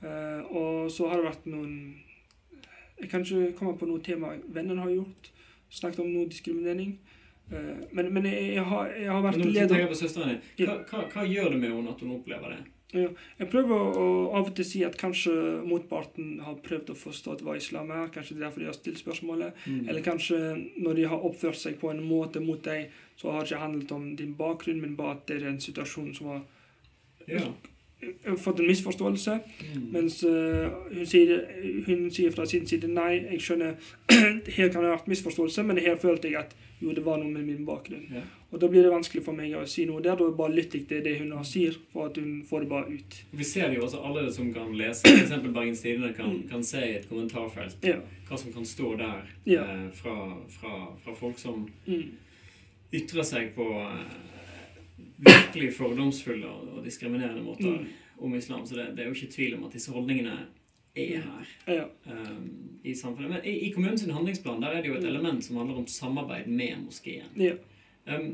Uh, 0.04 0.42
og 0.56 0.92
så 0.92 1.08
har 1.10 1.18
det 1.18 1.26
vært 1.26 1.46
noen 1.50 1.78
Jeg 3.02 3.10
kan 3.10 3.22
ikke 3.22 3.54
komme 3.58 3.78
på 3.78 3.86
noe 3.86 4.02
tema 4.02 4.32
vennen 4.48 4.78
har 4.82 4.90
gjort. 4.90 5.32
Snakket 5.70 6.00
om 6.00 6.10
noe 6.14 6.30
diskriminering. 6.30 6.96
Uh, 7.52 7.82
men 7.92 8.14
men 8.14 8.26
jeg, 8.26 8.54
jeg, 8.56 8.64
har, 8.64 8.88
jeg 8.88 9.12
har 9.12 9.22
vært 9.22 9.38
Men 9.38 9.52
leder 9.54 9.88
på 9.88 9.96
søsteren 9.96 10.30
din, 10.58 10.66
hva, 10.68 10.78
hva, 10.90 11.04
hva 11.14 11.26
gjør 11.26 11.50
det 11.54 11.60
med 11.62 11.72
henne 11.76 11.90
at 11.94 12.02
hun 12.02 12.16
opplever 12.18 12.54
det? 12.56 12.60
Jeg 12.94 13.48
prøver 13.52 13.74
å, 13.76 13.88
å 14.00 14.36
av 14.38 14.48
og 14.48 14.54
til 14.56 14.66
si 14.66 14.82
at 14.88 14.96
kanskje 15.00 15.32
motparten 15.68 16.38
har 16.46 16.56
prøvd 16.64 16.94
å 16.94 16.96
forstå 16.96 17.34
hva 17.44 17.58
islam 17.60 17.92
er. 17.92 18.08
Kanskje 18.14 18.38
det 18.38 18.40
er 18.40 18.46
derfor 18.46 18.64
de 18.64 18.70
har 18.70 18.78
stilt 18.78 19.02
spørsmålet. 19.02 19.58
Mm. 19.68 19.82
Eller 19.90 20.06
kanskje 20.06 20.38
når 20.80 21.02
de 21.02 21.08
har 21.12 21.26
oppført 21.28 21.60
seg 21.60 21.76
på 21.82 21.92
en 21.92 22.00
måte 22.08 22.40
mot 22.40 22.62
deg, 22.64 22.88
så 23.20 23.34
har 23.34 23.44
det 23.44 23.52
ikke 23.52 23.64
handlet 23.66 23.92
om 23.92 24.06
din 24.16 24.36
bakgrunn, 24.40 24.80
men 24.80 24.96
bare 24.96 25.18
at 25.18 25.26
det 25.28 25.42
er 25.42 25.50
en 25.52 25.60
situasjon 25.60 26.14
som 26.16 26.32
har 26.32 26.46
Ja. 27.28 27.44
eh, 28.00 28.36
fått 28.40 28.60
en 28.64 28.68
misforståelse. 28.72 29.36
Mm. 29.76 29.88
Mens 29.92 30.22
uh, 30.24 30.70
hun, 30.94 31.04
sier, 31.06 31.44
hun 31.90 32.08
sier 32.14 32.32
fra 32.32 32.46
sin 32.48 32.68
side 32.70 32.88
nei, 32.88 33.18
jeg 33.34 33.42
skjønner 33.44 33.76
her 34.56 34.72
kan 34.72 34.80
det 34.80 34.88
ha 34.88 34.96
vært 34.96 35.12
misforståelse, 35.12 35.64
men 35.68 35.84
her 35.84 36.00
følte 36.00 36.32
jeg 36.32 36.40
at 36.46 36.56
jo, 36.80 36.94
det 36.94 37.04
var 37.04 37.18
noe 37.20 37.34
med 37.34 37.44
min 37.50 37.66
bakgrunn. 37.68 38.08
Ja. 38.14 38.22
Og 38.52 38.60
da 38.62 38.68
blir 38.72 38.84
det 38.86 38.92
vanskelig 38.94 39.24
for 39.26 39.36
meg 39.36 39.52
å 39.60 39.66
si 39.68 39.84
noe 39.86 40.00
der. 40.02 40.16
Da 40.16 40.30
bare 40.32 40.54
lytter 40.56 40.80
jeg 40.80 40.88
til 40.88 41.02
det 41.04 41.18
hun 41.20 41.34
sier, 41.44 41.76
for 41.92 42.06
at 42.08 42.16
hun 42.16 42.44
får 42.48 42.60
det 42.64 42.70
bare 42.70 42.94
ut. 42.94 43.18
Vi 43.32 43.44
ser 43.44 43.74
jo 43.76 43.82
også 43.84 44.00
alle 44.08 44.32
som 44.32 44.54
kan 44.56 44.72
lese, 44.78 45.04
f.eks. 45.04 45.34
Bergens 45.54 45.82
Tidende 45.84 46.14
kan, 46.16 46.38
kan 46.50 46.64
se 46.64 46.78
i 46.86 46.94
et 46.96 47.10
kommentarfelt 47.10 47.84
Ja. 47.84 47.98
hva 48.30 48.38
som 48.40 48.54
kan 48.54 48.64
stå 48.66 48.94
der 48.98 49.28
Ja. 49.46 49.64
eh, 49.64 49.90
fra, 49.92 50.16
fra, 50.50 50.96
fra 51.04 51.14
folk 51.16 51.38
som 51.40 51.68
Mm. 51.88 52.12
ytrer 52.94 53.24
seg 53.24 53.54
på 53.56 53.68
eh, 53.82 54.16
virkelig 55.18 55.74
fordomsfulle 55.76 56.48
og, 56.48 56.78
og 56.78 56.86
diskriminerende 56.86 57.44
måter 57.44 57.68
Mm. 57.80 57.86
om 58.20 58.36
islam. 58.36 58.66
Så 58.66 58.76
det, 58.76 58.96
det 58.96 59.04
er 59.04 59.10
jo 59.10 59.14
ikke 59.14 59.32
tvil 59.34 59.56
om 59.58 59.64
at 59.66 59.74
disse 59.74 59.92
holdningene 59.92 60.38
er 60.96 61.22
her 61.22 61.48
Ja. 61.68 61.84
um, 62.08 62.80
i 62.84 62.94
samfunnet. 62.96 63.30
Men 63.30 63.42
i, 63.46 63.68
i 63.68 63.72
kommunens 63.72 64.06
handlingsplan 64.08 64.62
der 64.62 64.68
er 64.78 64.82
det 64.82 64.88
jo 64.90 64.96
et 64.96 65.04
element 65.06 65.44
som 65.44 65.58
handler 65.58 65.76
om 65.78 65.88
samarbeid 65.88 66.48
med 66.48 66.78
moskeen. 66.86 67.26
ja. 67.36 67.54
Eh, 68.08 68.28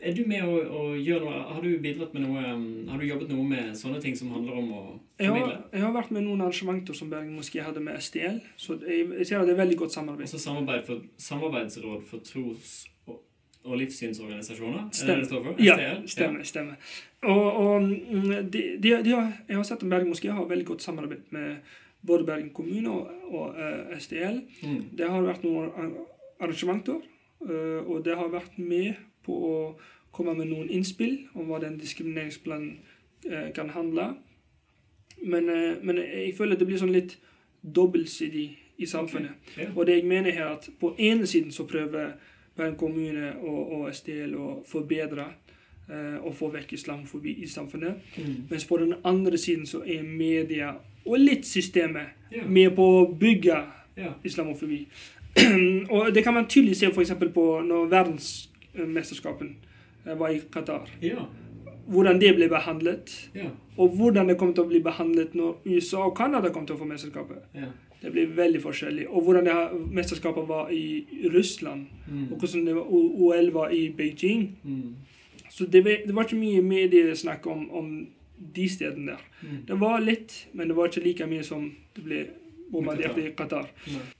er 0.00 0.14
du 0.16 0.22
med 0.28 0.44
å, 0.48 0.52
å 0.56 0.82
gjøre 0.96 1.26
noe 1.26 1.40
Har 1.52 1.60
du 1.60 1.74
bidratt 1.84 2.14
med 2.16 2.24
noe 2.24 2.42
Har 2.88 3.00
du 3.00 3.04
jobbet 3.04 3.32
noe 3.34 3.44
med 3.44 3.74
sånne 3.76 4.00
ting 4.00 4.16
som 4.16 4.30
handler 4.32 4.56
om 4.62 4.70
å 4.72 4.82
formidle? 5.20 5.42
har, 5.42 5.58
jeg 5.74 5.84
har 5.84 5.92
vært 5.92 6.12
med 6.16 6.24
noen 6.24 6.44
arrangementer 6.44 6.96
som 6.96 7.10
Bergen 7.12 7.34
moské 7.36 7.60
hadde 7.64 7.82
med 7.84 8.00
STL, 8.00 8.38
så 8.60 8.78
jeg, 8.80 9.06
jeg 9.18 9.28
ser 9.28 9.42
at 9.42 9.48
det 9.48 9.54
er 9.56 9.60
veldig 9.60 9.78
godt 9.82 9.96
samarbeid. 9.96 10.28
Også 10.28 10.40
samarbeid 10.40 10.84
for, 10.88 11.04
samarbeidsråd 11.20 12.04
for 12.08 12.24
tros- 12.24 12.86
og, 13.08 13.18
og 13.64 13.78
livssynsorganisasjoner? 13.82 14.86
Er 14.88 15.10
det 15.10 15.18
det 15.22 15.28
står 15.30 15.44
for? 15.44 15.60
Ja, 15.64 15.76
stemmer. 15.76 16.08
stemmer. 16.12 16.48
stemmer. 16.48 16.96
Og, 17.24 17.46
og 17.64 17.88
mm, 17.88 18.30
de, 18.52 18.62
de, 18.80 18.94
de 19.04 19.16
har, 19.16 19.32
jeg 19.48 19.60
har 19.60 19.68
sett 19.68 19.84
at 19.84 19.92
Bergen 19.92 20.12
moské 20.12 20.32
har 20.32 20.48
veldig 20.48 20.68
godt 20.72 20.84
samarbeid 20.84 21.28
med 21.36 21.76
både 22.06 22.28
Bergen 22.28 22.52
kommune 22.56 22.92
og, 22.92 23.12
og 23.32 23.56
uh, 23.56 23.96
STL. 24.00 24.40
Mm. 24.62 24.80
Det 24.96 25.12
har 25.12 25.28
vært 25.28 25.44
noen 25.44 25.92
arrangementer, 26.40 27.00
eh, 27.00 27.15
og 27.40 28.04
det 28.04 28.16
har 28.16 28.32
vært 28.32 28.56
med 28.58 28.96
på 29.26 29.34
å 29.34 29.56
komme 30.16 30.34
med 30.34 30.48
noen 30.50 30.70
innspill 30.72 31.18
om 31.36 31.50
hva 31.50 31.60
den 31.62 31.76
diskrimineringsplanen 31.80 32.78
eh, 33.28 33.50
kan 33.56 33.70
handle. 33.74 34.14
Men, 35.22 35.48
eh, 35.48 35.82
men 35.82 36.00
jeg 36.00 36.34
føler 36.38 36.56
at 36.56 36.62
det 36.62 36.68
blir 36.70 36.80
sånn 36.80 36.94
litt 36.94 37.18
dobbeltsidig 37.62 38.46
i 38.76 38.86
samfunnet. 38.88 39.52
Ja. 39.56 39.70
Og 39.74 39.86
det 39.88 39.98
jeg 39.98 40.08
mener 40.08 40.36
her 40.36 40.54
at 40.56 40.68
på 40.80 40.94
ene 40.98 41.26
siden 41.26 41.52
så 41.52 41.66
prøver 41.68 42.16
Bergen 42.56 42.76
kommune 42.80 43.34
og, 43.44 43.72
og 43.76 43.88
SDL 43.92 44.32
å 44.40 44.50
forbedre 44.68 45.26
eh, 45.90 46.16
og 46.22 46.32
få 46.36 46.48
vekk 46.54 46.76
islamofobi 46.78 47.34
i 47.44 47.48
samfunnet. 47.52 48.04
Mm. 48.16 48.36
Mens 48.50 48.64
på 48.68 48.78
den 48.80 48.94
andre 49.04 49.38
siden 49.38 49.66
så 49.68 49.82
er 49.84 50.04
media 50.06 50.72
og 51.06 51.18
litt 51.20 51.46
systemet 51.46 52.32
yeah. 52.32 52.48
med 52.48 52.72
på 52.76 52.86
å 53.00 53.02
bygge 53.12 53.58
yeah. 53.98 54.16
islamofobi. 54.24 54.86
og 55.90 56.14
det 56.14 56.22
kan 56.24 56.34
man 56.34 56.46
tydelig 56.48 56.76
se 56.76 56.86
f.eks. 56.86 57.12
på 57.34 57.46
når 57.66 57.88
verdensmesterskapen 57.92 59.56
eh, 60.06 60.14
var 60.18 60.28
i 60.32 60.40
Qatar. 60.52 60.88
Ja. 61.02 61.26
Hvordan 61.86 62.18
det 62.20 62.34
ble 62.36 62.48
behandlet, 62.50 63.28
Ja. 63.34 63.50
og 63.78 63.88
hvordan 63.96 64.26
det 64.28 64.38
kom 64.38 64.54
til 64.54 64.64
å 64.64 64.68
bli 64.68 64.80
behandlet 64.82 65.34
når 65.38 65.60
USA 65.66 65.98
og 66.08 66.16
Canada 66.18 66.50
kom 66.50 66.66
til 66.66 66.74
å 66.76 66.78
få 66.78 66.88
mesterskapet. 66.88 67.42
ja. 67.54 67.72
Det 68.02 68.10
blir 68.12 68.26
veldig 68.36 68.60
forskjellig. 68.60 69.06
Og 69.08 69.22
hvordan 69.24 69.44
det 69.44 69.54
mesterskapet 69.96 70.44
var 70.48 70.68
i 70.70 71.06
Russland, 71.32 71.86
Mm. 72.08 72.32
og 72.32 72.38
hvordan 72.38 72.64
det 72.66 72.74
var, 72.74 72.82
OL 72.90 73.50
var 73.52 73.68
i 73.72 73.88
Beijing. 73.96 74.56
Mm. 74.64 74.94
Så 75.50 75.64
det, 75.66 75.82
var- 75.84 76.04
det 76.06 76.14
var 76.14 76.24
ikke 76.24 76.36
mye 76.36 76.62
mediesnakk 76.62 77.46
om, 77.46 77.70
om 77.74 78.06
de 78.56 78.68
stedene 78.68 79.06
der. 79.06 79.22
Mm. 79.42 79.66
Det 79.66 79.80
var 79.80 80.00
litt, 80.00 80.46
men 80.52 80.68
det 80.68 80.76
var 80.76 80.88
ikke 80.88 81.04
like 81.04 81.26
mye 81.26 81.42
som 81.42 81.72
det 81.96 82.04
ble 82.04 82.26
bombardert 82.72 83.18
i 83.18 83.30
Qatar. 83.36 83.68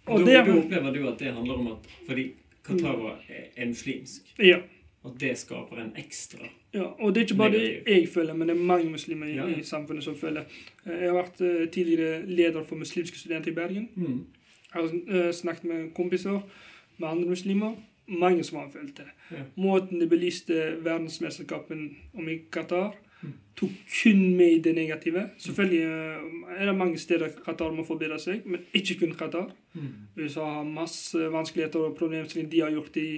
Og 0.06 0.20
da, 0.26 0.42
da 0.44 0.52
opplever 0.58 0.92
du 0.94 1.08
at 1.08 1.18
det 1.18 1.32
handler 1.34 1.54
om 1.54 1.66
at 1.72 1.86
fordi 2.06 2.32
Qatar 2.66 2.96
var- 3.02 3.20
er 3.56 3.66
muslimsk, 3.66 4.22
Ja. 4.38 4.58
at 5.04 5.18
det 5.20 5.38
skaper 5.38 5.76
en 5.80 5.92
ekstra 5.96 6.48
Ja, 6.74 6.82
og 6.98 7.14
det 7.14 7.20
er 7.20 7.24
ikke 7.26 7.36
bare 7.38 7.50
det 7.52 7.82
jeg 7.86 8.08
føler, 8.08 8.34
men 8.34 8.48
det 8.48 8.56
er 8.56 8.60
mange 8.64 8.90
muslimer 8.90 9.26
i, 9.26 9.34
Ja, 9.36 9.46
ja. 9.48 9.56
i 9.56 9.62
samfunnet 9.62 10.02
som 10.04 10.14
føler. 10.16 10.44
Eh, 10.86 10.92
Jeg 11.00 11.10
har 11.12 11.22
vært 11.22 11.40
eh, 11.40 11.66
tidligere 11.70 12.26
leder 12.26 12.62
for 12.64 12.76
muslimske 12.76 13.16
studenter 13.18 13.50
i 13.50 13.54
Bergen. 13.54 13.88
mm. 13.96 14.26
Jeg 14.74 14.82
har 14.82 15.26
eh, 15.26 15.32
snakket 15.32 15.64
med 15.64 15.94
kompiser, 15.94 16.42
med 16.98 17.08
andre 17.08 17.28
muslimer. 17.28 17.76
Mange 18.08 18.44
som 18.44 18.58
har 18.58 18.68
følt 18.68 18.96
det. 18.96 19.06
Måten 19.56 19.98
de 20.00 20.06
belyste 20.06 20.76
verdensmesterskapen 20.84 21.96
om 22.14 22.28
i 22.28 22.38
Qatar, 22.52 22.92
Mm. 22.92 23.05
Tok 23.56 23.70
kun 24.02 24.36
med 24.36 24.52
i 24.52 24.58
det 24.64 24.74
negative. 24.74 25.22
Selvfølgelig 25.38 25.82
eh, 25.82 26.60
er 26.60 26.66
det 26.66 26.76
mange 26.76 26.98
steder 26.98 27.28
Qatar 27.44 27.72
må 27.72 27.84
forbedre 27.84 28.18
seg, 28.20 28.42
men 28.46 28.66
ikke 28.74 28.98
kun 29.00 29.14
Qatar. 29.16 29.48
Mm. 29.74 29.88
USA 30.18 30.44
har 30.58 30.64
masse 30.64 31.30
vanskeligheter 31.32 31.88
og 31.88 31.96
problemstillinger 31.96 32.50
de 32.50 32.60
har 32.60 32.70
gjort 32.70 32.96
i, 32.96 33.08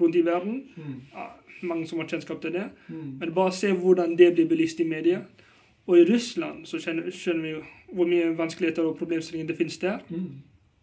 rundt 0.00 0.16
i 0.16 0.24
verden. 0.26 0.62
Mm. 0.76 0.96
Ja, 1.14 1.28
mange 1.62 1.86
som 1.86 1.98
har 1.98 2.08
kjennskap 2.08 2.40
til 2.42 2.52
det. 2.52 2.68
Mm. 2.88 3.18
Men 3.20 3.34
bare 3.34 3.52
se 3.52 3.72
hvordan 3.72 4.18
det 4.18 4.32
blir 4.34 4.48
belyst 4.48 4.80
i 4.80 4.88
media. 4.88 5.22
Og 5.86 5.98
i 5.98 6.04
Russland 6.12 6.66
så 6.66 6.78
skjønner, 6.78 7.10
skjønner 7.10 7.42
vi 7.42 7.50
jo 7.50 7.62
hvor 7.92 8.06
mye 8.06 8.38
vanskeligheter 8.38 8.86
og 8.86 8.98
problemstillinger 8.98 9.48
det 9.48 9.56
finnes 9.58 9.78
der. 9.78 9.98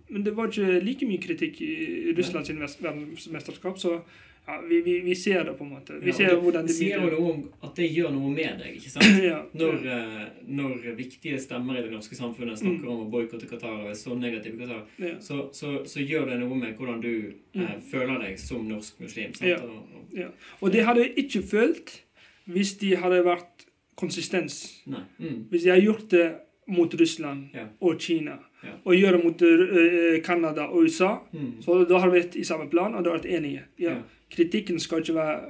Men 0.10 0.26
det 0.26 0.36
var 0.36 0.48
ikke 0.48 0.80
like 0.84 1.08
mye 1.08 1.22
kritikk 1.24 1.62
i 1.62 2.14
Russlands 2.18 2.52
verdensmesterskap, 2.84 3.80
så 3.80 4.00
ja, 4.48 4.62
vi, 4.70 4.82
vi, 4.82 4.94
vi 5.04 5.16
ser 5.16 5.44
det 5.44 5.54
på 5.58 5.64
en 5.66 5.70
måte. 5.74 5.98
Vi 6.00 6.08
Ja, 6.12 6.16
ser 6.18 6.36
hvordan 6.40 6.64
det 6.66 6.72
det 6.72 6.76
sier 6.78 7.02
jo 7.02 7.10
noe 7.12 7.32
om 7.34 7.42
at 7.68 7.76
det 7.76 7.88
gjør 7.92 8.12
noe 8.16 8.30
med 8.32 8.62
deg, 8.62 8.76
ikke 8.80 8.90
sant? 8.94 9.20
Ja, 9.30 9.42
Når, 9.54 9.74
eh, 9.86 10.24
når 10.48 10.96
viktige 10.96 11.40
stemmer 11.44 11.78
i 11.78 11.82
det 11.84 11.92
norske 11.92 12.16
samfunnet 12.16 12.58
snakker 12.62 12.86
Mm. 12.88 12.94
om 12.94 13.04
å 13.06 13.10
boikotte 13.12 13.50
Qatar 13.50 13.84
og 13.84 13.90
er 13.92 13.94
så 14.00 14.16
negative 14.16 14.58
Qatar, 14.62 14.86
ja, 15.00 15.16
så, 15.20 15.50
så, 15.54 15.74
så 15.86 16.00
gjør 16.00 16.30
det 16.32 16.40
noe 16.40 16.56
med 16.56 16.76
hvordan 16.78 17.02
du 17.02 17.12
eh, 17.14 17.60
Mm. 17.60 17.82
føler 17.92 18.20
deg 18.24 18.40
som 18.40 18.68
norsk 18.68 19.00
muslim. 19.04 19.34
Sant? 19.34 19.50
Ja. 19.50 19.58
Og, 19.58 19.84
og, 20.24 20.34
Og 20.62 20.72
det 20.72 20.86
hadde 20.86 21.04
jeg 21.04 21.18
ikke 21.26 21.42
følt 21.44 22.02
hvis 22.48 22.78
de 22.80 22.96
hadde 22.96 23.24
vært 23.26 23.66
konsistens. 23.98 24.82
nei. 24.88 25.04
Mm. 25.20 25.48
Hvis 25.50 25.64
de 25.64 25.70
hadde 25.74 25.84
gjort 25.86 26.10
det 26.10 26.28
mot 26.68 26.94
Russland 27.00 27.48
og 27.82 28.00
Kina, 28.00 28.38
Og 28.86 28.96
gjøre 28.96 29.20
mot 29.24 29.42
eh, 29.42 30.22
Canada 30.24 30.62
og 30.68 30.84
USA, 30.84 31.18
Mm. 31.34 31.62
så 31.62 31.84
da 31.90 31.98
har 32.00 32.10
vi 32.10 32.20
vært 32.20 32.36
i 32.36 32.44
samme 32.44 32.70
plan, 32.70 32.96
og 32.96 33.04
da 33.04 33.10
har 33.12 33.18
vi 33.20 33.28
vært 33.30 33.38
enige. 33.38 33.64
Ja. 33.80 33.96
Kritikken 34.32 34.80
skal 34.80 35.00
ikke 35.00 35.14
være 35.16 35.42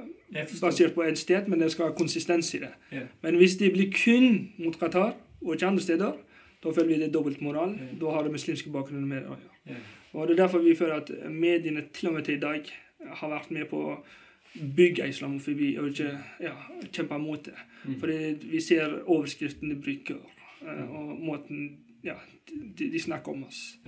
basert 0.60 0.94
på 0.94 1.02
ett 1.02 1.18
sted, 1.18 1.48
men 1.48 1.58
det 1.60 1.70
skal 1.72 1.86
være 1.88 1.96
konsistens 1.98 2.54
i 2.54 2.58
det. 2.58 2.72
Men 3.22 3.36
hvis 3.36 3.56
det 3.56 3.72
blir 3.72 3.90
kun 3.92 4.48
mot 4.58 4.78
Qatar, 4.78 5.14
og 5.42 5.54
ikke 5.54 5.66
andre 5.66 5.82
steder, 5.82 6.12
da 6.64 6.70
føler 6.70 6.86
vi 6.88 6.94
det 6.94 7.08
er 7.08 7.12
dobbeltmoral. 7.12 7.70
Ja. 7.78 7.98
Da 8.00 8.10
har 8.10 8.22
det 8.22 8.32
muslimske 8.32 8.70
bakgrunnen 8.70 9.08
med 9.08 9.22
å. 9.26 9.36
Ja. 9.66 9.74
Og 10.12 10.28
det 10.28 10.38
er 10.38 10.42
derfor 10.46 10.58
vi 10.58 10.74
føler 10.74 10.94
at 11.00 11.10
mediene 11.30 11.84
til 11.92 12.08
og 12.08 12.14
med 12.14 12.24
til 12.24 12.34
i 12.34 12.40
dag 12.40 12.60
har 13.06 13.28
vært 13.30 13.50
med 13.50 13.66
på 13.70 13.76
å 13.76 13.98
bygge 14.76 15.08
islamofobi 15.08 15.76
og 15.78 15.88
ikke 15.92 16.18
ja, 16.42 16.54
kjempe 16.92 17.18
mot 17.18 17.44
det. 17.44 17.54
Mm. 17.84 17.98
Fordi 18.00 18.16
vi 18.50 18.60
ser 18.60 18.96
overskriften 19.06 19.68
de 19.70 19.76
bruker, 19.76 20.16
eh, 20.66 20.84
og 20.90 21.18
måten 21.20 21.76
ja, 22.04 22.14
de, 22.78 22.90
de 22.92 23.00
snakker 23.00 23.32
om 23.32 23.42
oss. 23.44 23.78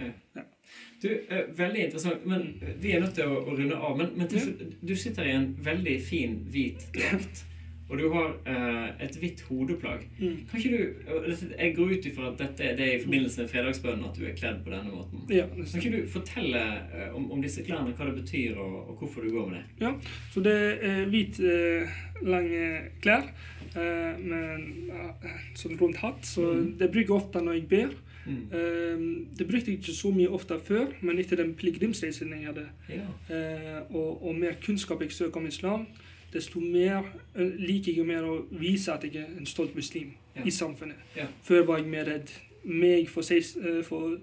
Du, 1.02 1.08
uh, 1.08 1.58
Veldig 1.58 1.84
interessant. 1.84 2.26
men 2.26 2.62
Vi 2.82 2.92
er 2.92 3.00
nødt 3.00 3.14
til 3.14 3.24
å, 3.30 3.40
å 3.44 3.54
runde 3.58 3.76
av. 3.76 3.96
Men, 3.98 4.10
men 4.16 4.28
Ja. 4.32 4.44
du 4.82 4.94
sitter 4.96 5.24
i 5.26 5.30
en 5.36 5.48
veldig 5.64 5.96
fin, 6.06 6.38
hvit 6.52 6.86
drakt. 6.94 7.44
Og 7.90 7.98
du 7.98 8.04
har 8.14 8.28
eh, 8.46 9.04
et 9.04 9.16
hvitt 9.18 9.40
hodeplagg. 9.48 10.04
Mm. 10.20 10.36
Kan 10.50 10.60
ikke 10.60 10.76
du, 10.76 11.10
og 11.10 11.24
Jeg 11.58 11.74
går 11.76 11.94
ut 11.94 12.06
ifra 12.06 12.28
at 12.30 12.38
dette 12.38 12.68
det 12.78 12.86
er 12.86 12.98
i 12.98 13.02
forbindelse 13.02 13.42
med 13.42 13.48
fredagsbønnen 13.50 14.04
at 14.06 14.18
du 14.18 14.26
er 14.28 14.36
kledd 14.38 14.60
på 14.64 14.70
denne 14.70 14.92
måten. 14.94 15.24
Ja, 15.30 15.46
Kan 15.50 15.80
ikke 15.80 15.96
du 15.96 16.10
fortelle 16.12 16.62
eh, 16.94 17.08
om, 17.16 17.30
om 17.34 17.42
disse 17.42 17.64
klærne, 17.66 17.94
hva 17.98 18.06
det 18.06 18.20
betyr, 18.22 18.60
og, 18.62 18.76
og 18.90 19.02
hvorfor 19.02 19.26
du 19.26 19.32
går 19.34 19.48
med 19.50 19.58
det? 19.58 19.64
Ja, 19.82 19.94
Så 20.30 20.44
det 20.46 20.54
er 20.86 21.02
hvit, 21.10 21.40
eh, 21.42 21.98
lange 22.22 22.68
klær 23.02 23.26
eh, 23.74 24.20
med 24.20 24.46
en 24.54 25.34
sånn 25.58 25.78
rund 25.80 25.98
hatt. 26.02 26.22
Så 26.26 26.46
mm. 26.46 26.70
det 26.78 26.92
bruker 26.92 27.14
jeg 27.14 27.18
ofte 27.18 27.42
når 27.44 27.58
jeg 27.58 27.66
ber. 27.72 27.98
Mm. 28.26 28.42
Eh, 28.52 29.02
det 29.38 29.48
brukte 29.48 29.72
jeg 29.72 29.80
ikke 29.80 29.96
så 29.96 30.12
mye 30.14 30.30
ofte 30.30 30.60
før, 30.62 30.92
men 31.00 31.18
etter 31.18 31.40
den 31.40 31.54
pilegrimsreisen 31.58 32.34
jeg 32.36 32.46
hadde, 32.50 32.68
Ja. 32.90 33.08
uh, 33.30 33.96
og, 33.96 34.22
og 34.28 34.38
mer 34.38 34.58
kunnskap 34.62 35.02
jeg 35.02 35.12
søker 35.16 35.40
om 35.40 35.46
islam, 35.46 35.86
desto 36.32 36.60
mer 36.60 37.02
eh, 37.34 37.52
liker 37.58 37.92
jeg 37.96 38.06
mer 38.06 38.22
å 38.22 38.46
vise 38.50 38.92
at 38.92 39.02
jeg 39.04 39.16
er 39.16 39.26
en 39.38 39.46
stolt 39.46 39.74
muslim 39.74 40.12
Ja. 40.36 40.42
i 40.46 40.50
samfunnet. 40.50 40.96
Ja. 41.16 41.26
Før 41.42 41.64
var 41.66 41.78
jeg 41.78 41.86
mer 41.86 42.04
redd. 42.06 42.30
Meg 42.64 43.08
for, 43.08 43.22
eh, 43.22 44.18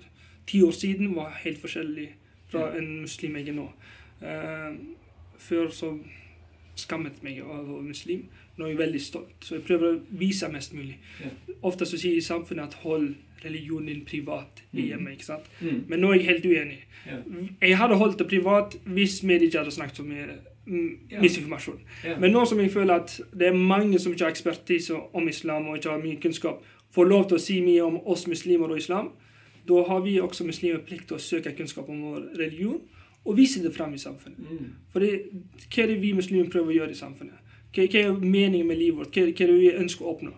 ti 0.47 0.61
år 0.63 0.71
siden 0.71 1.15
var 1.15 1.29
helt 1.43 1.57
forskjellig 1.59 2.09
fra 2.49 2.77
en 2.77 3.01
muslim 3.01 3.35
jeg 3.35 3.49
er 3.49 3.53
nå. 3.53 3.69
Uh, 4.21 4.73
før 5.37 5.67
så 5.69 5.99
skammet 6.75 7.21
meg 7.23 7.39
av 7.41 7.49
å 7.69 7.75
være 7.77 7.87
muslim. 7.89 8.23
Nå 8.57 8.65
er 8.65 8.69
jeg 8.71 8.77
veldig 8.79 9.01
stolt, 9.01 9.35
så 9.45 9.55
jeg 9.57 9.63
prøver 9.67 9.91
å 9.95 9.99
vise 10.17 10.47
mest 10.49 10.73
mulig. 10.73 10.97
Ja. 11.21 11.29
Ofte 11.63 11.85
så 11.85 11.97
sier 12.01 12.21
samfunnet 12.21 12.63
at 12.71 12.73
hold 12.85 13.15
religionen 13.43 13.85
din 13.91 14.05
privat 14.05 14.63
i 14.73 14.81
Mhm. 14.81 14.87
hjemmet. 14.89 15.11
ikke 15.13 15.23
sant? 15.25 15.45
Mm. 15.61 15.83
Men 15.89 15.99
nå 16.01 16.09
er 16.11 16.13
jeg 16.19 16.25
helt 16.25 16.45
uenig. 16.45 16.79
Ja. 17.05 17.17
Jeg 17.61 17.77
hadde 17.77 17.95
holdt 17.97 18.17
det 18.17 18.27
privat 18.27 18.75
hvis 18.85 19.23
media 19.23 19.47
ikke 19.47 19.57
hadde 19.59 19.71
snakket 19.71 19.95
så 19.97 20.03
mye 20.03 20.25
mm, 20.25 20.29
Ja. 20.29 20.35
Misinformasjon. 20.67 21.79
Ja. 22.03 22.17
Men 22.19 22.33
nå 22.35 22.45
som 22.45 22.59
jeg 22.59 22.71
føler 22.73 23.01
at 23.01 23.19
det 23.33 23.47
er 23.47 23.55
mange 23.57 23.99
som 23.99 24.13
ikke 24.13 24.27
har 24.27 24.35
ekspertise 24.35 24.97
om 25.13 25.27
islam 25.27 25.67
og 25.67 25.77
ikke 25.77 25.93
har 25.93 26.03
mye 26.03 26.19
kunnskap, 26.21 26.63
får 26.95 27.09
lov 27.09 27.27
til 27.27 27.37
å 27.37 27.43
si 27.43 27.57
mye 27.63 27.83
om 27.85 27.99
oss 28.07 28.27
muslimer 28.27 28.71
og 28.71 28.81
islam, 28.81 29.11
da 29.67 29.83
har 29.87 29.99
vi 30.05 30.19
også 30.23 30.45
muslimer 30.47 30.83
plikt 30.87 31.09
til 31.09 31.17
å 31.17 31.23
søke 31.23 31.55
kunnskap 31.55 31.89
om 31.91 32.01
vår 32.07 32.21
religion 32.39 32.79
og 33.27 33.35
vise 33.37 33.63
det 33.63 33.73
fram 33.75 33.93
i 33.93 33.99
samfunnet. 33.99 34.39
Mm. 34.39 34.67
For 34.93 35.03
hva 35.03 35.83
er 35.83 35.91
det 35.91 36.01
vi 36.01 36.13
muslimer 36.15 36.49
prøver 36.51 36.71
å 36.71 36.77
gjøre 36.77 36.95
i 36.95 36.99
samfunnet? 36.99 37.55
Hva, 37.75 37.83
hva 37.83 38.03
er 38.03 38.19
meningen 38.21 38.67
med 38.67 38.79
livet 38.79 39.01
vårt? 39.01 39.15
Hva, 39.15 39.25
hva 39.27 39.47
er 39.47 39.51
det 39.51 39.59
vi 39.59 39.71
ønsker 39.75 40.05
å 40.05 40.13
oppnå? 40.15 40.33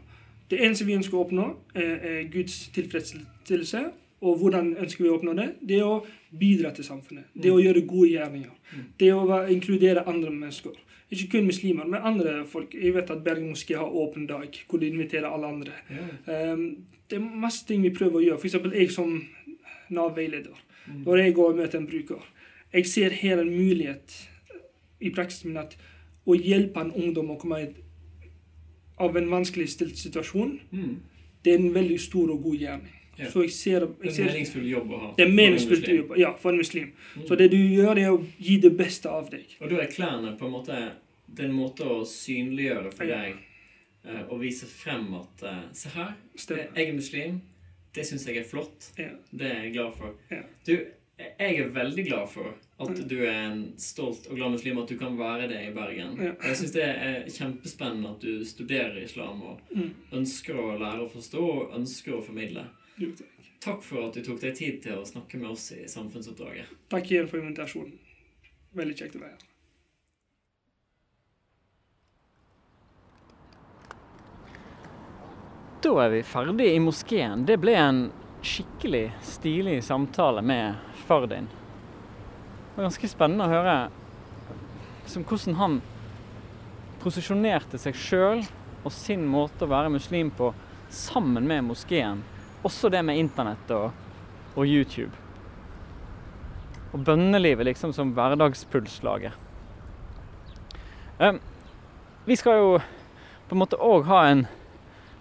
Det 0.50 0.62
eneste 0.66 0.88
vi 0.88 0.98
ønsker 0.98 1.18
å 1.18 1.26
oppnå, 1.28 1.46
er, 1.78 1.92
er 2.10 2.22
Guds 2.34 2.56
tilfredsstillelse. 2.74 3.84
Og 4.22 4.38
hvordan 4.38 4.74
ønsker 4.78 5.04
vi 5.04 5.10
å 5.10 5.16
oppnå 5.16 5.34
det? 5.38 5.48
Det 5.64 5.78
er 5.80 5.88
å 5.88 6.02
bidra 6.40 6.74
til 6.76 6.84
samfunnet. 6.84 7.30
Det 7.34 7.48
er 7.48 7.56
å 7.56 7.62
gjøre 7.64 7.86
gode 7.88 8.10
gjerninger. 8.12 8.52
Det 9.00 9.08
er 9.08 9.16
å 9.16 9.40
inkludere 9.48 10.04
andre 10.08 10.32
mennesker. 10.32 10.76
Ikke 11.10 11.30
kun 11.32 11.46
muslimer, 11.48 11.88
men 11.90 12.04
andre 12.06 12.46
folk. 12.46 12.74
Jeg 12.76 12.94
vet 12.94 13.10
at 13.10 13.24
Bergen 13.26 13.48
moské 13.50 13.78
har 13.80 13.90
åpen 13.90 14.28
dag, 14.30 14.60
hvor 14.70 14.80
de 14.80 14.88
inviterer 14.92 15.26
alle 15.30 15.48
andre. 15.48 15.72
Um, 16.28 16.66
det 17.10 17.18
er 17.18 17.24
masse 17.46 17.66
ting 17.66 17.82
vi 17.82 17.90
prøver 17.96 18.20
å 18.20 18.26
gjøre. 18.26 18.38
F.eks. 18.38 18.76
jeg 18.76 18.92
som 18.94 19.16
Nav-veileder. 19.90 20.60
Mm. 20.86 21.00
Når 21.08 21.18
jeg 21.24 21.34
går 21.40 21.50
og 21.54 21.58
møter 21.64 21.80
en 21.80 21.88
bruker. 21.88 22.28
Jeg 22.74 22.86
ser 22.86 23.10
her 23.10 23.40
en 23.42 23.50
mulighet 23.50 24.30
i 25.02 25.10
praksisen 25.16 25.50
min 25.50 25.64
at 25.64 25.74
å 26.30 26.36
hjelpe 26.38 26.84
en 26.84 26.92
ungdom 26.94 27.32
å 27.34 27.40
komme 27.42 27.64
ut 27.64 27.80
av 29.00 29.16
en 29.18 29.32
vanskelig 29.32 29.70
stilt 29.72 29.98
situasjon, 29.98 30.60
Mm. 30.72 30.96
det 31.46 31.54
er 31.54 31.58
en 31.58 31.74
veldig 31.74 32.00
stor 32.00 32.30
og 32.30 32.44
god 32.44 32.56
gjerning. 32.56 32.94
Ja. 33.20 33.30
Så 33.30 33.42
jeg 33.44 33.52
ser, 33.52 33.80
Det 33.80 34.06
jeg 34.06 34.10
er 34.10 34.16
ser 34.16 34.24
en 34.24 34.32
meningsfull 34.34 34.68
jobb 34.70 34.92
å 34.96 35.00
ha. 35.00 35.10
det 35.18 35.24
er 35.26 35.28
en 35.28 35.54
muslim. 35.54 36.12
ja, 36.18 36.32
for 36.40 36.50
en 36.52 36.58
muslim. 36.58 36.92
Mm. 37.18 37.26
Så 37.28 37.36
det 37.38 37.50
du 37.52 37.58
gjør, 37.58 37.94
det 37.96 38.04
er 38.06 38.12
å 38.16 38.26
gi 38.40 38.58
det 38.64 38.72
beste 38.78 39.10
av 39.10 39.30
deg. 39.30 39.46
Og 39.62 39.70
da 39.70 39.82
er 39.84 39.92
klærne 39.92 40.38
på 40.40 40.46
en 40.46 40.52
måte 40.52 40.80
Det 41.36 41.44
er 41.46 41.50
en 41.50 41.56
måte 41.60 41.84
å 41.86 42.00
synliggjøre 42.08 42.92
for 42.96 43.06
Ja. 43.06 43.18
deg 43.22 43.36
eh, 44.06 44.24
og 44.32 44.40
vise 44.42 44.66
frem 44.66 45.14
at 45.14 45.44
uh, 45.44 45.60
Se 45.74 45.90
her, 45.90 46.16
Stemmer. 46.36 46.72
jeg 46.76 46.88
er 46.90 46.94
muslim. 46.94 47.42
Det 47.94 48.06
syns 48.06 48.26
jeg 48.26 48.38
er 48.38 48.44
flott. 48.50 48.92
Ja. 48.98 49.10
Det 49.32 49.46
er 49.52 49.64
jeg 49.64 49.74
glad 49.74 49.94
for. 49.94 50.16
Ja. 50.32 50.42
Du, 50.66 50.74
jeg 51.20 51.60
er 51.60 51.68
veldig 51.76 52.06
glad 52.08 52.30
for 52.30 52.56
at 52.80 53.10
du 53.10 53.16
er 53.26 53.52
en 53.52 53.74
stolt 53.78 54.28
og 54.30 54.38
glad 54.38 54.52
muslim, 54.52 54.78
at 54.80 54.88
du 54.88 54.98
kan 54.98 55.18
være 55.20 55.48
det 55.50 55.60
i 55.68 55.72
Bergen. 55.76 56.16
Ja. 56.18 56.32
Jeg 56.48 56.56
syns 56.56 56.72
det 56.72 56.84
er 56.88 57.26
kjempespennende 57.30 58.10
at 58.16 58.22
du 58.22 58.46
studerer 58.46 58.98
islam 59.04 59.42
og 59.42 59.60
Mm. 59.76 59.90
ønsker 60.14 60.56
å 60.56 60.78
lære 60.80 61.02
å 61.06 61.12
forstå 61.12 61.42
og 61.44 61.74
ønsker 61.78 62.14
å 62.18 62.24
formidle. 62.26 62.66
Takk. 63.60 63.84
For 63.84 64.08
at 64.08 64.16
du 64.16 64.24
tok 64.24 64.40
deg 64.44 64.56
tid 64.58 64.82
til 64.84 65.00
å 65.00 65.08
snakke 65.08 65.40
med 65.40 65.54
oss 65.54 65.70
i 65.76 65.84
Samfunnsoppdraget. 65.92 66.72
Takk 66.92 67.12
igjen 67.12 67.30
for 67.32 67.42
invitasjonen. 67.42 67.96
Veldig 68.76 68.98
kjekt 69.00 69.18
å 69.18 69.24
være 69.24 69.36
her. 69.36 69.46
Da 75.80 75.94
er 76.04 76.10
vi 76.12 76.24
ferdig 76.28 76.74
i 76.76 76.80
moskeen. 76.84 77.46
Det 77.48 77.56
ble 77.62 77.76
en 77.80 78.02
skikkelig 78.44 79.06
stilig 79.24 79.78
samtale 79.84 80.44
med 80.44 80.76
far 81.08 81.28
din. 81.32 81.48
Det 81.50 82.76
var 82.76 82.90
ganske 82.90 83.12
spennende 83.12 83.48
å 83.48 83.54
høre 83.54 83.78
hvordan 85.10 85.56
han 85.60 85.80
posisjonerte 87.02 87.80
seg 87.82 87.96
sjøl 87.98 88.44
og 88.84 88.92
sin 88.94 89.24
måte 89.28 89.66
å 89.66 89.72
være 89.72 89.92
muslim 89.92 90.30
på 90.36 90.52
sammen 90.94 91.48
med 91.48 91.66
moskeen. 91.72 92.22
Også 92.64 92.90
det 92.92 93.04
med 93.06 93.18
internett 93.20 93.72
og, 93.72 93.92
og 94.56 94.68
YouTube. 94.68 95.12
Og 96.92 97.04
bønnelivet 97.06 97.70
liksom 97.70 97.94
som 97.96 98.14
hverdagspulslaget. 98.18 99.34
Um, 101.20 101.40
vi 102.26 102.36
skal 102.40 102.60
jo 102.60 102.72
på 103.50 103.56
en 103.56 103.62
måte 103.62 103.80
òg 103.82 104.08
ha 104.08 104.24
en 104.30 104.48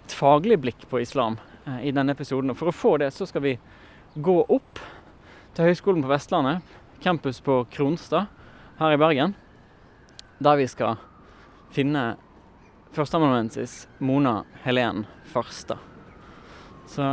et 0.09 0.15
faglig 0.17 0.57
blikk 0.59 0.87
på 0.89 1.01
islam 1.03 1.37
eh, 1.65 1.87
i 1.89 1.91
denne 1.93 2.15
episoden. 2.17 2.49
Og 2.49 2.57
for 2.57 2.71
å 2.71 2.75
få 2.75 2.95
det, 3.01 3.11
så 3.13 3.27
skal 3.29 3.45
vi 3.45 3.57
gå 4.15 4.37
opp 4.41 4.81
til 5.53 5.69
Høgskolen 5.69 6.01
på 6.05 6.09
Vestlandet, 6.09 6.63
campus 7.03 7.41
på 7.45 7.61
Kronstad 7.73 8.25
her 8.79 8.95
i 8.95 9.01
Bergen, 9.01 9.35
der 10.39 10.57
vi 10.59 10.65
skal 10.71 10.97
finne 11.75 12.15
førsteamanuensis 12.95 13.83
Mona 14.01 14.41
Helen 14.65 15.05
Farstad. 15.29 15.88
Så 16.89 17.03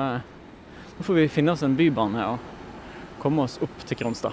nå 0.98 1.04
får 1.04 1.14
vi 1.14 1.28
finne 1.28 1.52
oss 1.52 1.62
en 1.62 1.76
bybane 1.76 2.22
og 2.32 3.18
komme 3.20 3.44
oss 3.44 3.58
opp 3.60 3.82
til 3.84 3.98
Kronstad. 4.00 4.32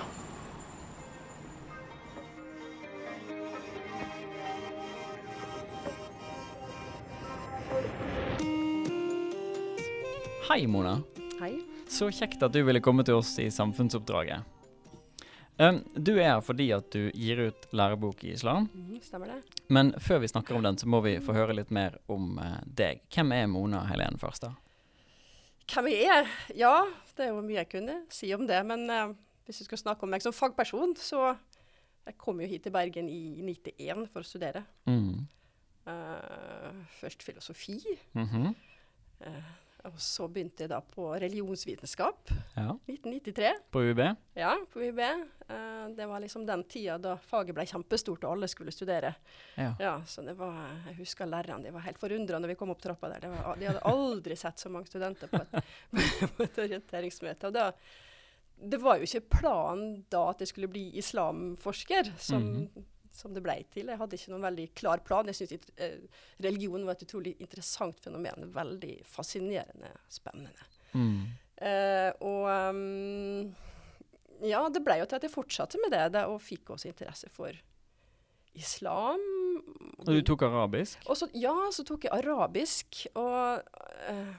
Hei, 10.48 10.68
Mona. 10.68 11.02
Hei. 11.42 11.58
Så 11.92 12.08
kjekt 12.14 12.44
at 12.46 12.56
du 12.56 12.62
ville 12.64 12.80
komme 12.84 13.04
til 13.04 13.20
oss 13.20 13.36
i 13.42 13.50
Samfunnsoppdraget. 13.52 14.48
Du 15.96 16.12
er 16.16 16.28
her 16.28 16.42
fordi 16.42 16.72
at 16.76 16.88
du 16.96 17.12
gir 17.14 17.50
ut 17.50 17.68
lærebok 17.76 18.24
i 18.24 18.32
islam. 18.34 18.70
Mm, 18.74 19.00
stemmer 19.04 19.36
det. 19.36 19.40
Men 19.68 19.92
før 20.00 20.24
vi 20.24 20.32
snakker 20.32 20.56
om 20.56 20.64
den, 20.64 20.78
så 20.78 20.88
må 20.88 21.04
vi 21.04 21.20
få 21.20 21.36
høre 21.36 21.56
litt 21.58 21.72
mer 21.72 22.00
om 22.08 22.40
eh, 22.40 22.60
deg. 22.66 23.04
Hvem 23.14 23.36
er 23.36 23.50
Mona 23.52 23.84
Helen 23.92 24.18
Farstad? 24.22 24.63
Hvem 25.72 25.88
jeg 25.88 26.10
er? 26.12 26.28
Ja, 26.58 26.74
det 27.18 27.26
er 27.26 27.32
jo 27.32 27.42
mye 27.46 27.62
jeg 27.62 27.70
kunne 27.72 28.02
si 28.12 28.34
om 28.36 28.48
det. 28.50 28.60
Men 28.68 28.90
eh, 28.90 29.14
hvis 29.48 29.62
vi 29.64 29.68
skal 29.70 29.78
snakke 29.82 30.04
om 30.04 30.12
meg 30.14 30.24
som 30.26 30.36
fagperson, 30.36 30.96
så 31.00 31.36
Jeg 32.04 32.18
kom 32.20 32.42
jo 32.42 32.48
hit 32.48 32.66
til 32.66 32.72
Bergen 32.76 33.08
i 33.08 33.40
91 33.40 34.10
for 34.12 34.20
å 34.20 34.28
studere. 34.28 34.66
Mm. 34.92 35.22
Uh, 35.88 36.82
først 37.00 37.24
filosofi. 37.24 37.78
Mhm. 38.12 38.50
eh, 39.24 39.52
og 39.84 39.98
så 40.00 40.28
begynte 40.32 40.64
jeg 40.64 40.70
da 40.72 40.78
på 40.82 41.10
religionsvitenskap. 41.20 42.30
Ja. 42.56 42.70
1993. 42.88 43.50
På 43.74 43.82
UiB? 43.84 44.00
Ja, 44.40 44.54
på 44.74 44.80
UiB. 44.80 45.00
Uh, 45.50 45.90
det 45.98 46.06
var 46.08 46.24
liksom 46.24 46.46
den 46.48 46.64
tida 46.72 46.96
da 47.04 47.18
faget 47.20 47.56
ble 47.58 47.66
kjempestort 47.68 48.24
og 48.24 48.32
alle 48.38 48.48
skulle 48.48 48.72
studere. 48.72 49.12
Ja. 49.60 49.74
Ja, 49.80 49.94
så 50.08 50.24
det 50.24 50.38
var, 50.40 50.56
Jeg 50.88 50.96
husker 51.02 51.28
lærerne 51.28 51.68
de 51.68 51.74
var 51.76 51.84
helt 51.88 52.00
forundra 52.00 52.40
når 52.40 52.54
vi 52.54 52.56
kom 52.62 52.72
opp 52.72 52.82
trappa 52.82 53.10
der. 53.12 53.26
Det 53.28 53.34
var, 53.34 53.60
de 53.60 53.68
hadde 53.72 53.84
aldri 53.92 54.38
sett 54.40 54.64
så 54.64 54.72
mange 54.72 54.88
studenter 54.88 55.28
på 55.28 55.42
et, 55.44 55.76
på 56.38 56.48
et 56.48 56.64
orienteringsmøte. 56.68 57.52
Og 57.52 57.54
da, 57.60 57.68
det 58.64 58.80
var 58.80 58.98
jo 59.02 59.10
ikke 59.10 59.26
planen 59.42 60.06
da 60.14 60.30
at 60.32 60.40
jeg 60.46 60.54
skulle 60.54 60.72
bli 60.72 60.88
islamforsker, 61.04 62.14
som, 62.18 62.50
Mhm. 62.54 62.86
Som 63.14 63.34
det 63.34 63.44
ble 63.46 63.60
til. 63.74 63.92
Jeg 63.92 64.00
hadde 64.00 64.18
ikke 64.18 64.34
noen 64.34 64.48
veldig 64.48 64.68
klar 64.78 65.04
plan. 65.06 65.30
Jeg 65.30 65.38
syntes 65.38 65.74
eh, 65.78 66.00
religion 66.44 66.86
var 66.88 66.98
et 66.98 67.06
utrolig 67.06 67.36
interessant 67.44 68.00
fenomen. 68.04 68.50
Veldig 68.56 68.96
fascinerende, 69.08 69.92
spennende. 70.12 70.70
Mm. 70.94 71.28
Eh, 71.64 72.10
og 72.26 72.50
um, 72.50 73.54
ja, 74.44 74.64
det 74.74 74.82
ble 74.84 74.98
jo 75.00 75.06
til 75.08 75.20
at 75.20 75.28
jeg 75.28 75.34
fortsatte 75.34 75.80
med 75.84 75.94
det, 75.94 76.08
det 76.18 76.26
og 76.30 76.42
fikk 76.44 76.74
også 76.76 76.90
interesse 76.90 77.30
for 77.34 77.54
islam. 78.58 79.22
Og 80.00 80.10
du 80.10 80.24
tok 80.26 80.46
arabisk? 80.50 81.06
Og 81.08 81.18
så, 81.18 81.30
ja, 81.38 81.54
så 81.74 81.86
tok 81.88 82.08
jeg 82.08 82.14
arabisk, 82.18 83.06
og, 83.20 83.64
eh, 84.10 84.34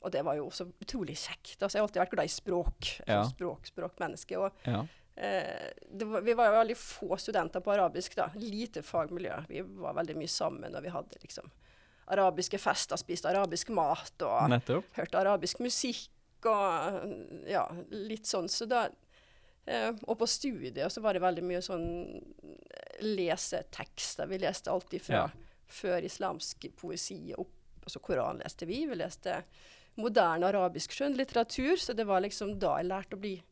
og 0.00 0.14
det 0.14 0.24
var 0.26 0.38
jo 0.38 0.48
også 0.48 0.70
utrolig 0.80 1.18
kjekt. 1.20 1.58
Altså, 1.58 1.76
jeg 1.76 1.82
har 1.82 1.88
alltid 1.88 2.02
vært 2.04 2.16
glad 2.16 2.30
i 2.30 2.34
språk. 2.34 2.90
Ja. 3.04 3.20
sånn 3.20 3.34
språk, 3.34 3.70
språkmenneske. 3.70 4.40
Og 4.40 4.66
Ja. 4.70 4.86
Eh, 5.20 5.70
det 5.92 6.06
var, 6.08 6.24
vi 6.26 6.34
var 6.38 6.54
veldig 6.54 6.76
få 6.80 7.16
studenter 7.20 7.60
på 7.64 7.72
arabisk, 7.74 8.16
da. 8.18 8.30
Lite 8.40 8.82
fagmiljø. 8.86 9.36
Vi 9.48 9.60
var 9.82 9.94
veldig 10.00 10.16
mye 10.16 10.30
sammen, 10.32 10.74
og 10.74 10.82
vi 10.86 10.92
hadde 10.94 11.20
liksom 11.22 11.50
arabiske 12.10 12.58
fester, 12.58 12.98
spiste 12.98 13.28
arabisk 13.30 13.68
mat 13.76 14.22
og 14.26 14.48
Nettopp. 14.50 14.88
hørte 14.96 15.20
arabisk 15.20 15.60
musikk 15.62 16.48
og 16.50 17.44
ja, 17.46 17.66
litt 17.92 18.26
sånn. 18.26 18.48
Så 18.50 18.66
da 18.66 18.86
eh, 19.66 19.92
Og 20.08 20.16
på 20.18 20.26
studiet 20.26 20.90
så 20.90 21.02
var 21.04 21.14
det 21.14 21.22
veldig 21.22 21.44
mye 21.46 21.60
sånn 21.62 21.84
lesetekster. 23.04 24.26
Vi 24.26 24.38
leste 24.38 24.70
alltid 24.72 25.02
fra 25.02 25.14
Ja. 25.16 25.28
før 25.66 26.02
islamsk 26.04 26.66
poesi 26.76 27.34
opp. 27.38 27.52
Altså 27.84 28.00
Koran 28.02 28.38
leste 28.42 28.66
vi. 28.66 28.86
Vi 28.86 28.94
leste 28.98 29.42
moderne 29.96 30.46
arabisk 30.50 30.90
skjønnlitteratur. 30.92 31.76
Så 31.78 31.94
det 31.94 32.04
var 32.06 32.20
liksom 32.20 32.58
da 32.58 32.76
jeg 32.78 32.86
lærte 32.90 33.16
å 33.16 33.20
bli 33.20 33.42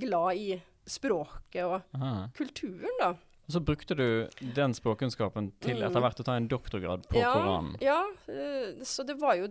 glad 0.00 0.36
i 0.36 0.62
språket 0.90 1.64
og 1.64 1.82
Aha. 1.94 2.28
kulturen, 2.36 2.96
da. 3.00 3.10
Og 3.50 3.54
så 3.56 3.60
brukte 3.66 3.96
du 3.98 4.28
den 4.54 4.70
språkkunnskapen 4.78 5.48
til 5.60 5.80
Mm. 5.80 5.86
etter 5.88 6.00
hvert 6.04 6.20
å 6.22 6.24
ta 6.24 6.36
en 6.38 6.46
doktorgrad 6.46 7.08
på 7.10 7.18
ja, 7.18 7.32
Koranen. 7.34 7.76
Ja, 7.82 8.04
eh, 8.28 8.78
så 8.86 9.02
det 9.04 9.16
var 9.18 9.34
jo 9.40 9.48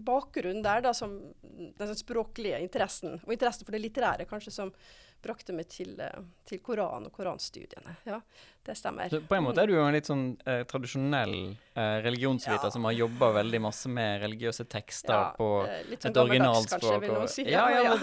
bakgrunnen 0.00 0.62
der, 0.64 0.80
da, 0.80 0.92
som 0.96 1.18
den 1.42 1.94
språklige 1.94 2.60
interessen, 2.64 3.20
og 3.26 3.32
interessen 3.36 3.66
for 3.66 3.72
det 3.76 3.82
litterære 3.84 4.24
kanskje, 4.30 4.50
som 4.52 4.72
brakte 5.24 5.52
meg 5.56 5.68
til, 5.68 5.92
eh, 6.00 6.22
til 6.48 6.58
Koran 6.60 7.04
og 7.06 7.12
koranstudiene. 7.12 7.96
Ja, 8.06 8.18
det 8.64 8.76
stemmer. 8.76 9.08
Så 9.12 9.20
på 9.28 9.36
en 9.36 9.44
måte 9.44 9.58
er 9.62 9.66
du 9.66 9.74
jo 9.74 9.84
en 9.86 9.92
litt 9.96 10.08
sånn 10.08 10.38
eh, 10.46 10.64
tradisjonell 10.64 11.56
eh, 11.76 12.00
religionsviter 12.04 12.64
Ja. 12.68 12.70
som 12.70 12.84
har 12.84 12.92
jobba 12.92 13.30
veldig 13.42 13.60
masse 13.60 13.88
med 13.88 14.20
religiøse 14.22 14.66
tekster 14.68 15.12
Ja, 15.12 15.32
på 15.36 15.66
sånn 15.66 15.92
et 15.92 16.00
gammeldags, 16.00 16.30
originalspråk. 16.30 16.80
kanskje, 16.80 17.00
vil 17.00 17.10
og- 17.10 17.16
noen 17.18 17.28
si. 17.28 17.42
ja, 17.50 17.68
ja, 17.68 17.82
ja. 17.82 17.96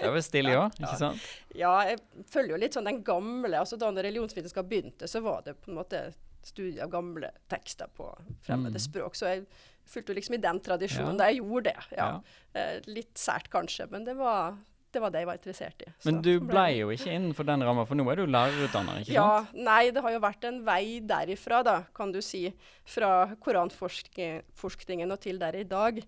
Det, 0.00 0.08
er 0.08 0.14
vel 0.16 0.22
stilig 0.24 0.56
òg, 0.56 0.78
ikke 0.80 0.96
sant? 0.98 1.28
Ja, 1.54 1.74
jeg 1.90 1.98
følger 2.30 2.54
jo 2.56 2.60
litt 2.62 2.76
sånn 2.76 2.88
den 2.88 3.02
gamle 3.04 3.58
altså 3.60 3.78
Da 3.78 3.90
religionsvitenskap 3.92 4.66
begynte, 4.70 5.08
så 5.10 5.20
var 5.22 5.42
det 5.46 5.56
på 5.60 5.70
en 5.70 5.78
måte 5.80 6.02
studier 6.42 6.86
av 6.86 6.90
gamle 6.90 7.30
tekster 7.52 7.86
på 7.96 8.06
fremmede 8.42 8.78
Mm. 8.80 8.84
språk. 8.86 9.14
Så 9.14 9.26
jeg 9.28 9.46
fulgte 9.86 10.12
jo 10.14 10.14
liksom 10.16 10.34
i 10.34 10.40
den 10.40 10.60
tradisjonen 10.60 11.12
Ja. 11.12 11.18
da 11.18 11.24
jeg 11.30 11.40
gjorde 11.42 11.64
det. 11.64 11.76
Ja. 11.96 12.06
Ja. 12.06 12.20
Eh, 12.54 12.80
litt 12.86 13.14
sært 13.14 13.50
kanskje, 13.50 13.90
men 13.90 14.04
det 14.04 14.16
var, 14.16 14.56
det 14.92 15.02
var 15.02 15.10
det 15.10 15.20
jeg 15.20 15.26
var 15.26 15.36
interessert 15.36 15.82
i. 15.86 15.90
Men 16.06 16.22
du 16.22 16.40
ble 16.40 16.64
jo 16.78 16.88
ikke 16.88 17.12
innenfor 17.12 17.44
den 17.44 17.60
ramma, 17.62 17.84
for 17.86 17.94
nå 17.94 18.10
er 18.10 18.16
du 18.16 18.26
lærerutdanner, 18.26 19.02
ikke 19.02 19.12
ja, 19.12 19.44
sant? 19.44 19.54
nei, 19.54 19.90
det 19.90 20.00
har 20.02 20.10
jo 20.12 20.20
vært 20.20 20.44
en 20.48 20.64
vei 20.64 21.00
derifra, 21.00 21.62
da, 21.62 21.82
kan 21.94 22.10
du 22.12 22.20
si. 22.22 22.54
Fra 22.86 23.36
koranforskningen 23.36 25.12
og 25.12 25.20
til 25.20 25.38
der 25.38 25.56
i 25.60 25.64
dag. 25.64 26.00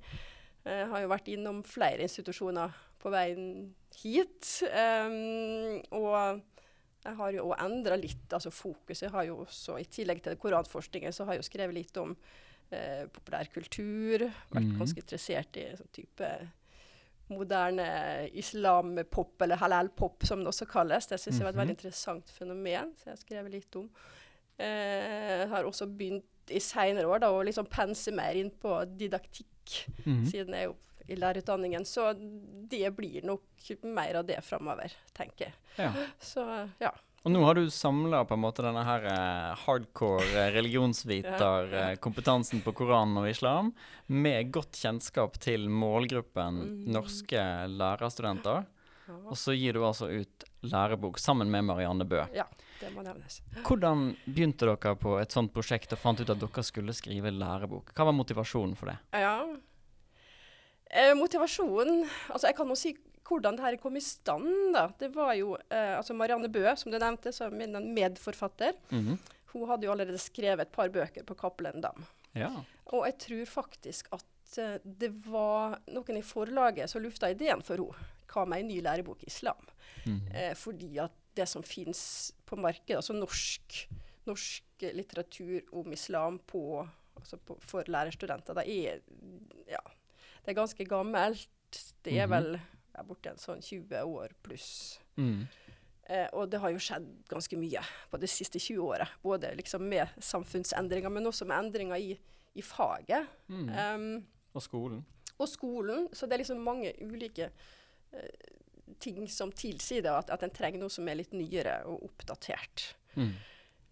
Jeg 0.64 0.86
har 0.88 1.01
jo 1.03 1.09
vært 1.11 1.28
innom 1.32 1.62
flere 1.66 2.05
institusjoner 2.07 2.72
på 3.03 3.12
veien 3.12 3.74
hit. 3.98 4.62
Um, 4.70 5.82
og 5.98 6.42
jeg 7.03 7.18
har 7.18 7.34
jo 7.34 7.48
òg 7.50 7.61
endra 7.64 7.98
litt 7.98 8.32
altså 8.34 8.53
fokuset. 8.55 9.11
Har 9.12 9.26
jo 9.26 9.40
også, 9.42 9.76
I 9.80 9.88
tillegg 9.90 10.22
til 10.22 10.38
koranforskningen 10.40 11.14
så 11.14 11.26
har 11.26 11.36
jeg 11.36 11.42
jo 11.42 11.50
skrevet 11.50 11.74
litt 11.74 11.98
om 11.98 12.14
eh, 12.70 13.09
populærkultur. 13.11 14.28
Vært 14.53 14.68
mm. 14.68 14.76
ganske 14.78 15.03
interessert 15.03 15.59
i 15.59 15.66
sånn 15.78 15.94
type 15.94 16.30
moderne 17.32 17.86
islampop, 18.38 19.40
eller 19.42 19.61
halal-pop 19.61 20.26
som 20.28 20.42
det 20.42 20.50
også 20.53 20.68
kalles. 20.70 21.09
Det 21.09 21.18
syns 21.20 21.38
jeg 21.38 21.46
var 21.46 21.55
et 21.55 21.57
Mhm. 21.57 21.62
veldig 21.62 21.76
interessant 21.78 22.30
fenomen, 22.30 22.92
så 22.98 23.09
jeg 23.09 23.12
har 23.16 23.22
skrevet 23.22 23.53
litt 23.53 23.76
om. 23.76 23.88
Eh, 24.59 25.48
har 25.48 25.64
også 25.64 25.86
begynt 25.88 26.24
i 26.50 26.61
seinere 26.61 27.09
år 27.09 27.20
da, 27.20 27.30
å 27.32 27.44
liksom 27.44 27.66
pense 27.66 28.12
mer 28.12 28.34
inn 28.34 28.50
på 28.50 28.84
didaktikk, 28.98 29.86
mm. 30.05 30.26
siden 30.26 30.55
jeg 30.55 30.68
jo 30.68 30.76
i 31.09 31.16
lærerutdanningen. 31.18 31.84
Så 31.88 32.12
det 32.70 32.90
blir 32.96 33.24
nok 33.26 33.42
mer 33.84 34.14
av 34.20 34.26
det 34.28 34.40
framover, 34.44 34.92
tenker 35.16 35.44
jeg. 35.50 35.55
Ja. 35.78 35.92
Så 36.20 36.44
ja. 36.82 36.92
Og 37.22 37.30
nå 37.30 37.38
har 37.46 37.55
du 37.55 37.68
samla 37.70 38.24
på 38.26 38.34
en 38.34 38.42
måte 38.42 38.64
denne 38.66 38.82
her 38.82 39.05
eh, 39.07 39.53
hardcore 39.62 40.26
eh, 40.34 40.48
religionsviterkompetansen 40.57 42.62
på 42.64 42.72
Koranen 42.74 43.20
og 43.22 43.28
islam 43.30 43.68
med 44.11 44.50
godt 44.55 44.74
kjennskap 44.80 45.38
til 45.42 45.68
målgruppen 45.70 46.59
Mm. 46.62 46.84
norske 46.92 47.42
lærerstudenter. 47.70 48.64
Og 49.28 49.36
så 49.36 49.53
gir 49.55 49.72
du 49.74 49.82
altså 49.84 50.07
ut 50.11 50.44
lærebok 50.62 51.18
sammen 51.18 51.50
med 51.50 51.64
Marianne 51.64 52.05
Bø. 52.09 52.22
Ja, 52.34 52.44
det 52.80 52.92
må 52.94 53.03
nevnes. 53.05 53.40
Hvordan 53.66 54.14
begynte 54.26 54.66
dere 54.66 54.94
på 54.96 55.16
et 55.20 55.30
sånt 55.34 55.53
prosjekt 55.55 55.92
og 55.92 55.98
fant 55.98 56.20
ut 56.22 56.30
at 56.30 56.38
dere 56.40 56.62
skulle 56.64 56.92
skrive 56.96 57.30
lærebok? 57.34 57.92
Hva 57.94 58.05
var 58.09 58.12
motivasjonen 58.16 58.76
for 58.78 58.86
det? 58.92 58.96
Ja. 59.12 59.42
Eh, 61.12 61.18
motivasjonen 61.18 62.04
Altså, 62.30 62.48
jeg 62.48 62.56
kan 62.58 62.70
jo 62.72 62.78
si 62.78 62.94
hvordan 63.32 63.56
det 63.56 63.64
her 63.64 63.76
kom 63.80 63.94
i 63.96 64.02
stand, 64.02 64.74
da. 64.74 64.88
Det 64.98 65.08
var 65.14 65.32
jo 65.38 65.54
eh, 65.70 65.94
altså 65.96 66.12
Marianne 66.16 66.50
Bø, 66.52 66.64
som 66.76 66.92
du 66.92 66.98
nevnte, 66.98 67.32
som 67.32 67.54
min 67.56 67.78
medforfatter. 67.94 68.74
Mhm. 68.90 69.16
Hun 69.52 69.68
hadde 69.68 69.86
jo 69.86 69.92
allerede 69.92 70.20
skrevet 70.20 70.66
et 70.66 70.72
par 70.72 70.88
bøker 70.92 71.24
på 71.28 71.36
Cappelen 71.38 71.80
Dam. 71.84 72.04
Ja. 72.36 72.50
Og 72.92 73.06
jeg 73.06 73.16
tror 73.24 73.48
faktisk 73.52 74.08
at 74.16 74.58
eh, 74.60 74.78
det 74.84 75.12
var 75.26 75.78
noen 75.92 76.18
i 76.18 76.24
forlaget 76.24 76.90
som 76.90 77.04
lufta 77.04 77.30
ideen 77.32 77.62
for 77.64 77.80
henne. 77.80 78.10
Hva 78.32 78.46
med 78.48 78.62
en 78.64 78.70
ny 78.72 78.78
lærebok 78.84 79.24
i 79.24 79.30
islam? 79.30 79.64
Mhm. 80.04 80.20
Eh, 80.34 80.52
fordi 80.58 80.92
at 81.04 81.16
det 81.36 81.48
som 81.48 81.64
fins 81.64 82.32
på 82.44 82.58
markedet, 82.60 82.98
altså 83.00 83.16
norsk, 83.16 83.86
norsk 84.28 84.86
litteratur 84.92 85.62
om 85.72 85.92
islam 85.94 86.38
på, 86.48 86.82
altså 87.16 87.38
på, 87.38 87.56
for 87.60 87.88
lærerstudenter, 87.88 88.56
det 88.60 88.66
er, 88.68 89.00
ja, 89.70 89.80
det 90.45 90.53
er 90.53 90.59
ganske 90.61 90.84
gammelt. 90.88 91.49
Det 92.05 92.12
er 92.18 92.26
Mhm. 92.26 92.30
vel 92.30 92.61
er 92.99 93.05
borti 93.05 93.30
en 93.30 93.36
sånn 93.40 93.62
20 93.62 94.03
år 94.05 94.28
pluss. 94.43 94.99
Mm. 95.16 95.47
Eh, 96.11 96.28
og 96.32 96.51
det 96.51 96.61
har 96.61 96.70
jo 96.70 96.78
skjedd 96.78 97.07
ganske 97.28 97.57
mye 97.57 97.80
på 98.11 98.18
det 98.20 98.28
siste 98.28 98.59
20 98.59 98.82
året. 98.82 99.09
Både 99.22 99.55
liksom 99.57 99.80
med 99.88 100.09
samfunnsendringer, 100.20 101.09
men 101.11 101.24
også 101.24 101.47
med 101.47 101.57
endringer 101.64 101.97
i, 101.97 102.18
i 102.55 102.61
faget. 102.62 103.26
Mm. 103.49 103.68
Um, 103.95 104.26
Og 104.55 104.62
skolen. 104.62 105.05
og 105.38 105.49
skolen. 105.49 106.09
Så 106.12 106.26
det 106.26 106.32
er 106.34 106.38
liksom 106.45 106.61
mange 106.61 106.93
ulike 107.01 107.51
eh, 108.12 108.28
ting 109.01 109.26
som 109.30 109.51
tilsier 109.53 110.03
det, 110.03 110.11
at, 110.11 110.30
at 110.30 110.43
en 110.43 110.51
trenger 110.51 110.78
noe 110.80 110.90
som 110.90 111.09
er 111.09 111.14
litt 111.14 111.32
nyere 111.32 111.84
og 111.86 112.03
oppdatert. 112.11 112.95
Mm. 113.16 113.32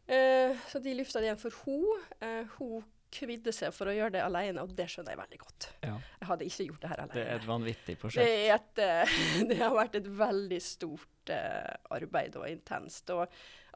Eh, 0.08 0.56
så 0.68 0.78
de 0.82 0.94
lufta 0.94 1.20
det 1.20 1.30
igjen 1.30 1.38
for 1.40 1.50
henne. 1.64 2.00
Eh, 2.20 2.44
hun 2.58 2.84
kvidde 3.14 3.52
seg 3.54 3.74
for 3.74 3.90
å 3.90 3.94
gjøre 3.94 4.14
det 4.18 4.24
alene, 4.24 4.64
og 4.64 4.74
det 4.76 4.86
skjønner 4.90 5.14
jeg 5.14 5.20
veldig 5.20 5.40
godt. 5.44 5.68
Ja. 5.84 5.94
Jeg 6.20 6.28
hadde 6.30 6.48
ikke 6.48 6.66
gjort 6.68 6.82
det 6.82 6.90
her 6.92 7.04
alene. 7.04 7.14
Det 7.16 7.24
er 7.26 7.38
et 7.40 7.48
vanvittig 7.48 7.94
Det, 7.94 8.00
prosjekt. 8.02 8.34
er 8.34 8.52
et, 8.56 8.82
eh, 8.84 9.16
det 9.50 9.58
har 9.62 9.74
vært 9.76 9.96
et 10.00 10.10
veldig 10.20 10.60
stort 10.64 11.32
uh, 11.34 11.96
arbeid 11.96 12.36
og 12.40 12.46
intenst. 12.48 13.10
Og 13.14 13.24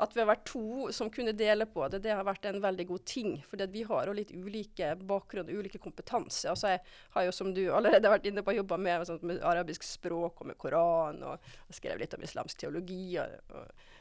at 0.04 0.14
vi 0.14 0.22
har 0.22 0.28
vært 0.30 0.44
to 0.50 0.90
som 0.94 1.10
kunne 1.14 1.34
dele 1.38 1.66
på 1.70 1.86
det, 1.92 2.02
det 2.06 2.14
har 2.14 2.26
vært 2.26 2.48
en 2.50 2.60
veldig 2.62 2.86
god 2.90 3.04
ting. 3.06 3.34
For 3.46 3.62
vi 3.70 3.84
har 3.86 4.10
jo 4.10 4.16
litt 4.16 4.32
ulike 4.34 4.92
bakgrunn 5.06 5.50
og 5.50 5.62
ulike 5.62 5.82
kompetanse. 5.82 6.48
Altså 6.50 6.74
jeg 6.74 6.82
har 7.16 7.28
jo, 7.28 7.34
som 7.34 7.52
du 7.54 7.64
allerede 7.70 8.08
har 8.08 8.16
vært 8.16 8.30
inne 8.30 8.42
på, 8.46 8.56
jobba 8.58 8.78
med, 8.80 9.06
sånn, 9.08 9.22
med 9.22 9.42
arabisk 9.46 9.86
språk 9.86 10.42
og 10.42 10.50
med 10.50 10.58
Koran, 10.58 11.22
og 11.22 11.52
og 11.68 11.76
skrev 11.76 11.98
litt 12.00 12.14
om 12.16 12.22
islamsk 12.24 12.64
teologi. 12.64 13.18
og, 13.22 13.54
og 13.54 13.92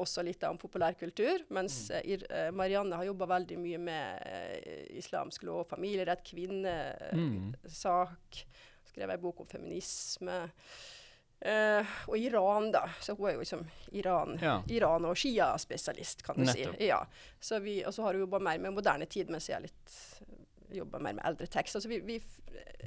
også 0.00 0.22
litt 0.26 0.42
om 0.48 0.58
populærkultur. 0.58 1.44
Mens 1.56 1.90
mm. 1.90 2.00
Ir- 2.04 2.26
eh, 2.30 2.50
Marianne 2.56 2.96
har 2.96 3.04
jobba 3.08 3.26
veldig 3.26 3.58
mye 3.60 3.78
med 3.78 4.22
eh, 4.26 4.86
islamsk 5.00 5.42
lov, 5.48 5.64
familierett, 5.70 6.22
kvinnesak. 7.10 8.44
Skrev 8.90 9.10
ei 9.14 9.18
bok 9.22 9.40
om 9.44 9.46
feminisme. 9.46 10.40
Eh, 11.40 11.86
og 12.10 12.16
Iran, 12.20 12.70
da. 12.74 12.82
Så 13.00 13.14
hun 13.16 13.28
er 13.30 13.34
jo 13.38 13.40
liksom 13.44 13.62
Iran, 13.96 14.38
Ja. 14.42 14.58
Iran 14.68 15.04
og 15.08 15.16
Shia-spesialist, 15.16 16.22
kan 16.26 16.36
du 16.36 16.44
Nettopp. 16.44 16.76
si. 16.76 16.86
Ja. 16.90 17.02
Så 17.40 17.60
vi, 17.64 17.78
og 17.86 17.94
så 17.94 18.02
har 18.04 18.12
hun 18.14 18.20
jobba 18.26 18.38
mer 18.38 18.58
med 18.58 18.74
moderne 18.76 19.06
tid, 19.06 19.30
mens 19.30 19.48
jeg 19.48 19.56
har 19.56 19.62
litt 19.64 19.90
jobba 20.70 20.98
mer 21.02 21.12
med 21.16 21.24
eldre 21.26 21.46
tekst. 21.50 21.76
Altså 21.76 21.88
vi, 21.88 21.98
vi, 22.00 22.18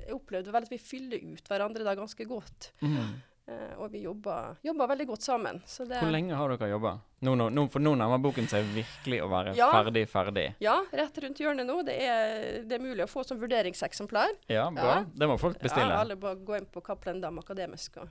jeg 0.06 0.14
opplevde 0.16 0.52
vel 0.54 0.64
at 0.64 0.72
vi 0.72 0.78
fyller 0.80 1.24
ut 1.34 1.48
hverandre 1.50 1.84
da 1.84 1.96
ganske 1.96 2.26
godt. 2.30 2.72
Mhm. 2.82 3.22
Eh, 3.44 3.74
og 3.76 3.90
vi 3.92 4.00
jobber, 4.06 4.56
jobber, 4.64 4.88
veldig 4.88 5.06
godt 5.10 5.26
sammen. 5.26 5.58
Så 5.68 5.84
det, 5.84 5.98
Hvor 6.00 6.12
lenge 6.14 6.36
har 6.40 6.52
dere 6.54 6.70
jobba? 6.72 6.94
Nå, 7.28 7.34
nå, 7.36 7.50
nå, 7.52 7.66
for 7.72 7.84
nå 7.84 7.92
nærmer 8.00 8.22
boken 8.24 8.46
seg 8.48 8.70
virkelig 8.72 9.18
å 9.20 9.28
være 9.32 9.56
Ja. 9.58 9.68
ferdig, 9.74 10.04
ferdig. 10.08 10.46
Ja, 10.64 10.78
rett 10.92 11.18
rundt 11.20 11.42
hjørnet 11.44 11.68
nå. 11.68 11.82
Det 11.84 11.98
er, 12.06 12.64
det 12.64 12.78
er 12.78 12.84
mulig 12.84 13.04
å 13.04 13.10
få 13.12 13.26
som 13.28 13.42
vurderingseksemplar. 13.42 14.38
Ja, 14.48 14.70
bra. 14.72 14.94
Ja. 14.94 15.04
Det 15.12 15.28
må 15.28 15.36
folk 15.42 15.60
bestille. 15.60 15.92
Ja, 15.92 16.00
alle 16.06 16.16
bare 16.16 16.40
gå 16.40 16.56
inn 16.56 16.70
på 16.72 16.84
Cappelen 16.86 17.20
Dam 17.20 17.42
Akademisk 17.42 17.98
og 18.00 18.08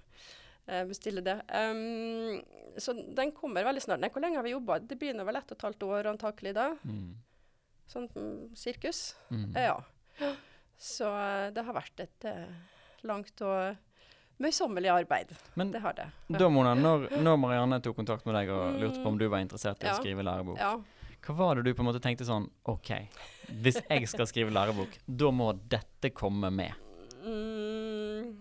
uh, 0.69 0.85
bestille 0.91 1.25
det. 1.25 1.39
Um, 1.49 2.43
så 2.77 2.93
den 2.93 3.33
kommer 3.33 3.65
veldig 3.65 3.85
snart. 3.85 4.03
Nei, 4.05 4.11
hvor 4.13 4.25
lenge 4.25 4.37
har 4.37 4.45
vi 4.45 4.53
jobba? 4.53 4.81
Det 4.85 4.99
begynner 5.01 5.25
vel 5.25 5.41
ett 5.41 5.49
og 5.49 5.57
et 5.57 5.65
halvt 5.65 5.87
år 5.89 6.11
antakelig 6.13 6.53
da. 6.61 6.75
Mm. 6.85 7.15
Sånn 7.89 8.11
mm, 8.13 8.53
sirkus. 8.57 9.15
Mm. 9.33 9.49
Ja. 9.57 9.81
Så 10.77 11.09
eh, 11.09 11.49
det 11.55 11.65
har 11.65 11.77
vært 11.77 12.01
et 12.05 12.27
langt 13.07 13.41
og 13.45 13.77
møysommelig 14.43 14.91
arbeid. 14.93 15.33
Men 15.57 15.71
Det 15.73 15.81
har 15.85 15.95
det. 15.99 16.09
da, 16.29 16.49
Mona, 16.53 16.75
når, 16.79 17.09
når 17.23 17.39
Marianne 17.41 17.79
tok 17.85 17.97
kontakt 18.01 18.27
med 18.27 18.35
deg 18.41 18.51
og 18.55 18.81
lurte 18.83 19.03
på 19.03 19.13
om 19.13 19.19
du 19.21 19.29
var 19.29 19.39
interessert 19.45 19.83
i 19.83 19.87
Ja. 19.89 19.95
å 19.95 20.01
skrive 20.03 20.23
lærebok, 20.27 20.59
Ja. 20.59 20.77
hva 21.23 21.35
var 21.39 21.55
det 21.57 21.65
du 21.65 21.75
på 21.75 21.81
en 21.85 21.91
måte 21.93 22.03
tenkte 22.03 22.27
sånn 22.27 22.49
OK, 22.67 22.91
hvis 23.63 23.79
jeg 23.89 24.09
skal 24.11 24.27
skrive 24.27 24.51
lærebok, 24.55 24.99
da 25.07 25.31
må 25.31 25.53
dette 25.69 26.11
komme 26.11 26.51
med? 26.51 26.73
Mm. 27.25 28.37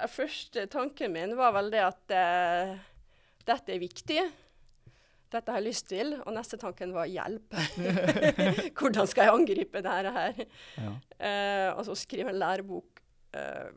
Eh, 0.00 0.06
Første 0.08 0.66
tanken 0.70 1.12
min 1.12 1.36
var 1.36 1.52
vel 1.56 1.70
det 1.74 1.80
at 1.84 2.14
uh, 2.14 2.76
dette 3.48 3.74
er 3.74 3.80
viktig. 3.82 4.22
Dette 5.28 5.52
har 5.52 5.60
jeg 5.60 5.66
lyst 5.68 5.88
til. 5.90 6.14
Og 6.24 6.32
neste 6.32 6.56
tanken 6.60 6.94
var 6.96 7.04
hjelp. 7.10 7.52
Hvordan 8.78 9.08
skal 9.10 9.26
jeg 9.28 9.34
angripe 9.34 9.82
dette 9.84 10.12
her? 10.14 10.38
Ja. 10.78 10.92
Uh, 11.18 11.76
altså 11.78 11.92
å 11.92 11.98
skrive 11.98 12.30
en 12.32 12.38
lærebok 12.40 13.02
eh, 13.36 13.68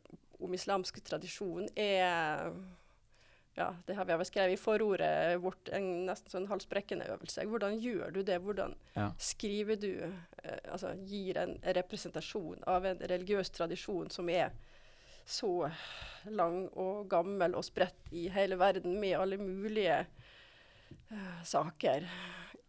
om 0.41 0.53
islamsk 0.53 1.01
tradisjon 1.03 1.67
er 1.75 2.51
ja, 3.57 3.65
det 3.85 3.97
har 3.97 4.05
vi 4.07 4.15
vel 4.15 4.25
skrevet 4.25 4.55
i 4.55 4.59
forordet 4.61 5.35
vårt, 5.43 5.69
en 5.75 6.05
nesten 6.07 6.31
sånn 6.31 6.45
halsbrekkende 6.47 7.03
øvelse. 7.11 7.43
Hvordan 7.51 7.75
gjør 7.83 8.13
du 8.15 8.21
det? 8.23 8.37
Hvordan 8.41 8.75
Ja. 8.95 9.09
skriver 9.19 9.75
du 9.75 9.89
eh, 10.43 10.57
Altså 10.71 10.93
gir 11.05 11.37
en 11.37 11.57
representasjon 11.63 12.63
av 12.65 12.85
en 12.85 12.97
religiøs 13.11 13.49
tradisjon 13.51 14.09
som 14.09 14.29
er 14.29 14.51
så 15.25 15.69
lang 16.31 16.69
og 16.79 17.09
gammel 17.11 17.53
og 17.55 17.63
spredt 17.67 18.07
i 18.11 18.29
hele 18.29 18.55
verden, 18.57 18.95
med 18.99 19.19
alle 19.19 19.37
mulige 19.37 19.99
eh, 21.11 21.43
saker 21.43 22.07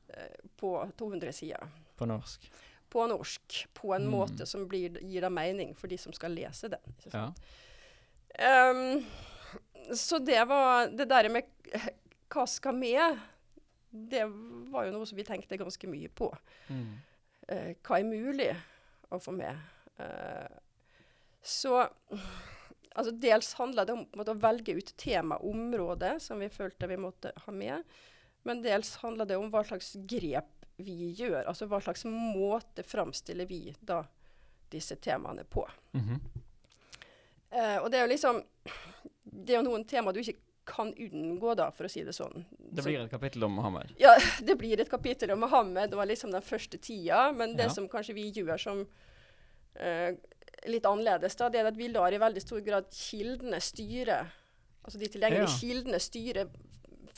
eh, 0.09 0.37
på 0.59 0.75
200 0.99 1.33
sider 1.33 1.69
På 1.97 2.07
norsk. 2.11 2.51
På 2.93 3.07
norsk 3.09 3.59
på 3.75 3.95
en 3.97 4.07
Mm. 4.07 4.13
måte 4.13 4.47
som 4.49 4.67
blir, 4.69 5.01
gir 5.01 5.25
deg 5.25 5.33
mening 5.33 5.75
for 5.75 5.89
de 5.89 5.99
som 5.99 6.13
skal 6.13 6.35
lese 6.37 6.69
den. 6.73 6.97
Ja. 7.13 7.27
Um, 8.71 9.05
så 9.97 10.19
det 10.19 10.41
var 10.49 10.89
Det 10.89 11.09
der 11.09 11.29
med 11.29 11.49
hva 12.33 12.47
skal 12.49 12.75
med, 12.75 13.19
det 13.93 14.25
var 14.73 14.87
jo 14.87 14.93
noe 14.95 15.07
som 15.09 15.19
vi 15.19 15.25
tenkte 15.25 15.59
ganske 15.61 15.89
mye 15.89 16.09
på. 16.09 16.31
Mm. 16.69 16.93
Uh, 17.49 17.73
hva 17.85 17.99
er 17.99 18.09
mulig 18.09 18.51
å 19.13 19.21
få 19.21 19.35
med? 19.37 19.57
Uh, 20.01 20.49
så 21.43 21.83
altså 22.95 23.13
Dels 23.17 23.53
handla 23.59 23.85
det 23.85 23.93
om 23.93 24.07
måte, 24.17 24.33
å 24.33 24.41
velge 24.41 24.77
ut 24.77 24.95
tema, 24.97 25.39
område, 25.39 26.19
som 26.21 26.41
vi 26.41 26.49
følte 26.53 26.89
vi 26.89 26.97
måtte 27.01 27.33
ha 27.45 27.53
med. 27.53 27.85
Men 28.45 28.63
dels 28.65 28.97
handla 29.03 29.25
det 29.29 29.37
om 29.39 29.51
hva 29.53 29.63
slags 29.65 29.95
grep 30.09 30.62
vi 30.83 31.13
gjør. 31.19 31.45
Altså 31.47 31.67
hva 31.71 31.81
slags 31.81 32.05
måte 32.09 32.85
framstiller 32.87 33.49
vi 33.49 33.75
da 33.81 34.03
disse 34.73 34.97
temaene 34.97 35.45
på. 35.45 35.67
Mm 35.93 36.05
-hmm. 36.05 36.21
uh, 37.53 37.83
og 37.85 37.91
det 37.91 37.99
er 37.99 38.03
jo 38.03 38.09
liksom 38.09 38.43
Det 39.25 39.53
er 39.55 39.57
jo 39.57 39.71
noen 39.71 39.85
tema 39.85 40.13
du 40.13 40.21
ikke 40.21 40.39
kan 40.65 40.95
unngå, 40.95 41.55
da, 41.55 41.71
for 41.71 41.85
å 41.85 41.89
si 41.91 42.05
det 42.05 42.13
sånn. 42.13 42.45
Det 42.59 42.85
blir 42.85 43.01
et 43.01 43.11
kapittel 43.11 43.45
om 43.45 43.53
Mohammed. 43.53 43.95
ja, 43.99 44.17
det 44.47 44.59
blir 44.59 44.81
et 44.81 44.91
kapittel 44.91 45.31
om 45.31 45.41
Mohammed. 45.41 45.91
Det 45.91 45.97
var 45.97 46.07
liksom 46.07 46.31
den 46.31 46.43
første 46.43 46.79
tida. 46.79 47.33
Men 47.33 47.57
det 47.57 47.63
Ja. 47.65 47.69
som 47.69 47.89
kanskje 47.89 48.15
vi 48.15 48.31
gjør 48.31 48.57
som 48.59 48.87
uh, 49.81 50.17
litt 50.67 50.87
annerledes, 50.87 51.37
da, 51.37 51.49
det 51.49 51.61
er 51.61 51.67
at 51.67 51.77
vi 51.77 51.89
lar 51.89 52.13
i 52.13 52.19
veldig 52.19 52.41
stor 52.43 52.61
grad 52.61 52.85
kildene 52.91 53.61
styre 53.61 54.27
Altså 54.85 54.99
de 54.99 55.07
tilgjengelige 55.07 55.47
Ja. 55.47 55.59
kildene 55.61 55.99
styre 56.01 56.49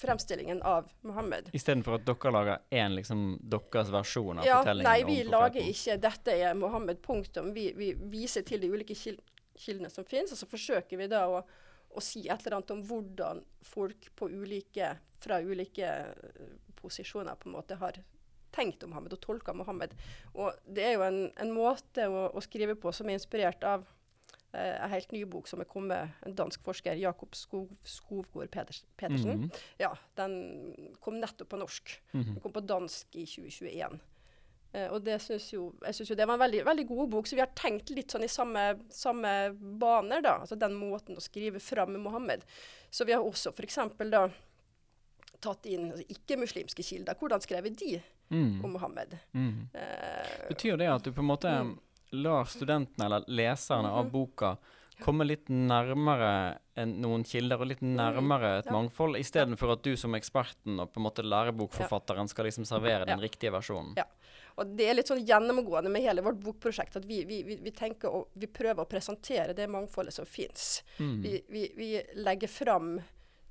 fremstillingen 0.04 0.62
av 0.62 0.88
Mohammed. 1.06 1.50
Istedenfor 1.56 1.98
at 1.98 2.06
dere 2.06 2.32
lager 2.34 2.62
én 2.70 2.96
liksom 2.98 3.24
deres 3.40 3.90
versjon 3.92 4.40
av 4.40 4.48
Ja, 4.48 4.60
fortellingen 4.62 4.90
nei, 4.90 5.04
vi 5.08 5.28
lager 5.28 5.68
ikke 5.72 5.98
'dette 6.00 6.36
er 6.36 6.54
Mohammed', 6.58 7.02
punktum. 7.02 7.52
Vi, 7.56 7.70
vi 7.76 7.92
viser 8.12 8.46
til 8.46 8.60
de 8.60 8.70
ulike 8.70 8.96
kildene 8.96 9.90
som 9.90 10.04
finnes, 10.04 10.32
og 10.32 10.40
så 10.40 10.48
forsøker 10.50 11.00
vi 11.00 11.08
da 11.10 11.24
å, 11.30 11.42
å 11.90 12.02
si 12.02 12.26
et 12.28 12.46
eller 12.46 12.58
annet 12.58 12.74
om 12.74 12.82
hvordan 12.88 13.44
folk 13.64 14.10
på 14.16 14.28
ulike, 14.30 14.94
fra 15.24 15.40
ulike 15.40 15.88
eh, 15.88 16.50
posisjoner 16.80 17.38
på 17.40 17.48
en 17.48 17.56
måte 17.56 17.78
har 17.80 18.02
tenkt 18.54 18.84
om 18.84 18.92
Mohammed 18.92 19.16
og 19.16 19.22
tolka 19.24 19.54
Mohammed. 19.56 19.94
Og 20.34 20.52
det 20.66 20.84
er 20.86 20.96
jo 20.98 21.04
en, 21.06 21.20
en 21.40 21.52
måte 21.54 22.06
å, 22.06 22.28
å 22.30 22.42
skrive 22.44 22.76
på 22.78 22.92
som 22.94 23.08
er 23.08 23.18
inspirert 23.18 23.64
av 23.66 23.86
en 24.54 24.90
helt 24.90 25.12
ny 25.12 25.24
bok 25.24 25.48
som 25.48 25.60
er 25.60 25.64
kommet, 25.64 26.10
en 26.26 26.34
dansk 26.34 26.62
forsker, 26.62 26.94
Jakob 27.00 27.34
Skov, 27.34 27.68
Skovgård 27.84 28.50
Peters, 28.50 28.84
Petersen. 28.96 29.44
-hmm. 29.44 29.60
Ja, 29.78 29.94
den 30.16 30.94
kom 31.00 31.20
nettopp 31.20 31.48
på 31.48 31.56
norsk. 31.56 32.00
Mhm. 32.12 32.24
Den 32.24 32.40
kom 32.40 32.52
på 32.52 32.60
dansk 32.66 33.16
i 33.16 33.26
2021. 33.26 33.98
Eh, 34.72 34.88
og 34.92 35.04
det 35.04 35.20
synes 35.22 35.52
jo, 35.52 35.72
jeg 35.84 35.94
syns 35.94 36.10
jo 36.10 36.14
det 36.16 36.26
var 36.26 36.34
en 36.34 36.40
veldig, 36.40 36.64
veldig 36.64 36.86
god 36.88 37.10
bok, 37.10 37.26
så 37.26 37.36
vi 37.36 37.40
har 37.40 37.50
tenkt 37.54 37.90
litt 37.90 38.10
sånn 38.10 38.24
i 38.24 38.28
samme, 38.28 38.80
samme 38.90 39.52
baner, 39.78 40.20
da. 40.20 40.38
Altså 40.40 40.56
den 40.58 40.74
måten 40.74 41.16
å 41.16 41.20
skrive 41.20 41.60
fram 41.60 41.92
med 41.92 42.00
Mohammed. 42.00 42.44
Så 42.90 43.04
vi 43.04 43.12
har 43.12 43.20
også 43.22 43.52
f.eks. 43.52 43.78
da 44.10 44.28
tatt 45.40 45.66
inn 45.66 45.90
altså, 45.92 46.04
ikke-muslimske 46.08 46.82
kilder. 46.82 47.14
Hvordan 47.14 47.40
skrev 47.40 47.76
de 47.76 48.02
Mm. 48.30 48.64
om 48.64 48.70
Mohammed? 48.72 49.18
Mm. 49.34 49.68
Eh, 49.74 50.48
Betyr 50.48 50.76
det 50.76 50.88
at 50.88 51.02
du 51.04 51.12
på 51.12 51.20
en 51.20 51.26
måte 51.26 51.48
Mm. 51.62 51.78
Lar 52.12 52.44
studentene 52.44 53.06
eller 53.06 53.24
leserne 53.28 53.88
av 53.90 54.04
Mhm. 54.04 54.12
boka 54.12 54.56
komme 55.02 55.24
litt 55.26 55.48
nærmere 55.48 56.58
en, 56.76 57.00
noen 57.02 57.24
kilder 57.24 57.60
og 57.60 57.66
litt 57.66 57.80
nærmere 57.82 58.58
et 58.60 58.64
Mm. 58.66 58.70
Ja. 58.70 58.72
mangfold, 58.72 59.16
istedenfor 59.18 59.72
at 59.72 59.82
du 59.82 59.96
som 59.96 60.12
eksperten 60.14 60.78
og 60.80 60.92
på 60.92 60.98
en 61.00 61.02
måte 61.10 61.22
lærebokforfatteren 61.24 62.28
skal 62.28 62.44
liksom 62.46 62.64
servere 62.64 63.04
den 63.06 63.18
Ja. 63.18 63.28
riktige 63.28 63.50
versjonen? 63.52 63.94
Ja. 63.96 64.04
Og 64.56 64.76
det 64.76 64.88
er 64.88 64.94
litt 64.94 65.06
sånn 65.08 65.26
gjennomgående 65.26 65.90
med 65.90 66.02
hele 66.02 66.22
vårt 66.22 66.38
bokprosjekt 66.40 66.94
at 66.96 67.04
vi, 67.04 67.24
vi, 67.24 67.42
vi, 67.42 67.70
tenker 67.72 68.08
og 68.08 68.28
vi 68.36 68.46
prøver 68.46 68.84
å 68.84 68.88
presentere 68.88 69.52
det 69.52 69.68
mangfoldet 69.68 70.12
som 70.12 70.24
fins. 70.24 70.82
Mm. 71.00 71.22
Vi, 71.22 71.42
vi, 71.50 71.72
vi 71.76 72.02
legger 72.14 72.46
fram 72.48 73.00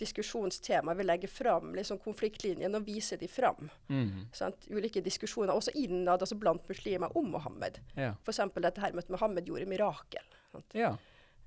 diskusjonstema, 0.04 0.94
vi 1.00 1.04
legger 1.08 1.32
fram 1.32 1.72
liksom 1.78 1.98
konfliktlinjene 2.04 2.78
og 2.80 2.86
viser 2.88 3.18
de 3.22 3.28
fram. 3.32 3.70
Mm. 3.90 4.28
Ulike 4.70 5.02
diskusjoner, 5.06 5.56
også 5.56 5.74
innad, 5.80 6.22
altså 6.22 6.36
blant 6.40 6.68
muslimer, 6.70 7.16
om 7.18 7.32
Mohammed. 7.34 7.80
Ja. 7.96 8.14
F.eks. 8.24 8.44
dette 8.62 8.84
her 8.84 8.94
med 8.94 9.04
at 9.08 9.10
Mohammed 9.16 9.48
gjorde 9.50 9.66
mirakel. 9.72 10.30
Sant? 10.52 10.78
ja. 10.78 10.94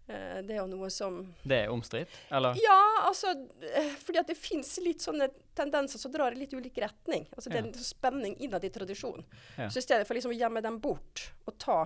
Eh, 0.08 0.36
det 0.46 0.54
er 0.54 0.60
jo 0.60 0.68
noe 0.70 0.86
som 0.94 1.16
Det 1.42 1.56
er 1.64 1.70
omstridt, 1.74 2.12
eller? 2.30 2.54
Ja, 2.62 2.76
altså 3.08 3.32
eh, 3.74 3.88
Fordi 3.98 4.20
at 4.20 4.28
det 4.30 4.36
fins 4.38 4.76
litt 4.78 5.02
sånne 5.02 5.26
tendenser 5.58 5.98
som 5.98 6.12
drar 6.14 6.30
i 6.30 6.38
litt 6.38 6.52
ulik 6.54 6.78
retning. 6.78 7.24
Altså 7.34 7.50
Det 7.50 7.58
er 7.58 7.64
Ja. 7.64 7.72
en 7.72 7.86
spenning 7.88 8.36
innad 8.38 8.62
i 8.62 8.70
tradisjonen. 8.70 9.24
Ja. 9.58 9.66
Så 9.66 9.80
i 9.82 9.82
stedet 9.82 10.06
for 10.06 10.14
liksom 10.14 10.30
å 10.30 10.38
gjemme 10.38 10.62
dem 10.62 10.78
bort 10.78 11.24
og 11.50 11.58
ta 11.58 11.80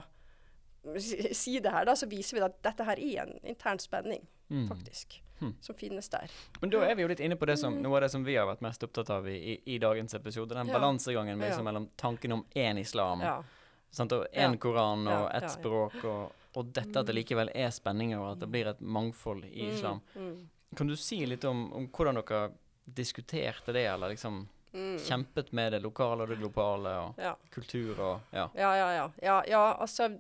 side 1.33 1.73
her, 1.73 1.85
da, 1.89 1.93
så 1.97 2.07
viser 2.13 2.37
vi 2.39 2.45
at 2.45 2.61
dette 2.65 2.85
her 2.91 3.01
er 3.01 3.23
en 3.25 3.35
intern 3.55 3.79
spenning, 3.81 4.27
Mm. 4.51 4.69
faktisk, 4.69 5.21
Hmm. 5.41 5.55
som 5.61 5.75
finnes 5.75 6.09
der. 6.09 6.31
Men 6.61 6.71
da 6.71 6.83
er 6.85 6.95
vi 6.95 7.03
jo 7.03 7.09
litt 7.09 7.21
inne 7.21 7.37
på 7.37 7.47
det 7.49 7.57
som, 7.57 7.75
noe 7.83 7.97
av 7.97 8.03
det 8.05 8.11
som 8.13 8.25
vi 8.25 8.35
har 8.37 8.45
vært 8.47 8.61
mest 8.61 8.83
opptatt 8.85 9.09
av 9.11 9.29
i, 9.29 9.37
i, 9.53 9.55
i 9.75 9.79
dagens 9.79 10.15
episode. 10.15 10.55
Den 10.55 10.67
Ja. 10.69 10.75
balansegangen 10.79 11.39
med, 11.39 11.49
liksom, 11.49 11.65
mellom 11.65 11.89
tanken 11.97 12.33
om 12.33 12.45
én 12.55 12.79
islam 12.79 13.21
Ja. 13.25 13.43
sant, 13.91 14.13
og 14.13 14.27
én 14.33 14.53
Ja. 14.53 14.57
koran 14.57 15.09
og 15.09 15.31
ett 15.31 15.43
ja, 15.43 15.49
ja. 15.49 15.49
språk, 15.49 16.05
og, 16.05 16.33
og 16.57 16.73
dette 16.73 17.01
at 17.01 17.07
det 17.07 17.15
likevel 17.15 17.51
er 17.55 17.71
spenninger, 17.71 18.19
og 18.19 18.33
at 18.33 18.39
det 18.41 18.49
blir 18.53 18.67
et 18.69 18.81
mangfold 18.81 19.45
i 19.45 19.71
islam. 19.73 20.01
Mm, 20.15 20.49
Kan 20.77 20.87
du 20.87 20.95
si 20.97 21.25
litt 21.27 21.45
om, 21.45 21.73
om 21.73 21.89
hvordan 21.89 22.15
dere 22.21 22.51
diskuterte 22.85 23.73
det, 23.73 23.87
eller 23.87 24.09
liksom 24.13 24.47
mm, 24.73 24.81
mm. 24.93 24.99
kjempet 24.99 25.53
med 25.53 25.73
det 25.73 25.81
lokale 25.83 26.23
og 26.23 26.29
det 26.29 26.39
globale, 26.39 26.91
og 26.99 27.15
Ja. 27.19 27.35
kultur 27.51 27.99
og 27.99 28.21
Ja. 28.33 28.51
Ja, 28.55 28.77
ja, 28.77 28.93
ja. 28.93 29.11
ja, 29.23 29.43
ja 29.49 29.77
altså, 29.81 30.19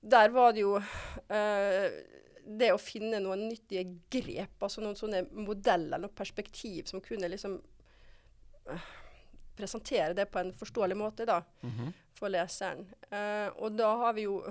der 0.00 0.28
var 0.30 0.52
det 0.52 0.60
jo 0.60 0.76
eh, 1.28 1.90
det 2.48 2.70
å 2.72 2.78
finne 2.80 3.18
noen 3.20 3.42
nyttige 3.50 3.82
grep, 4.10 4.56
altså 4.64 4.80
noen 4.80 4.96
sånne 4.96 5.26
modeller, 5.36 5.98
noen 6.00 6.14
perspektiv 6.16 6.86
som 6.88 7.00
kunne 7.04 7.28
liksom 7.28 7.58
eh, 8.70 8.86
presentere 9.58 10.14
det 10.14 10.26
på 10.32 10.38
en 10.40 10.52
forståelig 10.54 10.96
måte 10.96 11.26
da, 11.26 11.42
Mhm. 11.62 11.92
for 12.14 12.28
leseren. 12.30 12.86
Uh, 13.12 13.50
og 13.62 13.76
da 13.76 13.96
har 13.96 14.12
vi 14.14 14.22
jo 14.28 14.42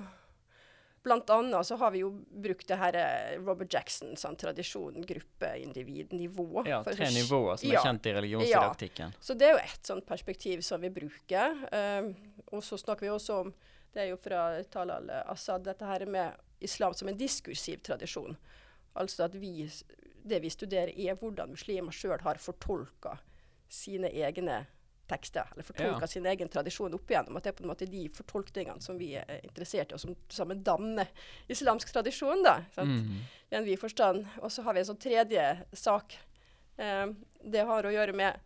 Blant 1.07 1.29
annet 1.29 1.63
så 1.65 1.77
har 1.77 1.91
vi 1.91 1.99
jo 2.01 2.09
brukt 2.41 2.67
det 2.67 2.75
her 2.75 2.93
eh, 2.99 3.37
Robert 3.39 3.71
Jackson, 3.71 4.09
sånn 4.19 4.35
tradisjon, 4.35 5.05
gruppe, 5.07 5.53
individ, 5.61 6.09
nivå. 6.11 6.65
ja 6.67 6.81
for- 6.83 6.91
tre 6.97 7.05
nivåer 7.05 7.55
som 7.57 7.71
er 7.71 7.77
kjent 7.77 8.05
i 8.05 8.13
religionsdidaktikken. 8.13 9.13
så 9.21 9.37
det 9.37 9.47
er 9.47 9.51
jo 9.53 9.57
ett 9.63 9.83
sånt 9.87 10.05
perspektiv 10.05 10.61
som 10.63 10.81
vi 10.81 10.89
bruker. 10.89 11.53
Um, 11.71 12.15
og 12.51 12.61
så 12.61 12.75
snakker 12.77 13.01
vi 13.01 13.07
også 13.07 13.39
om, 13.39 13.53
det 13.93 14.01
er 14.01 14.09
jo 14.09 14.17
fra 14.17 14.61
Talal 14.63 15.09
Assad, 15.29 15.63
dette 15.63 15.85
her 15.85 16.05
med 16.05 16.33
islam 16.59 16.93
som 16.93 17.07
en 17.07 17.17
diskursiv 17.17 17.81
tradisjon. 17.85 18.37
Altså 18.97 19.23
at 19.27 19.35
vi, 19.35 19.67
det 20.25 20.39
vi 20.41 20.49
studerer 20.49 20.93
er 20.97 21.15
hvordan 21.19 21.51
muslimer 21.53 21.91
sjøl 21.93 22.21
har 22.25 22.39
fortolka 22.41 23.17
sine 23.69 24.09
egne 24.09 24.65
tekster, 25.07 25.47
eller 25.53 25.63
fortolka 25.63 26.01
Ja. 26.03 26.07
sin 26.07 26.25
egen 26.25 26.49
tradisjon 26.51 26.93
opp 26.93 27.07
igjennom. 27.09 27.37
At 27.37 27.43
det 27.43 27.49
er 27.53 27.57
på 27.57 27.63
en 27.63 27.69
måte 27.69 27.85
de 27.87 28.09
fortolkningene 28.09 28.81
som 28.83 28.97
vi 28.99 29.13
er 29.15 29.39
interessert 29.43 29.91
i, 29.91 29.95
og 29.95 29.99
som 30.03 30.15
sammen 30.29 30.63
danner 30.63 31.07
islamsk 31.47 31.93
tradisjon. 31.93 32.43
da? 32.43 32.57
Mhm. 32.77 33.21
i 33.51 33.55
en 33.55 33.63
vid 33.63 33.79
forstand. 33.79 34.25
Og 34.41 34.51
så 34.51 34.61
har 34.63 34.73
vi 34.73 34.79
en 34.81 34.85
sånn 34.85 34.99
tredje 34.99 35.63
sak. 35.73 36.17
Eh, 36.77 37.07
det 37.45 37.63
har 37.65 37.83
å 37.83 37.91
gjøre 37.93 38.13
med 38.13 38.39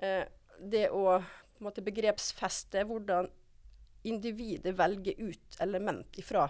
eh, 0.00 0.24
det 0.58 0.88
å 0.90 1.18
på 1.20 1.60
en 1.60 1.64
måte, 1.68 1.82
begrepsfeste 1.84 2.84
hvordan 2.86 3.28
individet 4.04 4.72
velger 4.78 5.14
ut 5.20 5.56
element 5.60 6.16
ifra 6.18 6.46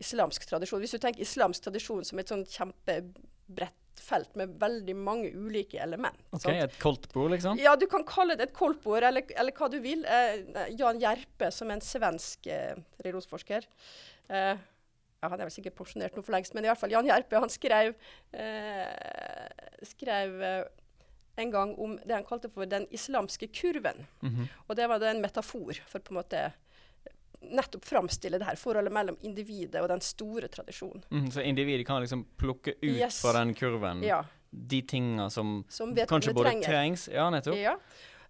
islamsk 0.00 0.46
tradisjon. 0.48 0.82
Hvis 0.82 0.96
du 0.96 1.02
tenker 1.02 1.24
islamsk 1.24 1.66
tradisjon 1.66 2.06
som 2.06 2.20
et 2.22 2.30
sånn 2.30 2.46
kjempebredt 2.48 3.76
felt 3.98 4.34
med 4.38 4.54
veldig 4.60 4.94
mange 4.96 5.30
ulike 5.34 5.80
element. 5.82 6.18
OK, 6.30 6.42
sant? 6.44 6.62
et 6.62 6.78
koldtbord, 6.82 7.32
liksom? 7.34 7.60
Ja, 7.60 7.74
du 7.78 7.86
kan 7.90 8.04
kalle 8.08 8.38
det 8.38 8.48
et 8.48 8.56
koldtbord, 8.56 9.04
eller, 9.08 9.26
eller 9.34 9.54
hva 9.56 9.70
du 9.72 9.78
vil. 9.84 10.04
Eh, 10.06 10.74
Jan 10.78 11.00
Gjerpe, 11.02 11.50
som 11.54 11.70
er 11.70 11.78
en 11.78 11.84
svensk 11.84 12.48
eh, 12.52 12.78
religionsforsker 13.02 13.66
eh, 13.66 14.54
ja, 15.18 15.28
Han 15.28 15.38
er 15.38 15.48
vel 15.48 15.54
sikkert 15.54 15.76
pensjonert 15.78 16.16
nå 16.16 16.24
for 16.24 16.36
lengst, 16.36 16.54
men 16.54 16.66
i 16.66 16.70
hvert 16.70 16.80
fall 16.80 16.94
Jan 16.94 17.08
Gjerpe 17.08 17.42
han 17.42 17.52
skrev, 17.52 17.94
eh, 18.38 19.82
skrev 19.90 20.38
eh, 20.46 20.62
en 21.42 21.52
gang 21.54 21.74
om 21.78 21.98
det 22.02 22.16
han 22.16 22.26
kalte 22.26 22.50
for 22.50 22.70
den 22.70 22.86
islamske 22.94 23.50
kurven. 23.54 24.06
Mhm. 24.22 24.48
Og 24.66 24.78
det 24.78 24.88
var 24.90 25.02
en 25.06 25.22
metafor 25.22 25.82
for 25.86 26.02
på 26.02 26.14
en 26.14 26.20
måte 26.22 26.48
nettopp 27.40 27.84
framstille 27.86 28.38
det 28.38 28.44
her 28.48 28.56
forholdet 28.58 28.92
mellom 28.92 29.16
individet 29.22 29.80
og 29.82 29.88
den 29.88 30.00
store 30.04 30.48
tradisjonen. 30.48 31.04
Mm, 31.10 31.30
Så 31.30 31.42
individet 31.46 31.86
kan 31.86 32.00
liksom 32.02 32.24
plukke 32.36 32.74
ut 32.82 32.84
Yes. 32.98 33.20
fra 33.22 33.32
den 33.38 33.54
kurven 33.54 34.02
Ja, 34.02 34.24
de 34.50 34.82
tinga 34.82 35.30
som 35.30 35.64
som 35.68 35.94
kanskje 35.94 36.34
både 36.34 36.50
trenger. 36.50 36.66
trengs 36.68 37.08
Ja, 37.12 37.30
nettopp. 37.30 37.56
Ja. 37.56 37.76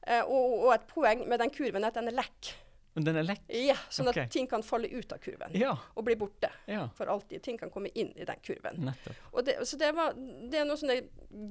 Eh, 0.06 0.22
og, 0.22 0.64
og 0.68 0.72
et 0.74 0.86
poeng 0.88 1.26
med 1.28 1.38
den 1.40 1.50
kurven 1.50 1.84
er 1.84 1.88
at 1.88 1.94
den 1.94 2.08
er 2.08 2.12
lekk. 2.20 2.54
Den 2.98 3.14
er 3.16 3.22
lekk. 3.22 3.44
Ja, 3.48 3.76
sånn 3.90 4.08
okay. 4.10 4.24
at 4.24 4.30
ting 4.34 4.46
kan 4.50 4.62
falle 4.62 4.88
ut 4.90 5.12
av 5.12 5.18
kurven 5.22 5.52
Ja. 5.54 5.76
og 5.94 6.04
bli 6.04 6.16
borte 6.16 6.48
for 6.96 7.06
alltid. 7.06 7.42
Ting 7.42 7.56
kan 7.58 7.70
komme 7.70 7.88
inn 7.94 8.10
i 8.16 8.24
den 8.24 8.40
kurven. 8.42 8.80
nettopp. 8.88 9.14
Og 9.32 9.44
det, 9.44 9.54
så 9.68 9.78
det, 9.78 9.92
var, 9.94 10.12
det 10.14 10.58
er 10.58 10.64
noen 10.66 10.76
sånne 10.80 11.00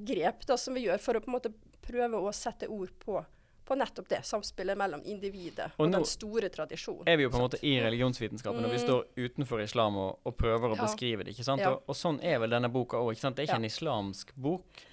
grep 0.04 0.44
da, 0.46 0.56
som 0.60 0.74
vi 0.74 0.84
gjør 0.86 1.00
for 1.00 1.14
å 1.16 1.20
på 1.24 1.30
en 1.30 1.36
måte 1.38 1.52
prøve 1.80 2.20
å 2.20 2.32
sette 2.36 2.68
ord 2.68 2.90
på, 3.00 3.24
på 3.68 3.76
nettopp 3.76 4.08
det. 4.08 4.22
Samspillet 4.24 4.78
mellom 4.80 5.02
individet 5.04 5.70
og, 5.76 5.84
Og 5.86 5.92
den 5.92 6.04
store 6.08 6.48
tradisjonen. 6.48 7.04
Er 7.06 7.16
vi 7.20 7.26
jo 7.26 7.30
på 7.34 7.36
en 7.36 7.44
måte 7.46 7.60
i 7.62 7.74
religionsvitenskapen, 7.84 8.64
og 8.64 8.70
vi 8.72 8.78
Mm. 8.80 8.86
står 8.86 9.04
utenfor 9.28 9.60
islam 9.62 9.96
og, 10.00 10.18
og 10.24 10.36
prøver 10.40 10.72
å 10.72 10.76
Ja. 10.76 10.82
beskrive 10.86 11.24
det. 11.24 11.34
ikke 11.36 11.44
sant? 11.44 11.60
Ja. 11.60 11.74
Og, 11.76 11.82
og 11.88 11.94
sånn 11.96 12.22
er 12.24 12.38
vel 12.40 12.50
denne 12.50 12.70
boka 12.72 12.96
òg. 12.96 13.14
Det 13.20 13.24
er 13.38 13.44
ikke 13.44 13.48
Ja. 13.52 13.56
en 13.56 13.64
islamsk 13.68 14.32
bok. 14.36 14.86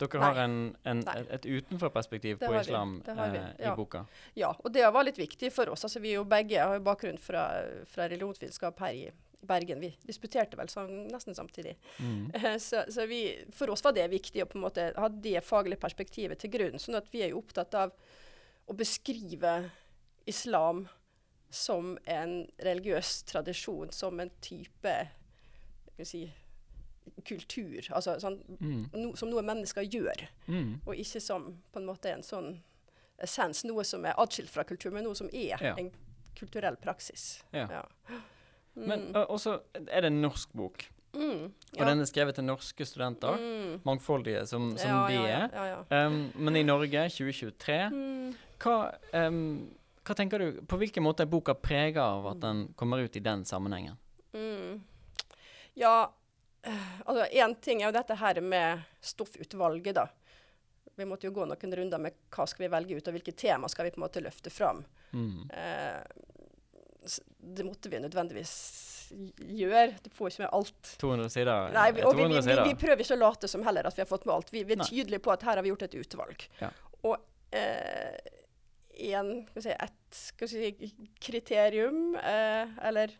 Dere 0.00 0.18
Nei. 0.18 0.26
har 0.32 0.36
en, 0.44 0.76
en, 0.86 1.02
et, 1.30 1.42
utenforperspektiv 1.44 2.38
på 2.40 2.54
islam 2.60 3.02
eh, 3.06 3.66
i 3.70 3.74
boka. 3.76 4.06
Ja, 4.34 4.54
og 4.64 4.72
det 4.72 4.86
var 4.92 5.04
litt 5.04 5.18
viktig 5.18 5.50
for 5.52 5.68
oss. 5.68 5.84
Altså, 5.84 6.00
vi 6.00 6.12
er 6.14 6.20
jo 6.20 6.24
begge 6.24 6.56
har 6.58 6.78
jo 6.78 6.84
bakgrunn 6.86 7.18
fra, 7.20 7.42
fra 7.86 8.06
religionsvitenskap 8.08 8.78
her 8.80 8.94
i, 8.96 9.02
i 9.42 9.46
Bergen. 9.46 9.80
Vi 9.80 9.90
disputerte 10.08 10.56
vel 10.56 10.68
sånn 10.72 11.08
nesten 11.12 11.34
samtidig. 11.36 11.76
Mm. 11.98 12.30
Eh, 12.34 12.56
Så, 12.58 12.84
så 12.88 13.06
vi, 13.08 13.20
for 13.52 13.70
oss 13.74 13.84
var 13.84 13.92
det 13.92 14.08
viktig 14.10 14.42
å 14.42 14.48
på 14.48 14.56
en 14.56 14.64
måte 14.64 14.88
ha 14.96 15.08
det 15.08 15.44
faglige 15.44 15.80
perspektivet 15.80 16.38
til 16.38 16.50
grunn. 16.50 16.78
sånn 16.80 16.96
at 16.96 17.08
vi 17.12 17.22
er 17.22 17.34
jo 17.34 17.42
opptatt 17.44 17.74
av 17.74 17.92
å 18.70 18.76
beskrive 18.78 19.70
islam 20.30 20.84
som 21.50 21.96
en 22.06 22.44
religiøs 22.62 23.24
tradisjon, 23.26 23.90
som 23.92 24.20
en 24.22 24.30
type 24.40 24.92
si, 26.06 26.22
kultur. 27.26 27.82
Altså 27.92 28.14
sånn, 28.22 28.38
Mm. 28.60 28.90
no, 28.94 29.14
som 29.16 29.28
noe 29.30 29.42
mennesker 29.42 29.82
gjør, 29.82 30.28
Mm. 30.48 30.80
og 30.86 30.94
ikke 30.96 31.20
som 31.20 31.62
på 31.72 31.80
en 31.80 31.86
måte 31.86 32.06
en 32.12 32.22
sånn 32.22 32.60
essens. 33.18 33.64
Noe 33.64 33.84
som 33.84 34.04
er 34.06 34.14
atskilt 34.16 34.48
fra 34.48 34.62
kultur, 34.64 34.92
men 34.92 35.04
noe 35.04 35.14
som 35.16 35.28
er 35.32 35.58
Ja. 35.60 35.74
en 35.76 35.90
kulturell 36.36 36.76
praksis. 36.76 37.42
Ja. 37.52 37.66
Ja. 37.68 37.84
Men 38.76 39.08
Mm. 39.12 39.16
uh, 39.16 39.26
også 39.26 39.60
er 39.74 40.00
det 40.00 40.04
en 40.04 40.22
norsk 40.22 40.52
bok, 40.54 40.86
Mm, 41.12 41.48
og 41.50 41.80
den 41.86 42.00
er 42.04 42.06
skrevet 42.06 42.36
til 42.38 42.44
norske 42.46 42.86
studenter. 42.86 43.34
Mm. 43.40 43.80
Mangfoldige 43.86 44.44
som, 44.46 44.70
som 44.78 44.90
ja, 44.90 45.00
de 45.08 45.16
er. 45.18 45.48
ja, 45.50 45.64
ja, 45.66 45.80
ja. 45.90 46.06
Um, 46.06 46.20
men 46.36 46.56
i 46.60 46.62
Norge 46.62 47.08
2023 47.10 47.78
Mm. 47.90 48.30
hva, 48.62 48.76
um, 49.26 49.40
hva 50.06 50.14
tenker 50.16 50.38
du 50.38 50.60
På 50.70 50.78
hvilken 50.80 51.02
måte 51.02 51.24
er 51.24 51.30
boka 51.32 51.54
prega 51.54 52.04
av 52.04 52.30
at 52.34 52.40
den 52.44 52.62
kommer 52.78 53.02
ut 53.02 53.16
i 53.16 53.24
den 53.24 53.44
sammenhengen? 53.44 53.98
Mm. 54.32 54.80
Ja, 55.74 56.12
eh, 56.62 56.88
altså 57.04 57.26
én 57.32 57.54
ting 57.60 57.82
er 57.82 57.88
jo 57.90 57.98
dette 57.98 58.14
her 58.14 58.40
med 58.40 58.82
stoffutvalget, 59.00 59.94
da. 59.94 60.06
Vi 60.96 61.06
måtte 61.08 61.26
jo 61.26 61.32
gå 61.32 61.46
noen 61.48 61.76
runder 61.76 61.98
med 61.98 62.16
hva 62.30 62.46
skal 62.46 62.66
vi 62.66 62.72
velge 62.72 62.96
ut, 62.98 63.06
og 63.08 63.14
hvilke 63.16 63.32
tema 63.32 63.68
skal 63.68 63.86
vi 63.86 63.92
på 63.94 64.00
en 64.00 64.04
måte 64.04 64.22
løfte 64.22 64.50
fram. 64.52 64.84
Mm. 65.12 65.48
Det 67.40 67.64
måtte 67.66 67.90
vi 67.92 68.00
nødvendigvis 68.02 68.54
gjøre. 69.10 69.96
Du 70.04 70.10
får 70.14 70.32
ikke 70.32 70.44
med 70.44 70.52
alt. 70.58 70.90
200 71.00 71.32
sider? 71.32 71.70
Nei, 71.74 71.86
vi, 71.96 72.04
og 72.06 72.18
vi, 72.18 72.26
vi, 72.30 72.58
vi, 72.68 72.74
prøver 72.78 73.04
ikke 73.04 73.16
å 73.16 73.22
late 73.24 73.50
som 73.50 73.64
heller 73.66 73.88
at 73.88 73.96
vi 73.96 74.04
har 74.04 74.10
fått 74.10 74.26
med 74.28 74.36
alt. 74.36 74.52
Vi, 74.54 74.64
vi 74.68 74.76
er 74.76 74.84
tydelige 74.84 75.22
på 75.24 75.32
at 75.34 75.46
her 75.46 75.58
har 75.58 75.66
vi 75.66 75.72
gjort 75.72 75.86
et 75.88 75.96
utvalg. 76.02 76.44
Ja. 76.60 76.70
Og 77.08 77.16
eh, 77.56 78.20
en, 79.10 79.32
skal 79.50 79.64
si, 79.64 79.74
et 79.74 80.20
skal 80.20 80.52
si, 80.52 80.92
kriterium, 81.22 82.14
eh, 82.20 82.78
eller 82.90 83.16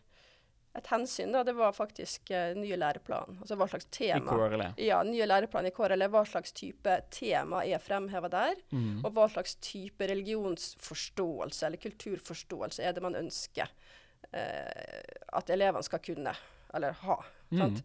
et 0.77 0.87
hensyn, 0.87 1.33
da, 1.35 1.41
det 1.43 1.55
var 1.57 1.73
faktisk 1.75 2.31
uh, 2.31 2.53
nye 2.55 2.77
læreplan. 2.79 3.39
Altså 3.43 3.57
hva 3.59 3.67
slags 3.71 3.87
I 3.89 3.95
tema. 3.97 4.31
KRLE. 4.31 4.69
Ja, 4.79 5.01
nye 5.03 5.27
læreplan 5.27 5.67
i 5.67 5.73
KRLE. 5.75 6.07
Hva 6.13 6.21
slags 6.29 6.55
type 6.55 6.93
tema 7.11 7.65
er 7.67 7.83
fremheva 7.83 8.29
der? 8.31 8.61
Mm. 8.71 9.01
Og 9.03 9.11
hva 9.17 9.27
slags 9.33 9.57
type 9.63 10.07
religionsforståelse 10.13 11.67
eller 11.67 11.81
kulturforståelse 11.81 12.85
er 12.87 12.95
det 12.95 13.03
man 13.03 13.19
ønsker 13.19 13.67
uh, 13.67 15.01
at 15.41 15.51
elevene 15.51 15.83
skal 15.87 16.03
kunne, 16.07 16.35
eller 16.71 16.95
ha. 17.03 17.19
Mm. 17.51 17.81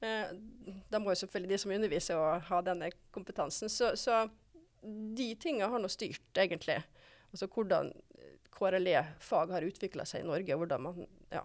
Eh, 0.00 0.32
da 0.92 1.00
må 1.00 1.12
jo 1.12 1.20
selvfølgelig 1.22 1.54
de 1.54 1.58
som 1.62 1.72
underviser 1.72 2.20
å 2.20 2.36
ha 2.50 2.60
denne 2.64 2.90
kompetansen. 3.14 3.72
Så, 3.72 3.94
så 3.96 4.26
de 4.82 5.30
tinga 5.40 5.70
har 5.72 5.80
nå 5.80 5.88
styrt, 5.92 6.28
egentlig. 6.36 6.78
Altså 7.32 7.48
hvordan 7.52 7.94
KRLE-fag 8.56 9.52
har 9.52 9.66
utvikla 9.66 10.06
seg 10.08 10.24
i 10.24 10.28
Norge, 10.28 10.52
og 10.54 10.64
hvordan 10.64 10.88
man 10.88 11.06
Ja. 11.32 11.42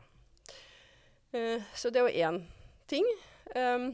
Eh, 1.31 1.63
så 1.75 1.89
det 1.89 2.01
er 2.01 2.07
jo 2.07 2.29
én 2.29 2.41
ting. 2.91 3.07
Um, 3.55 3.91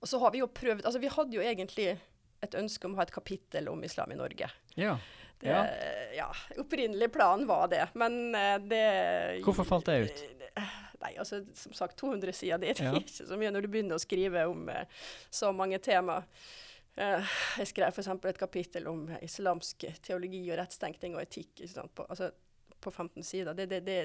og 0.00 0.08
så 0.08 0.18
har 0.20 0.32
vi 0.34 0.42
jo 0.42 0.48
prøvd 0.52 0.84
Altså, 0.84 1.00
vi 1.00 1.08
hadde 1.12 1.36
jo 1.36 1.44
egentlig 1.44 1.86
et 2.44 2.56
ønske 2.56 2.88
om 2.88 2.94
å 2.96 3.00
ha 3.00 3.06
et 3.06 3.12
kapittel 3.14 3.68
om 3.72 3.82
islam 3.84 4.12
i 4.12 4.18
Norge. 4.18 4.48
Ja. 4.80 4.98
Det, 5.40 5.48
Ja. 5.48 5.64
ja. 6.16 6.28
Opprinnelig 6.60 7.12
plan 7.12 7.46
var 7.48 7.68
det, 7.72 7.86
men 7.94 8.34
eh, 8.34 8.58
det 8.58 8.84
Hvorfor 9.44 9.64
falt 9.64 9.88
det 9.88 9.98
ut? 10.04 10.24
Nei, 11.00 11.14
altså 11.16 11.40
som 11.56 11.72
sagt 11.72 11.96
200 12.00 12.32
sider, 12.36 12.58
det 12.60 12.74
er 12.74 12.82
Ja. 12.84 12.92
ikke 13.00 13.24
så 13.28 13.38
mye 13.40 13.52
når 13.52 13.64
du 13.64 13.70
begynner 13.72 13.96
å 13.96 14.02
skrive 14.02 14.44
om 14.50 14.68
eh, 14.68 14.84
så 15.32 15.52
mange 15.56 15.78
tema. 15.80 16.20
Eh, 16.96 17.32
jeg 17.60 17.70
skrev 17.72 17.88
f.eks. 17.88 18.08
et 18.28 18.40
kapittel 18.40 18.88
om 18.90 19.06
eh, 19.08 19.24
islamsk 19.24 19.86
teologi 20.04 20.42
og 20.50 20.58
rettstenkning 20.60 21.16
og 21.16 21.24
etikk 21.24 21.64
sant? 21.72 21.92
På, 21.96 22.04
altså, 22.08 22.32
på 22.80 22.92
15 22.92 23.24
sider. 23.24 23.56
Det, 23.56 23.68
det, 23.70 23.80
det, 23.86 23.98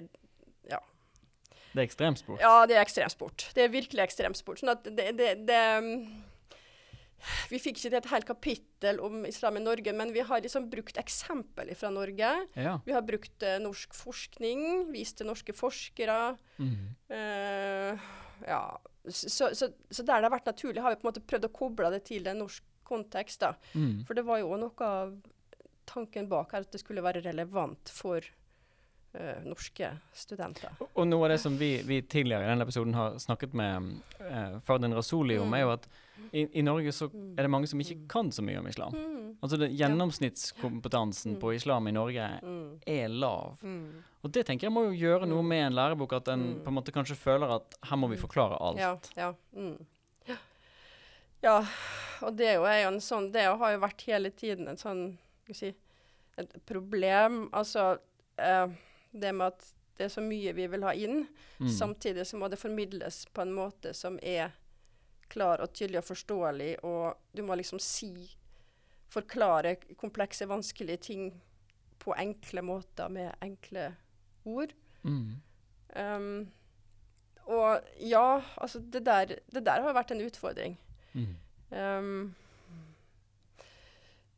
Det 1.75 1.83
er 1.83 1.89
ekstremsport. 1.89 2.39
ja, 2.39 2.53
det 2.69 2.77
er 2.77 2.85
ekstremsport. 2.85 3.49
Det 3.55 3.65
er 3.65 3.73
virkelig 3.73 4.05
ekstremsport. 4.05 4.61
Sånn 4.61 4.71
at 4.71 4.87
det, 4.87 5.09
det, 5.19 5.31
det 5.49 5.61
mm, 5.83 5.91
Vi 7.51 7.59
fikk 7.59 7.79
ikke 7.79 7.89
til 7.89 7.97
et 7.99 8.11
helt 8.13 8.27
kapittel 8.29 9.01
om 9.03 9.25
islam 9.27 9.59
i 9.59 9.63
Norge, 9.63 9.93
men 9.97 10.13
vi 10.15 10.23
har 10.23 10.43
liksom 10.45 10.69
brukt 10.71 10.99
eksempel 11.01 11.73
fra 11.75 11.91
Norge. 11.91 12.31
Ja. 12.55 12.77
Vi 12.85 12.95
har 12.95 13.03
brukt 13.05 13.43
uh, 13.43 13.57
norsk 13.63 13.97
forskning, 13.97 14.85
vist 14.93 15.19
til 15.19 15.27
norske 15.27 15.55
forskere. 15.57 16.19
Mm. 16.61 16.93
Uh, 17.11 18.07
ja. 18.47 18.61
Så, 19.05 19.51
så, 19.53 19.69
så 19.91 20.01
der 20.05 20.21
det 20.21 20.29
har 20.29 20.33
vært 20.33 20.47
naturlig, 20.49 20.81
har 20.81 20.95
vi 20.95 21.01
på 21.01 21.05
en 21.05 21.11
måte 21.11 21.27
prøvd 21.27 21.49
å 21.49 21.53
koble 21.59 21.91
det 21.93 22.05
til 22.07 22.29
en 22.29 22.39
norsk 22.45 22.63
kontekst. 22.85 23.43
Mm. 23.73 24.05
For 24.07 24.17
det 24.17 24.25
var 24.25 24.39
jo 24.41 24.55
noe 24.61 24.87
av 24.87 25.15
tanken 25.89 26.29
bak 26.31 26.55
her, 26.55 26.65
at 26.65 26.73
det 26.73 26.81
skulle 26.81 27.03
være 27.05 27.23
relevant 27.25 27.91
for 27.93 28.25
norske 29.45 29.89
studenter. 30.13 30.69
Og- 30.95 31.07
noe 31.07 31.23
av 31.25 31.29
det 31.29 31.39
som 31.39 31.57
vi, 31.57 31.81
vi 31.83 32.01
tidligere 32.01 32.43
i 32.43 32.49
denne 32.51 32.61
episoden 32.67 32.93
har 32.93 33.15
snakket 33.19 33.53
med 33.53 34.01
uh, 34.21 34.59
Fardin 34.59 34.93
Rasoli 34.93 35.37
om, 35.39 35.47
Mm. 35.49 35.53
er 35.57 35.61
jo 35.61 35.71
at 35.71 35.87
i, 36.33 36.47
i 36.59 36.61
Norge 36.61 36.91
så 36.91 37.09
Mm. 37.11 37.33
er 37.37 37.43
det 37.43 37.49
mange 37.51 37.67
som 37.67 37.79
ikke 37.79 38.07
kan 38.07 38.29
så 38.31 38.41
mye 38.41 38.57
om 38.59 38.67
islam. 38.67 38.93
Mm. 38.93 39.37
Altså 39.43 39.57
det, 39.59 39.71
Gjennomsnittskompetansen 39.77 41.33
Mm. 41.35 41.39
på 41.41 41.53
islam 41.55 41.87
i 41.87 41.91
Norge 41.91 42.39
Mm. 42.43 42.79
er 42.87 43.07
lav. 43.09 43.57
Mm. 43.63 44.03
Og 44.23 44.31
det 44.31 44.45
tenker 44.45 44.67
jeg 44.67 44.71
må 44.73 44.83
jo 44.91 45.07
gjøre 45.07 45.27
noe 45.27 45.41
Mm. 45.43 45.47
med 45.47 45.65
en 45.67 45.73
lærebok, 45.73 46.13
at 46.13 46.27
en 46.27 46.39
Mm. 46.55 46.63
på 46.63 46.67
en 46.67 46.73
måte 46.73 46.91
kanskje 46.91 47.15
føler 47.15 47.55
at 47.55 47.75
her 47.83 47.97
må 47.97 48.09
vi 48.09 48.15
forklare 48.17 48.57
alt. 48.61 48.77
Ja, 48.77 48.97
ja. 49.17 49.33
Mm. 49.55 49.85
ja. 50.27 50.35
Ja, 51.43 51.65
og 52.21 52.35
det 52.35 52.47
er 52.47 52.53
jo, 52.55 52.65
en 52.65 52.99
sånn 52.99 53.31
Det 53.31 53.43
har 53.57 53.71
jo 53.71 53.79
vært 53.79 54.01
hele 54.07 54.29
tiden 54.31 54.67
en 54.67 54.77
sånn 54.77 55.17
si, 55.53 55.73
et 56.37 56.65
problem. 56.65 57.49
Altså 57.53 57.99
eh, 58.37 58.67
det 59.19 59.31
med 59.35 59.47
at 59.53 59.65
det 59.97 60.05
er 60.05 60.11
så 60.11 60.21
mye 60.21 60.51
vi 60.53 60.67
vil 60.67 60.83
ha 60.83 60.91
inn, 60.93 61.27
Mm. 61.59 61.69
samtidig 61.71 62.25
så 62.27 62.35
må 62.37 62.49
det 62.51 62.59
formidles 62.59 63.25
på 63.31 63.41
en 63.41 63.53
måte 63.55 63.93
som 63.95 64.19
er 64.21 64.51
klar 65.31 65.61
og 65.63 65.71
tydelig 65.73 66.01
og 66.01 66.09
forståelig, 66.09 66.83
og 66.83 67.15
du 67.33 67.43
må 67.43 67.55
liksom 67.55 67.79
si 67.79 68.11
Forklare 69.15 69.75
komplekse, 69.95 70.45
vanskelige 70.49 70.97
ting 70.97 71.29
på 71.99 72.11
enkle 72.19 72.61
måter 72.61 73.07
med 73.09 73.31
enkle 73.41 73.95
ord. 74.43 74.73
Mm. 75.03 75.35
Um, 75.95 76.51
og 77.45 77.79
ja, 78.01 78.41
altså 78.57 78.79
det 78.79 79.05
der, 79.05 79.25
det 79.53 79.63
der 79.65 79.81
har 79.85 79.93
vært 79.95 80.11
en 80.11 80.25
utfordring. 80.25 80.75
Mm. 81.13 81.35
Um, 81.71 82.35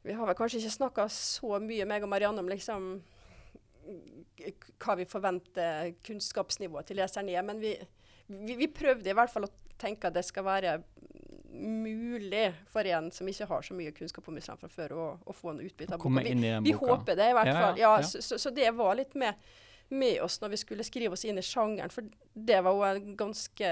vi 0.03 0.13
har 0.13 0.28
vel 0.30 0.36
kanskje 0.38 0.59
ikke 0.61 0.75
snakka 0.78 1.07
så 1.09 1.57
mye, 1.63 1.86
meg 1.89 2.03
og 2.05 2.09
Marianne, 2.11 2.39
om 2.43 2.47
liksom 2.51 3.01
hva 4.83 4.97
vi 4.99 5.05
forventer 5.09 5.93
kunnskapsnivået 6.05 6.89
til 6.89 6.99
leseren 6.99 7.29
er. 7.33 7.45
Men 7.45 7.61
vi, 7.61 7.73
vi, 8.27 8.57
vi 8.59 8.67
prøvde 8.71 9.11
i 9.11 9.15
hvert 9.17 9.31
fall 9.31 9.47
å 9.47 9.53
tenke 9.79 10.09
at 10.09 10.17
det 10.17 10.25
skal 10.27 10.45
være 10.47 10.77
mulig 11.57 12.53
for 12.69 12.85
en 12.85 13.11
som 13.11 13.29
ikke 13.29 13.47
har 13.49 13.63
så 13.65 13.77
mye 13.77 13.93
kunnskap 13.95 14.27
om 14.29 14.38
islam 14.38 14.59
fra 14.61 14.69
før, 14.69 14.93
å, 14.93 15.05
å 15.25 15.35
få 15.35 15.55
noe 15.55 15.65
utbytte 15.67 15.95
av 15.95 16.01
boka. 16.01 16.25
Vi, 16.25 16.51
vi 16.67 16.75
håper 16.77 17.17
det, 17.17 17.31
i 17.31 17.38
hvert 17.38 17.53
fall. 17.53 17.79
ja, 17.79 17.93
Ja, 17.95 17.95
ja. 18.01 18.03
Så, 18.05 18.21
så, 18.21 18.38
så 18.41 18.51
det 18.53 18.69
var 18.77 18.97
litt 18.99 19.15
med, 19.17 19.39
med 19.89 20.21
oss 20.21 20.39
når 20.41 20.53
vi 20.53 20.61
skulle 20.61 20.85
skrive 20.85 21.17
oss 21.17 21.25
inn 21.25 21.39
i 21.39 21.45
sjangeren. 21.45 21.93
For 21.93 22.09
det 22.33 22.59
var 22.65 22.77
jo 22.77 22.85
en 22.89 23.17
ganske 23.19 23.71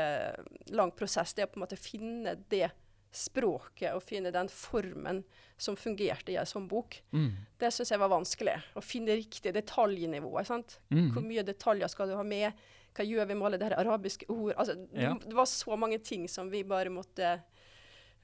lang 0.74 0.96
prosess, 0.98 1.36
det 1.38 1.48
å 1.48 1.52
på 1.52 1.60
en 1.60 1.66
måte 1.68 1.80
finne 1.80 2.38
det 2.50 2.72
språket 3.16 3.94
og 3.96 4.04
finne 4.04 4.32
den 4.36 4.48
formen 4.52 5.24
som 5.58 5.76
fungerte 5.80 6.34
i 6.34 6.36
en 6.38 6.46
sånn 6.50 6.68
bok. 6.68 6.98
Mm. 7.16 7.32
Det 7.60 7.70
syns 7.72 7.92
jeg 7.94 8.00
var 8.02 8.10
vanskelig. 8.12 8.58
Å 8.76 8.82
finne 8.84 9.16
riktig 9.16 9.54
detaljnivå. 9.56 10.34
sant? 10.46 10.80
Mm. 10.92 11.12
Hvor 11.16 11.24
mye 11.24 11.44
detaljer 11.48 11.88
skal 11.88 12.10
du 12.12 12.16
ha 12.20 12.24
med? 12.24 12.52
Hva 12.96 13.04
gjør 13.08 13.28
vi 13.28 13.36
med 13.36 13.46
alle 13.48 13.58
de 13.60 13.76
arabiske 13.76 14.26
ord? 14.30 14.54
Altså, 14.58 14.76
Ja. 14.94 15.14
Det 15.20 15.34
var 15.36 15.46
så 15.46 15.78
mange 15.78 16.00
ting 16.04 16.28
som 16.28 16.50
vi 16.52 16.64
bare 16.64 16.90
måtte 16.90 17.42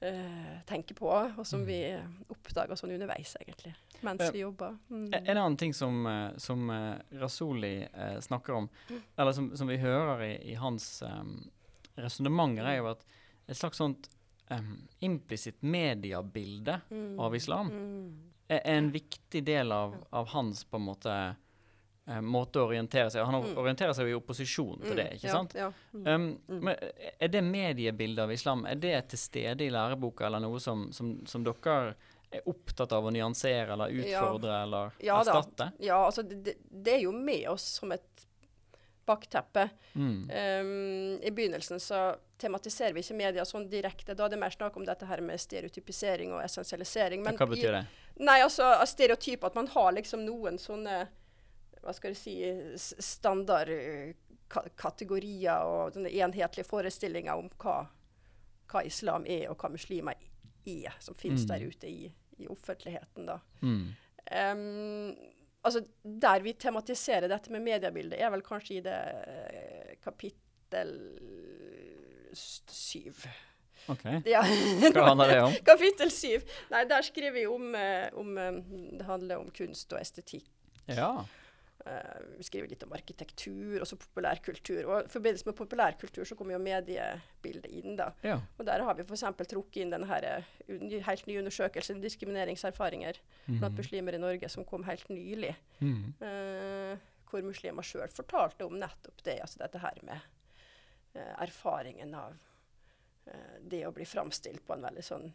eh, 0.02 0.60
tenke 0.66 0.94
på, 0.94 1.06
og 1.38 1.46
som 1.46 1.60
Mm. 1.60 1.66
vi 1.66 2.34
oppdaga 2.34 2.74
sånn 2.76 2.90
underveis, 2.90 3.36
egentlig, 3.40 3.74
mens 4.02 4.20
uh, 4.20 4.30
vi 4.32 4.40
jobba. 4.40 4.76
Mm. 4.90 5.14
En 5.14 5.26
en 5.28 5.36
annen 5.36 5.56
ting 5.56 5.72
som, 5.72 6.06
eh, 6.06 6.32
som 6.38 6.68
eh, 6.70 6.98
Rasoli 7.20 7.82
eh, 7.94 8.18
snakker 8.20 8.52
om, 8.52 8.68
Mm. 8.90 9.02
eller 9.16 9.32
som, 9.32 9.56
som 9.56 9.68
vi 9.68 9.76
hører 9.78 10.20
i, 10.22 10.50
i 10.50 10.54
hans 10.54 11.02
um, 11.02 11.48
resonnementer, 11.96 12.66
er 12.66 12.76
jo 12.78 12.90
at 12.90 13.04
et 13.48 13.56
slags 13.56 13.76
sånt 13.78 14.08
um, 14.50 14.88
implisitt 15.00 15.62
mediebilde 15.62 16.80
Mm. 16.90 17.20
av 17.20 17.34
islam 17.36 17.68
Mm. 17.70 18.18
er, 18.48 18.60
er 18.64 18.74
en 18.78 18.90
viktig 18.92 19.44
del 19.44 19.72
av, 19.72 19.94
av 20.12 20.26
hans 20.28 20.64
på 20.64 20.76
en 20.76 20.82
måte 20.86 21.36
eh, 22.08 22.20
måte 22.20 22.58
å 22.58 22.66
orientere 22.66 23.10
seg 23.10 23.24
Han 23.24 23.42
Mm. 23.44 23.56
orienterer 23.58 23.92
seg 23.94 24.08
jo 24.08 24.16
i 24.16 24.20
opposisjon 24.20 24.80
til 24.82 24.96
det, 24.96 25.12
ikke 25.14 25.28
ja, 25.28 25.32
sant? 25.32 25.54
Ja. 25.54 25.72
Mm. 25.94 26.06
Um, 26.06 26.38
Mm. 26.48 26.60
men 26.64 26.76
er 27.20 27.28
det 27.28 27.42
mediebildet 27.44 28.22
av 28.24 28.32
islam 28.32 28.66
Er 28.66 28.74
det 28.74 29.08
til 29.08 29.18
stede 29.18 29.60
i 29.64 29.70
læreboka, 29.70 30.26
eller 30.26 30.40
noe 30.40 30.58
som, 30.60 30.90
som, 30.92 31.24
som 31.26 31.44
dere 31.44 31.94
er 32.32 32.40
opptatt 32.46 32.92
av 32.92 33.04
å 33.04 33.10
nyansere 33.12 33.72
eller 33.72 33.88
utfordre 33.92 34.62
eller 34.64 34.92
Ja 35.00 35.22
da. 35.22 35.30
erstatte? 35.32 35.72
ja, 35.80 36.04
altså 36.06 36.22
det, 36.28 36.42
det, 36.44 36.54
det 36.70 36.94
er 36.94 37.00
jo 37.02 37.12
med 37.12 37.48
oss 37.48 37.62
som 37.78 37.92
et 37.92 38.26
bakteppet. 39.06 39.70
Mm. 39.94 40.30
Um, 40.30 41.18
I 41.22 41.30
begynnelsen 41.30 41.80
så 41.82 42.14
tematiserer 42.38 42.92
vi 42.94 43.00
ikke 43.04 43.14
media 43.18 43.44
sånn 43.46 43.68
direkte. 43.70 44.14
Da 44.14 44.24
er 44.26 44.30
det 44.34 44.38
mer 44.38 44.50
snakk 44.54 44.76
om 44.76 44.84
dette 44.86 45.06
her 45.06 45.20
med 45.24 45.40
stereotypisering 45.42 46.32
og 46.34 46.42
essensialisering. 46.44 47.22
Hva 47.26 47.46
betyr 47.50 47.72
det? 47.78 47.84
I, 47.86 47.88
nei, 48.24 48.38
altså 48.42 48.72
stereotyp 48.86 49.44
at 49.48 49.54
man 49.58 49.66
har 49.74 49.92
liksom 49.98 50.20
noen 50.26 50.58
sånne 50.58 51.06
hva 51.82 51.92
skal 51.96 52.10
jeg 52.14 52.20
si, 52.20 52.36
standardkategorier 53.02 55.60
og 55.66 55.92
sånne 55.96 56.10
enhetlige 56.14 56.66
forestillinger 56.68 57.34
om 57.38 57.48
hva, 57.62 57.76
hva 58.70 58.80
islam 58.86 59.24
er, 59.26 59.48
og 59.50 59.56
hva 59.58 59.68
muslimer 59.72 60.14
er, 60.66 60.92
som 61.02 61.14
finnes 61.18 61.42
Mm. 61.42 61.48
der 61.48 61.60
ute 61.66 61.86
i, 61.88 62.12
i 62.38 62.46
offentligheten. 62.46 63.26
da. 63.26 63.38
Mm. 63.62 63.94
Ehm, 64.30 65.16
altså, 65.62 65.84
der 66.02 66.42
vi 66.44 66.52
tematiserer 66.58 67.30
dette 67.30 67.52
med 67.52 67.64
mediebildet, 67.64 68.20
er 68.20 68.32
vel 68.34 68.44
kanskje 68.46 68.78
i 68.78 68.84
det 68.84 68.98
eh, 69.32 69.94
kapittel 70.04 70.94
syv. 72.34 73.26
OK. 73.90 74.04
Ja. 74.30 74.42
Hva 74.94 75.08
handler 75.08 75.32
det 75.32 75.38
om? 75.42 75.54
Kapittel 75.70 76.10
syv. 76.14 76.44
Nei, 76.70 76.84
der 76.90 77.02
skriver 77.06 77.34
vi 77.34 77.46
om, 77.50 77.72
eh, 77.74 78.08
om 78.18 78.36
eh, 78.38 78.58
Det 78.98 79.06
handler 79.08 79.42
om 79.42 79.50
kunst 79.54 79.92
og 79.92 80.00
estetikk. 80.02 80.46
Ja. 80.86 81.14
Vi 82.38 82.44
skriver 82.46 82.68
litt 82.70 82.82
om 82.86 82.92
arkitektur 82.94 83.80
og 83.80 83.86
så 83.90 83.96
populærkultur. 83.98 84.84
Og 84.86 85.04
I 85.04 85.10
forbindelse 85.10 85.48
med 85.48 85.56
populærkultur 85.58 86.24
så 86.28 86.36
kommer 86.38 86.54
jo 86.54 86.60
mediebildet 86.62 87.66
inn. 87.70 87.96
da. 87.98 88.12
ja. 88.22 88.36
Og 88.58 88.66
Der 88.66 88.84
har 88.86 88.94
vi 88.94 89.02
f.eks. 89.02 89.24
trukket 89.50 89.80
inn 89.82 89.90
denne 89.90 90.06
her, 90.06 90.22
eh, 90.68 91.02
helt 91.08 91.26
nye 91.26 91.40
undersøkelsen 91.42 92.00
diskrimineringserfaringer 92.00 93.18
blant 93.46 93.72
Mhm. 93.72 93.76
muslimer 93.76 94.14
i 94.14 94.18
Norge, 94.18 94.48
som 94.48 94.64
kom 94.64 94.84
helt 94.84 95.08
nylig. 95.08 95.56
Mm. 95.80 96.14
Uh, 96.22 96.96
hvor 97.26 97.42
muslimer 97.42 97.82
sjøl 97.82 98.08
fortalte 98.08 98.64
om 98.66 98.78
nettopp 98.78 99.22
det. 99.24 99.40
Altså 99.40 99.58
dette 99.58 99.78
her 99.78 99.98
med 100.02 100.20
uh, 101.16 101.42
erfaringen 101.42 102.14
av 102.14 102.34
det 103.62 103.86
å 103.86 103.92
bli 103.94 104.04
framstilt 104.04 104.64
på 104.66 104.74
en 104.74 104.82
veldig 104.82 105.02
sånn 105.06 105.32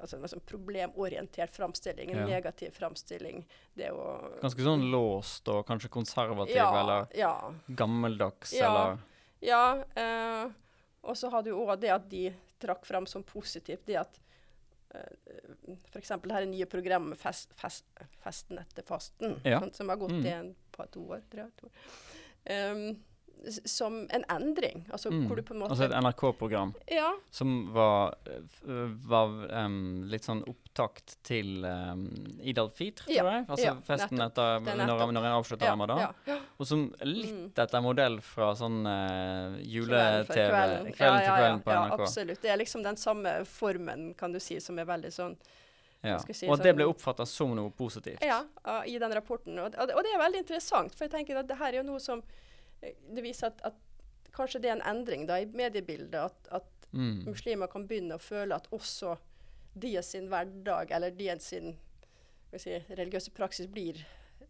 altså 0.00 0.16
en 0.18 0.28
sånn 0.28 0.42
problemorientert 0.46 1.50
framstilling, 1.54 2.10
en 2.10 2.18
Ja. 2.18 2.26
negativ 2.26 2.70
framstilling. 2.76 3.44
Det 3.74 3.90
å 3.92 4.40
Ganske 4.42 4.62
sånn 4.62 4.90
låst 4.90 5.48
og 5.48 5.66
kanskje 5.66 5.88
konservativ 5.90 6.56
ja, 6.56 6.80
eller 6.80 7.06
ja, 7.14 7.52
gammeldags 7.68 8.52
eller 8.54 8.98
ja. 9.40 9.84
eh, 9.96 10.50
og 11.02 11.16
så 11.16 11.30
hadde 11.30 11.50
jo 11.50 11.64
òg 11.66 11.80
det 11.80 11.90
at 11.90 12.08
de 12.08 12.34
trakk 12.60 12.84
fram 12.86 13.06
som 13.06 13.22
positivt, 13.22 13.84
det 13.86 13.96
at 14.00 14.20
eh, 14.94 15.74
F.eks. 15.90 16.08
det 16.22 16.32
her 16.32 16.46
nye 16.46 16.66
programmet 16.66 17.18
fest, 17.18 17.52
fest, 17.58 17.84
Festen 18.24 18.58
etter 18.58 18.82
fasten, 18.82 19.34
sånn, 19.44 19.72
som 19.74 19.88
har 19.88 19.96
gått 20.00 20.10
Mm. 20.16 20.24
i 20.26 20.28
en 20.32 20.54
par 20.72 20.86
to 20.86 21.00
år. 21.10 21.20
Tre, 21.30 21.44
to 21.60 21.66
år. 21.66 21.72
Um, 22.72 23.04
som 23.64 24.06
en 24.10 24.24
endring. 24.28 24.84
Altså 24.90 25.10
Mm. 25.10 25.26
hvor 25.28 25.36
du 25.36 25.42
på 25.42 25.54
en 25.54 25.60
måte 25.60 25.70
Altså 25.70 25.84
et 25.84 25.92
NRK-program 26.02 26.74
Ja. 26.90 27.12
som 27.30 27.72
var, 27.72 28.14
var 29.06 29.28
um, 29.64 30.04
litt 30.10 30.22
sånn 30.26 30.42
opptakt 30.48 31.16
til 31.26 31.64
um, 31.64 32.04
Id 32.42 32.58
al-Fitr, 32.58 33.04
tror 33.04 33.14
Ja, 33.14 33.24
jeg. 33.30 33.46
Altså 33.48 33.64
ja, 33.64 33.74
festen 33.86 34.18
nettopp. 34.18 34.62
etter 34.66 34.72
er 34.82 34.86
når, 34.86 35.12
når 35.12 35.24
en 35.28 35.36
avslutter 35.38 35.66
ramadan. 35.70 36.14
Og 36.58 36.66
som 36.66 36.86
litt 37.02 37.32
Mm. 37.34 37.50
etter 37.56 37.82
modell 37.82 38.20
fra 38.20 38.52
sånn 38.54 38.84
uh, 38.86 39.58
jule-TV. 39.62 40.26
Kvelden, 40.50 40.92
kvelden. 40.92 41.20
til 41.20 41.32
kvelden 41.34 41.62
på 41.64 41.70
NRK. 41.72 41.98
ja, 41.98 42.04
absolutt. 42.04 42.40
Det 42.42 42.50
er 42.50 42.56
liksom 42.58 42.82
den 42.82 42.96
samme 42.96 43.44
formen, 43.46 44.14
kan 44.16 44.32
du 44.32 44.38
si, 44.40 44.60
som 44.60 44.78
er 44.78 44.84
veldig 44.84 45.12
sånn 45.12 45.36
Ja. 46.04 46.18
si 46.18 46.46
Og 46.46 46.52
at 46.58 46.62
det 46.62 46.74
sånn- 46.74 46.76
ble 46.76 46.84
oppfatta 46.84 47.26
som 47.26 47.54
noe 47.56 47.70
positivt. 47.70 48.20
Ja, 48.22 48.42
i 48.84 48.98
den 48.98 49.10
rapporten. 49.12 49.58
Og, 49.58 49.74
og, 49.78 49.88
det- 49.88 49.94
er 50.14 50.18
veldig 50.20 50.38
interessant, 50.44 50.94
for 50.94 51.04
jeg 51.04 51.12
tenker 51.12 51.38
at 51.38 51.46
det 51.46 51.56
her 51.56 51.68
er 51.72 51.76
jo 51.78 51.82
noe 51.82 51.98
som 51.98 52.22
Det 53.14 53.22
viser 53.24 53.46
at, 53.46 53.60
at 53.64 53.74
kanskje 54.34 54.60
det 54.60 54.70
er 54.70 54.76
en 54.80 54.96
endring 54.96 55.26
da 55.26 55.38
i 55.40 55.46
mediebildet. 55.46 56.14
At, 56.30 56.48
at 56.60 56.70
Mm. 56.94 57.24
muslimer 57.26 57.66
kan 57.66 57.88
begynne 57.88 58.14
å 58.14 58.22
føle 58.22 58.54
at 58.54 58.68
også 58.70 59.16
deres 59.74 60.06
sin 60.12 60.28
hverdag, 60.30 60.92
eller 60.94 61.10
deres 61.10 61.42
sin 61.42 61.72
skal 62.46 62.60
si, 62.62 62.76
religiøse 62.94 63.32
praksis, 63.34 63.66
blir 63.66 63.98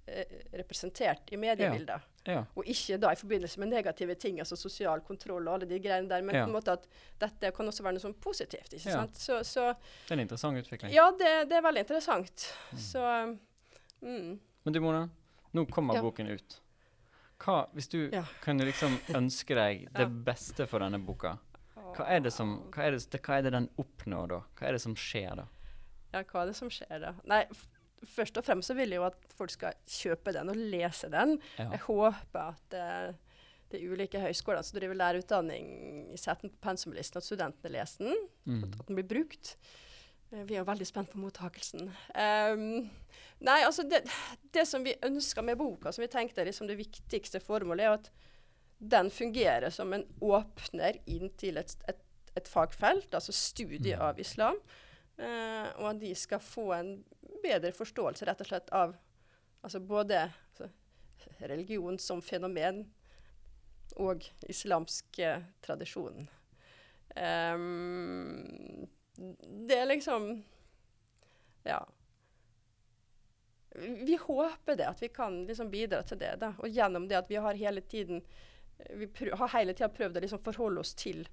eh, 0.07 0.25
representert 0.53 1.33
i 1.33 1.39
mediebildet. 1.41 2.03
Ja. 2.29 2.43
Og 2.55 2.67
ikke 2.69 2.99
da 3.01 3.13
i 3.13 3.17
forbindelse 3.17 3.59
med 3.63 3.69
negative 3.73 4.15
ting, 4.21 4.39
altså 4.41 4.57
sosial 4.61 5.01
kontroll 5.01 5.49
og 5.49 5.55
alle 5.55 5.67
de 5.71 5.79
greiene 5.81 6.09
der, 6.11 6.21
men 6.21 6.35
Ja. 6.37 6.45
på 6.45 6.51
en 6.53 6.57
måte 6.59 6.73
at 6.77 6.87
dette 7.19 7.51
kan 7.57 7.67
også 7.67 7.83
være 7.83 7.93
noe 7.97 8.05
sånn 8.05 8.15
positivt. 8.21 8.75
ikke 8.75 8.91
Ja. 8.91 8.99
sant? 9.01 9.17
Så, 9.17 9.41
så 9.45 9.73
Det 10.07 10.11
er 10.11 10.15
en 10.15 10.21
interessant 10.29 10.59
utvikling. 10.61 10.93
ja, 10.93 11.11
det, 11.13 11.49
det 11.49 11.57
er 11.57 11.63
veldig 11.63 11.81
interessant. 11.87 12.53
Så 12.77 13.01
mm. 14.03 14.39
Men 14.65 14.73
du 14.73 14.81
Mona, 14.81 15.09
nå 15.55 15.65
kommer 15.71 15.95
Ja. 15.95 16.03
boken 16.03 16.29
ut. 16.29 16.61
Hva, 17.45 17.67
hvis 17.77 17.89
du 17.93 18.09
Ja. 18.13 18.25
kunne 18.45 18.65
liksom 18.65 18.97
ønske 19.15 19.55
deg 19.59 19.89
det 19.99 20.07
beste 20.25 20.67
for 20.71 20.81
denne 20.85 20.99
boka, 21.05 21.37
hva 21.95 22.07
er, 22.11 22.21
det 22.25 22.33
som, 22.35 22.57
hva, 22.75 22.87
er 22.89 22.97
det, 22.97 23.21
hva 23.23 23.37
er 23.39 23.43
det 23.47 23.53
den 23.55 23.69
oppnår 23.79 24.29
da? 24.33 24.41
Hva 24.59 24.67
er 24.69 24.73
det 24.79 24.81
som 24.83 24.97
skjer 24.99 25.37
da? 25.43 25.45
Ja, 26.15 26.23
hva 26.25 26.43
er 26.43 26.47
det 26.51 26.57
som 26.59 26.71
skjer 26.73 27.01
da? 27.05 27.13
Nei, 27.31 27.45
først 28.05 28.37
og 28.41 28.45
fremst 28.47 28.71
så 28.71 28.75
vil 28.79 28.91
jeg 28.95 28.99
jo 29.03 29.07
at 29.07 29.19
folk 29.39 29.51
skal 29.55 29.77
kjøpe 29.87 30.33
den 30.35 30.51
og 30.51 30.57
lese 30.59 31.09
den. 31.13 31.37
Ja. 31.59 31.69
Jeg 31.77 31.85
håper 31.87 32.41
at 32.55 32.65
det 32.75 32.89
de 33.75 33.81
ulike 33.91 34.21
høyskolene 34.23 34.63
som 34.63 34.77
driver 34.79 34.95
lærerutdanning, 34.95 35.65
setter 36.21 36.47
den 36.47 36.53
på 36.55 36.61
pensumlisten, 36.63 37.19
at 37.19 37.27
studentene 37.27 37.73
leser 37.75 38.05
den, 38.07 38.29
Mm. 38.47 38.61
at 38.79 38.87
den 38.87 38.97
blir 38.99 39.09
brukt. 39.09 39.57
Eh, 39.57 39.94
vi 40.43 40.57
er 40.57 40.61
jo 40.61 40.69
veldig 40.69 40.87
spent 40.89 41.11
på 41.13 41.21
mottakelsen. 41.23 41.89
Um, 42.15 42.65
nei, 43.47 43.61
altså 43.63 43.85
det, 43.87 44.03
det 44.55 44.67
som 44.69 44.85
vi 44.87 44.97
ønsker 45.07 45.47
med 45.47 45.59
boka, 45.61 45.93
som 45.95 46.03
vi 46.03 46.11
tenkte 46.13 46.43
er 46.43 46.51
liksom 46.51 46.69
det 46.71 46.79
viktigste 46.81 47.41
formålet, 47.45 47.85
er 47.85 47.99
at 47.99 48.11
den 48.95 49.11
fungerer 49.15 49.71
som 49.73 49.95
en 49.95 50.05
åpner 50.21 50.99
inn 51.07 51.31
til 51.41 51.61
et, 51.61 51.77
et, 51.89 52.03
et 52.37 52.51
fagfelt, 52.51 53.15
altså 53.15 53.33
studie 53.33 53.95
Mm. 53.95 54.03
av 54.09 54.21
islam. 54.21 54.59
Uh, 55.15 55.71
og 55.79 55.91
at 55.93 56.01
de 56.03 56.11
skal 56.19 56.43
få 56.43 56.73
en 56.75 56.97
bedre 57.45 57.71
forståelse 57.73 58.27
rett 58.27 58.41
og 58.43 58.49
slett 58.49 58.73
av 58.75 58.97
altså 59.65 59.81
både 59.81 60.25
altså, 60.27 60.69
religion 61.41 61.99
som 61.99 62.23
fenomen 62.23 62.85
og 64.01 64.25
islamsk 64.49 65.19
eh, 65.23 65.43
tradisjon. 65.63 66.27
Ehm, 67.17 68.89
det 69.17 69.77
er 69.79 69.87
liksom 69.87 70.43
Ja. 71.65 71.87
Vi 74.05 74.17
håper 74.23 74.77
det, 74.77 74.87
at 74.87 75.03
vi 75.03 75.09
kan 75.09 75.47
liksom 75.47 75.71
bidra 75.71 76.03
til 76.07 76.19
det. 76.19 76.37
Da. 76.41 76.53
Og 76.63 76.69
gjennom 76.71 77.09
det 77.11 77.17
at 77.19 77.31
vi 77.31 77.37
har 77.43 77.55
hele 77.59 77.81
tiden 77.81 78.21
vi 78.99 79.07
har 79.31 79.49
hele 79.55 79.73
tida 79.73 79.89
prøvd 79.89 80.19
å 80.19 80.23
liksom 80.25 80.41
forholde 80.43 80.83
oss 80.83 80.95
til 80.99 81.25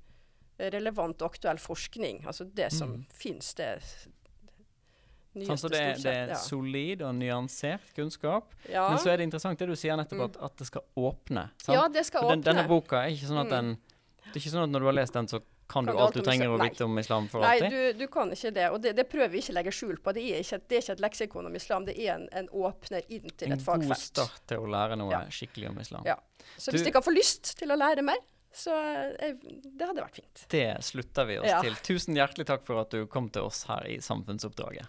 relevant 0.61 1.21
og 1.25 1.31
aktuell 1.33 1.57
forskning. 1.57 2.23
Altså 2.29 2.45
det 2.45 2.71
som 2.73 2.91
Mm. 2.99 3.05
fins, 3.09 3.53
det 3.57 3.81
Sånn, 3.81 5.47
nyeste 5.47 5.57
så 5.57 5.69
det, 5.71 6.03
det 6.03 6.11
er 6.13 6.27
ja. 6.27 6.35
solid 6.35 7.01
og 7.01 7.15
nyansert 7.15 7.93
kunnskap. 7.95 8.53
Ja. 8.69 8.89
Men 8.89 8.97
så 8.99 9.09
er 9.13 9.17
det 9.17 9.23
interessant 9.29 9.57
det 9.59 9.67
du 9.69 9.75
sier 9.75 9.95
nettopp, 9.97 10.35
at, 10.35 10.41
at 10.43 10.57
det 10.57 10.67
skal 10.67 10.81
åpne. 10.97 11.49
Sant? 11.57 11.75
ja, 11.77 11.87
det 11.87 12.05
skal 12.05 12.21
For 12.21 12.29
den, 12.35 12.41
denne 12.43 12.67
boka 12.67 13.05
er 13.05 13.09
ikke 13.15 13.29
sånn 13.31 13.39
at 13.45 13.47
Mm. 13.47 13.55
den 13.57 13.77
Det 14.25 14.35
er 14.35 14.39
ikke 14.39 14.51
sånn 14.53 14.63
at 14.63 14.69
når 14.69 14.79
du 14.79 14.85
har 14.85 14.93
lest 14.93 15.13
den, 15.13 15.27
så 15.27 15.41
kan, 15.71 15.85
Kan 15.87 15.95
du 15.95 16.01
alt 16.03 16.17
du 16.17 16.21
trenger 16.25 16.51
å 16.51 16.57
vite 16.59 16.83
om 16.85 16.99
islam 16.99 17.27
for 17.31 17.39
Nei, 17.45 17.53
alltid. 17.61 17.71
du, 17.71 17.99
du 18.03 18.07
kan 18.11 18.31
ikke 18.35 18.51
det. 18.57 18.65
Og 18.75 18.81
det, 18.83 18.91
det 18.97 19.05
prøver 19.11 19.29
vi 19.31 19.39
ikke 19.43 19.53
å 19.53 19.57
legge 19.61 19.71
skjul 19.77 19.97
på. 20.03 20.13
Det 20.17 20.23
er 20.27 20.41
ikke, 20.43 20.57
et- 20.59 20.67
det 20.67 20.77
er 20.77 20.83
ikke 20.83 20.95
et 20.97 21.03
leksikon 21.05 21.47
om 21.47 21.55
islam, 21.55 21.85
det 21.87 21.95
er 21.97 22.13
en, 22.17 22.27
en 22.41 22.49
åpner 22.51 23.07
inn 23.07 23.29
til 23.39 23.47
en 23.47 23.57
et 23.57 23.65
god 23.65 23.95
start 24.01 24.41
til 24.51 24.57
å 24.65 24.67
lære 24.75 24.97
noe 24.99 25.11
Ja. 25.15 25.21
skikkelig 25.31 25.69
om 25.71 25.79
islam. 25.79 26.03
Ja. 26.05 26.17
Så 26.57 26.71
hvis 26.75 26.81
Du- 26.83 26.89
de 26.91 26.91
kan 26.97 27.01
få 27.07 27.15
lyst 27.15 27.55
til 27.57 27.71
å 27.71 27.77
lære 27.79 28.03
mer, 28.03 28.19
så 28.51 28.75
jeg, 28.75 29.37
det 29.63 29.87
hadde 29.87 30.03
vært 30.03 30.19
fint. 30.19 30.45
Det 30.51 30.65
slutter 30.83 31.25
vi 31.29 31.37
oss 31.39 31.47
Ja. 31.47 31.61
til. 31.63 31.73
Tusen 31.87 32.15
hjertelig 32.19 32.45
takk 32.51 32.63
for 32.67 32.81
at 32.81 32.89
du 32.91 33.05
kom 33.07 33.29
til 33.29 33.43
oss 33.47 33.63
her 33.71 33.85
i 33.87 33.95
Samfunnsoppdraget. 34.03 34.87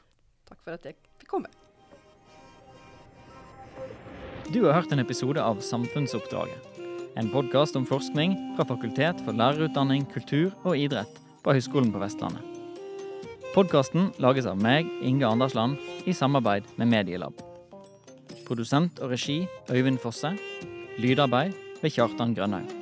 Takk 0.51 0.59
for 0.65 0.73
at 0.75 0.83
jeg 0.83 0.97
fikk 1.21 1.29
komme. 1.31 1.47
Du 4.53 4.65
har 4.67 4.75
hørt 4.83 4.91
en 4.93 4.99
episode 4.99 5.39
av 5.41 5.61
Samfunnsoppdraget. 5.63 6.72
En 7.13 7.29
podkast 7.29 7.77
om 7.77 7.85
forskning 7.85 8.33
fra 8.57 8.65
Fakultet 8.65 9.19
for 9.27 9.37
lærerutdanning, 9.37 10.07
kultur 10.15 10.55
og 10.65 10.79
idrett 10.81 11.19
på 11.45 11.53
Høgskolen 11.53 11.93
på 11.93 12.01
Vestlandet. 12.01 12.41
Podkasten 13.53 14.09
lages 14.23 14.49
av 14.49 14.57
meg, 14.57 14.89
Inge 15.05 15.29
Andersland, 15.29 15.77
i 16.09 16.17
samarbeid 16.17 16.73
med 16.81 16.89
Medielab. 16.89 17.37
Produsent 18.49 19.03
og 19.05 19.13
regi 19.13 19.43
Øyvind 19.69 20.01
Fosse. 20.01 20.33
Lydarbeid 20.97 21.53
ved 21.83 21.93
Kjartan 21.93 22.33
Grønhaug. 22.33 22.82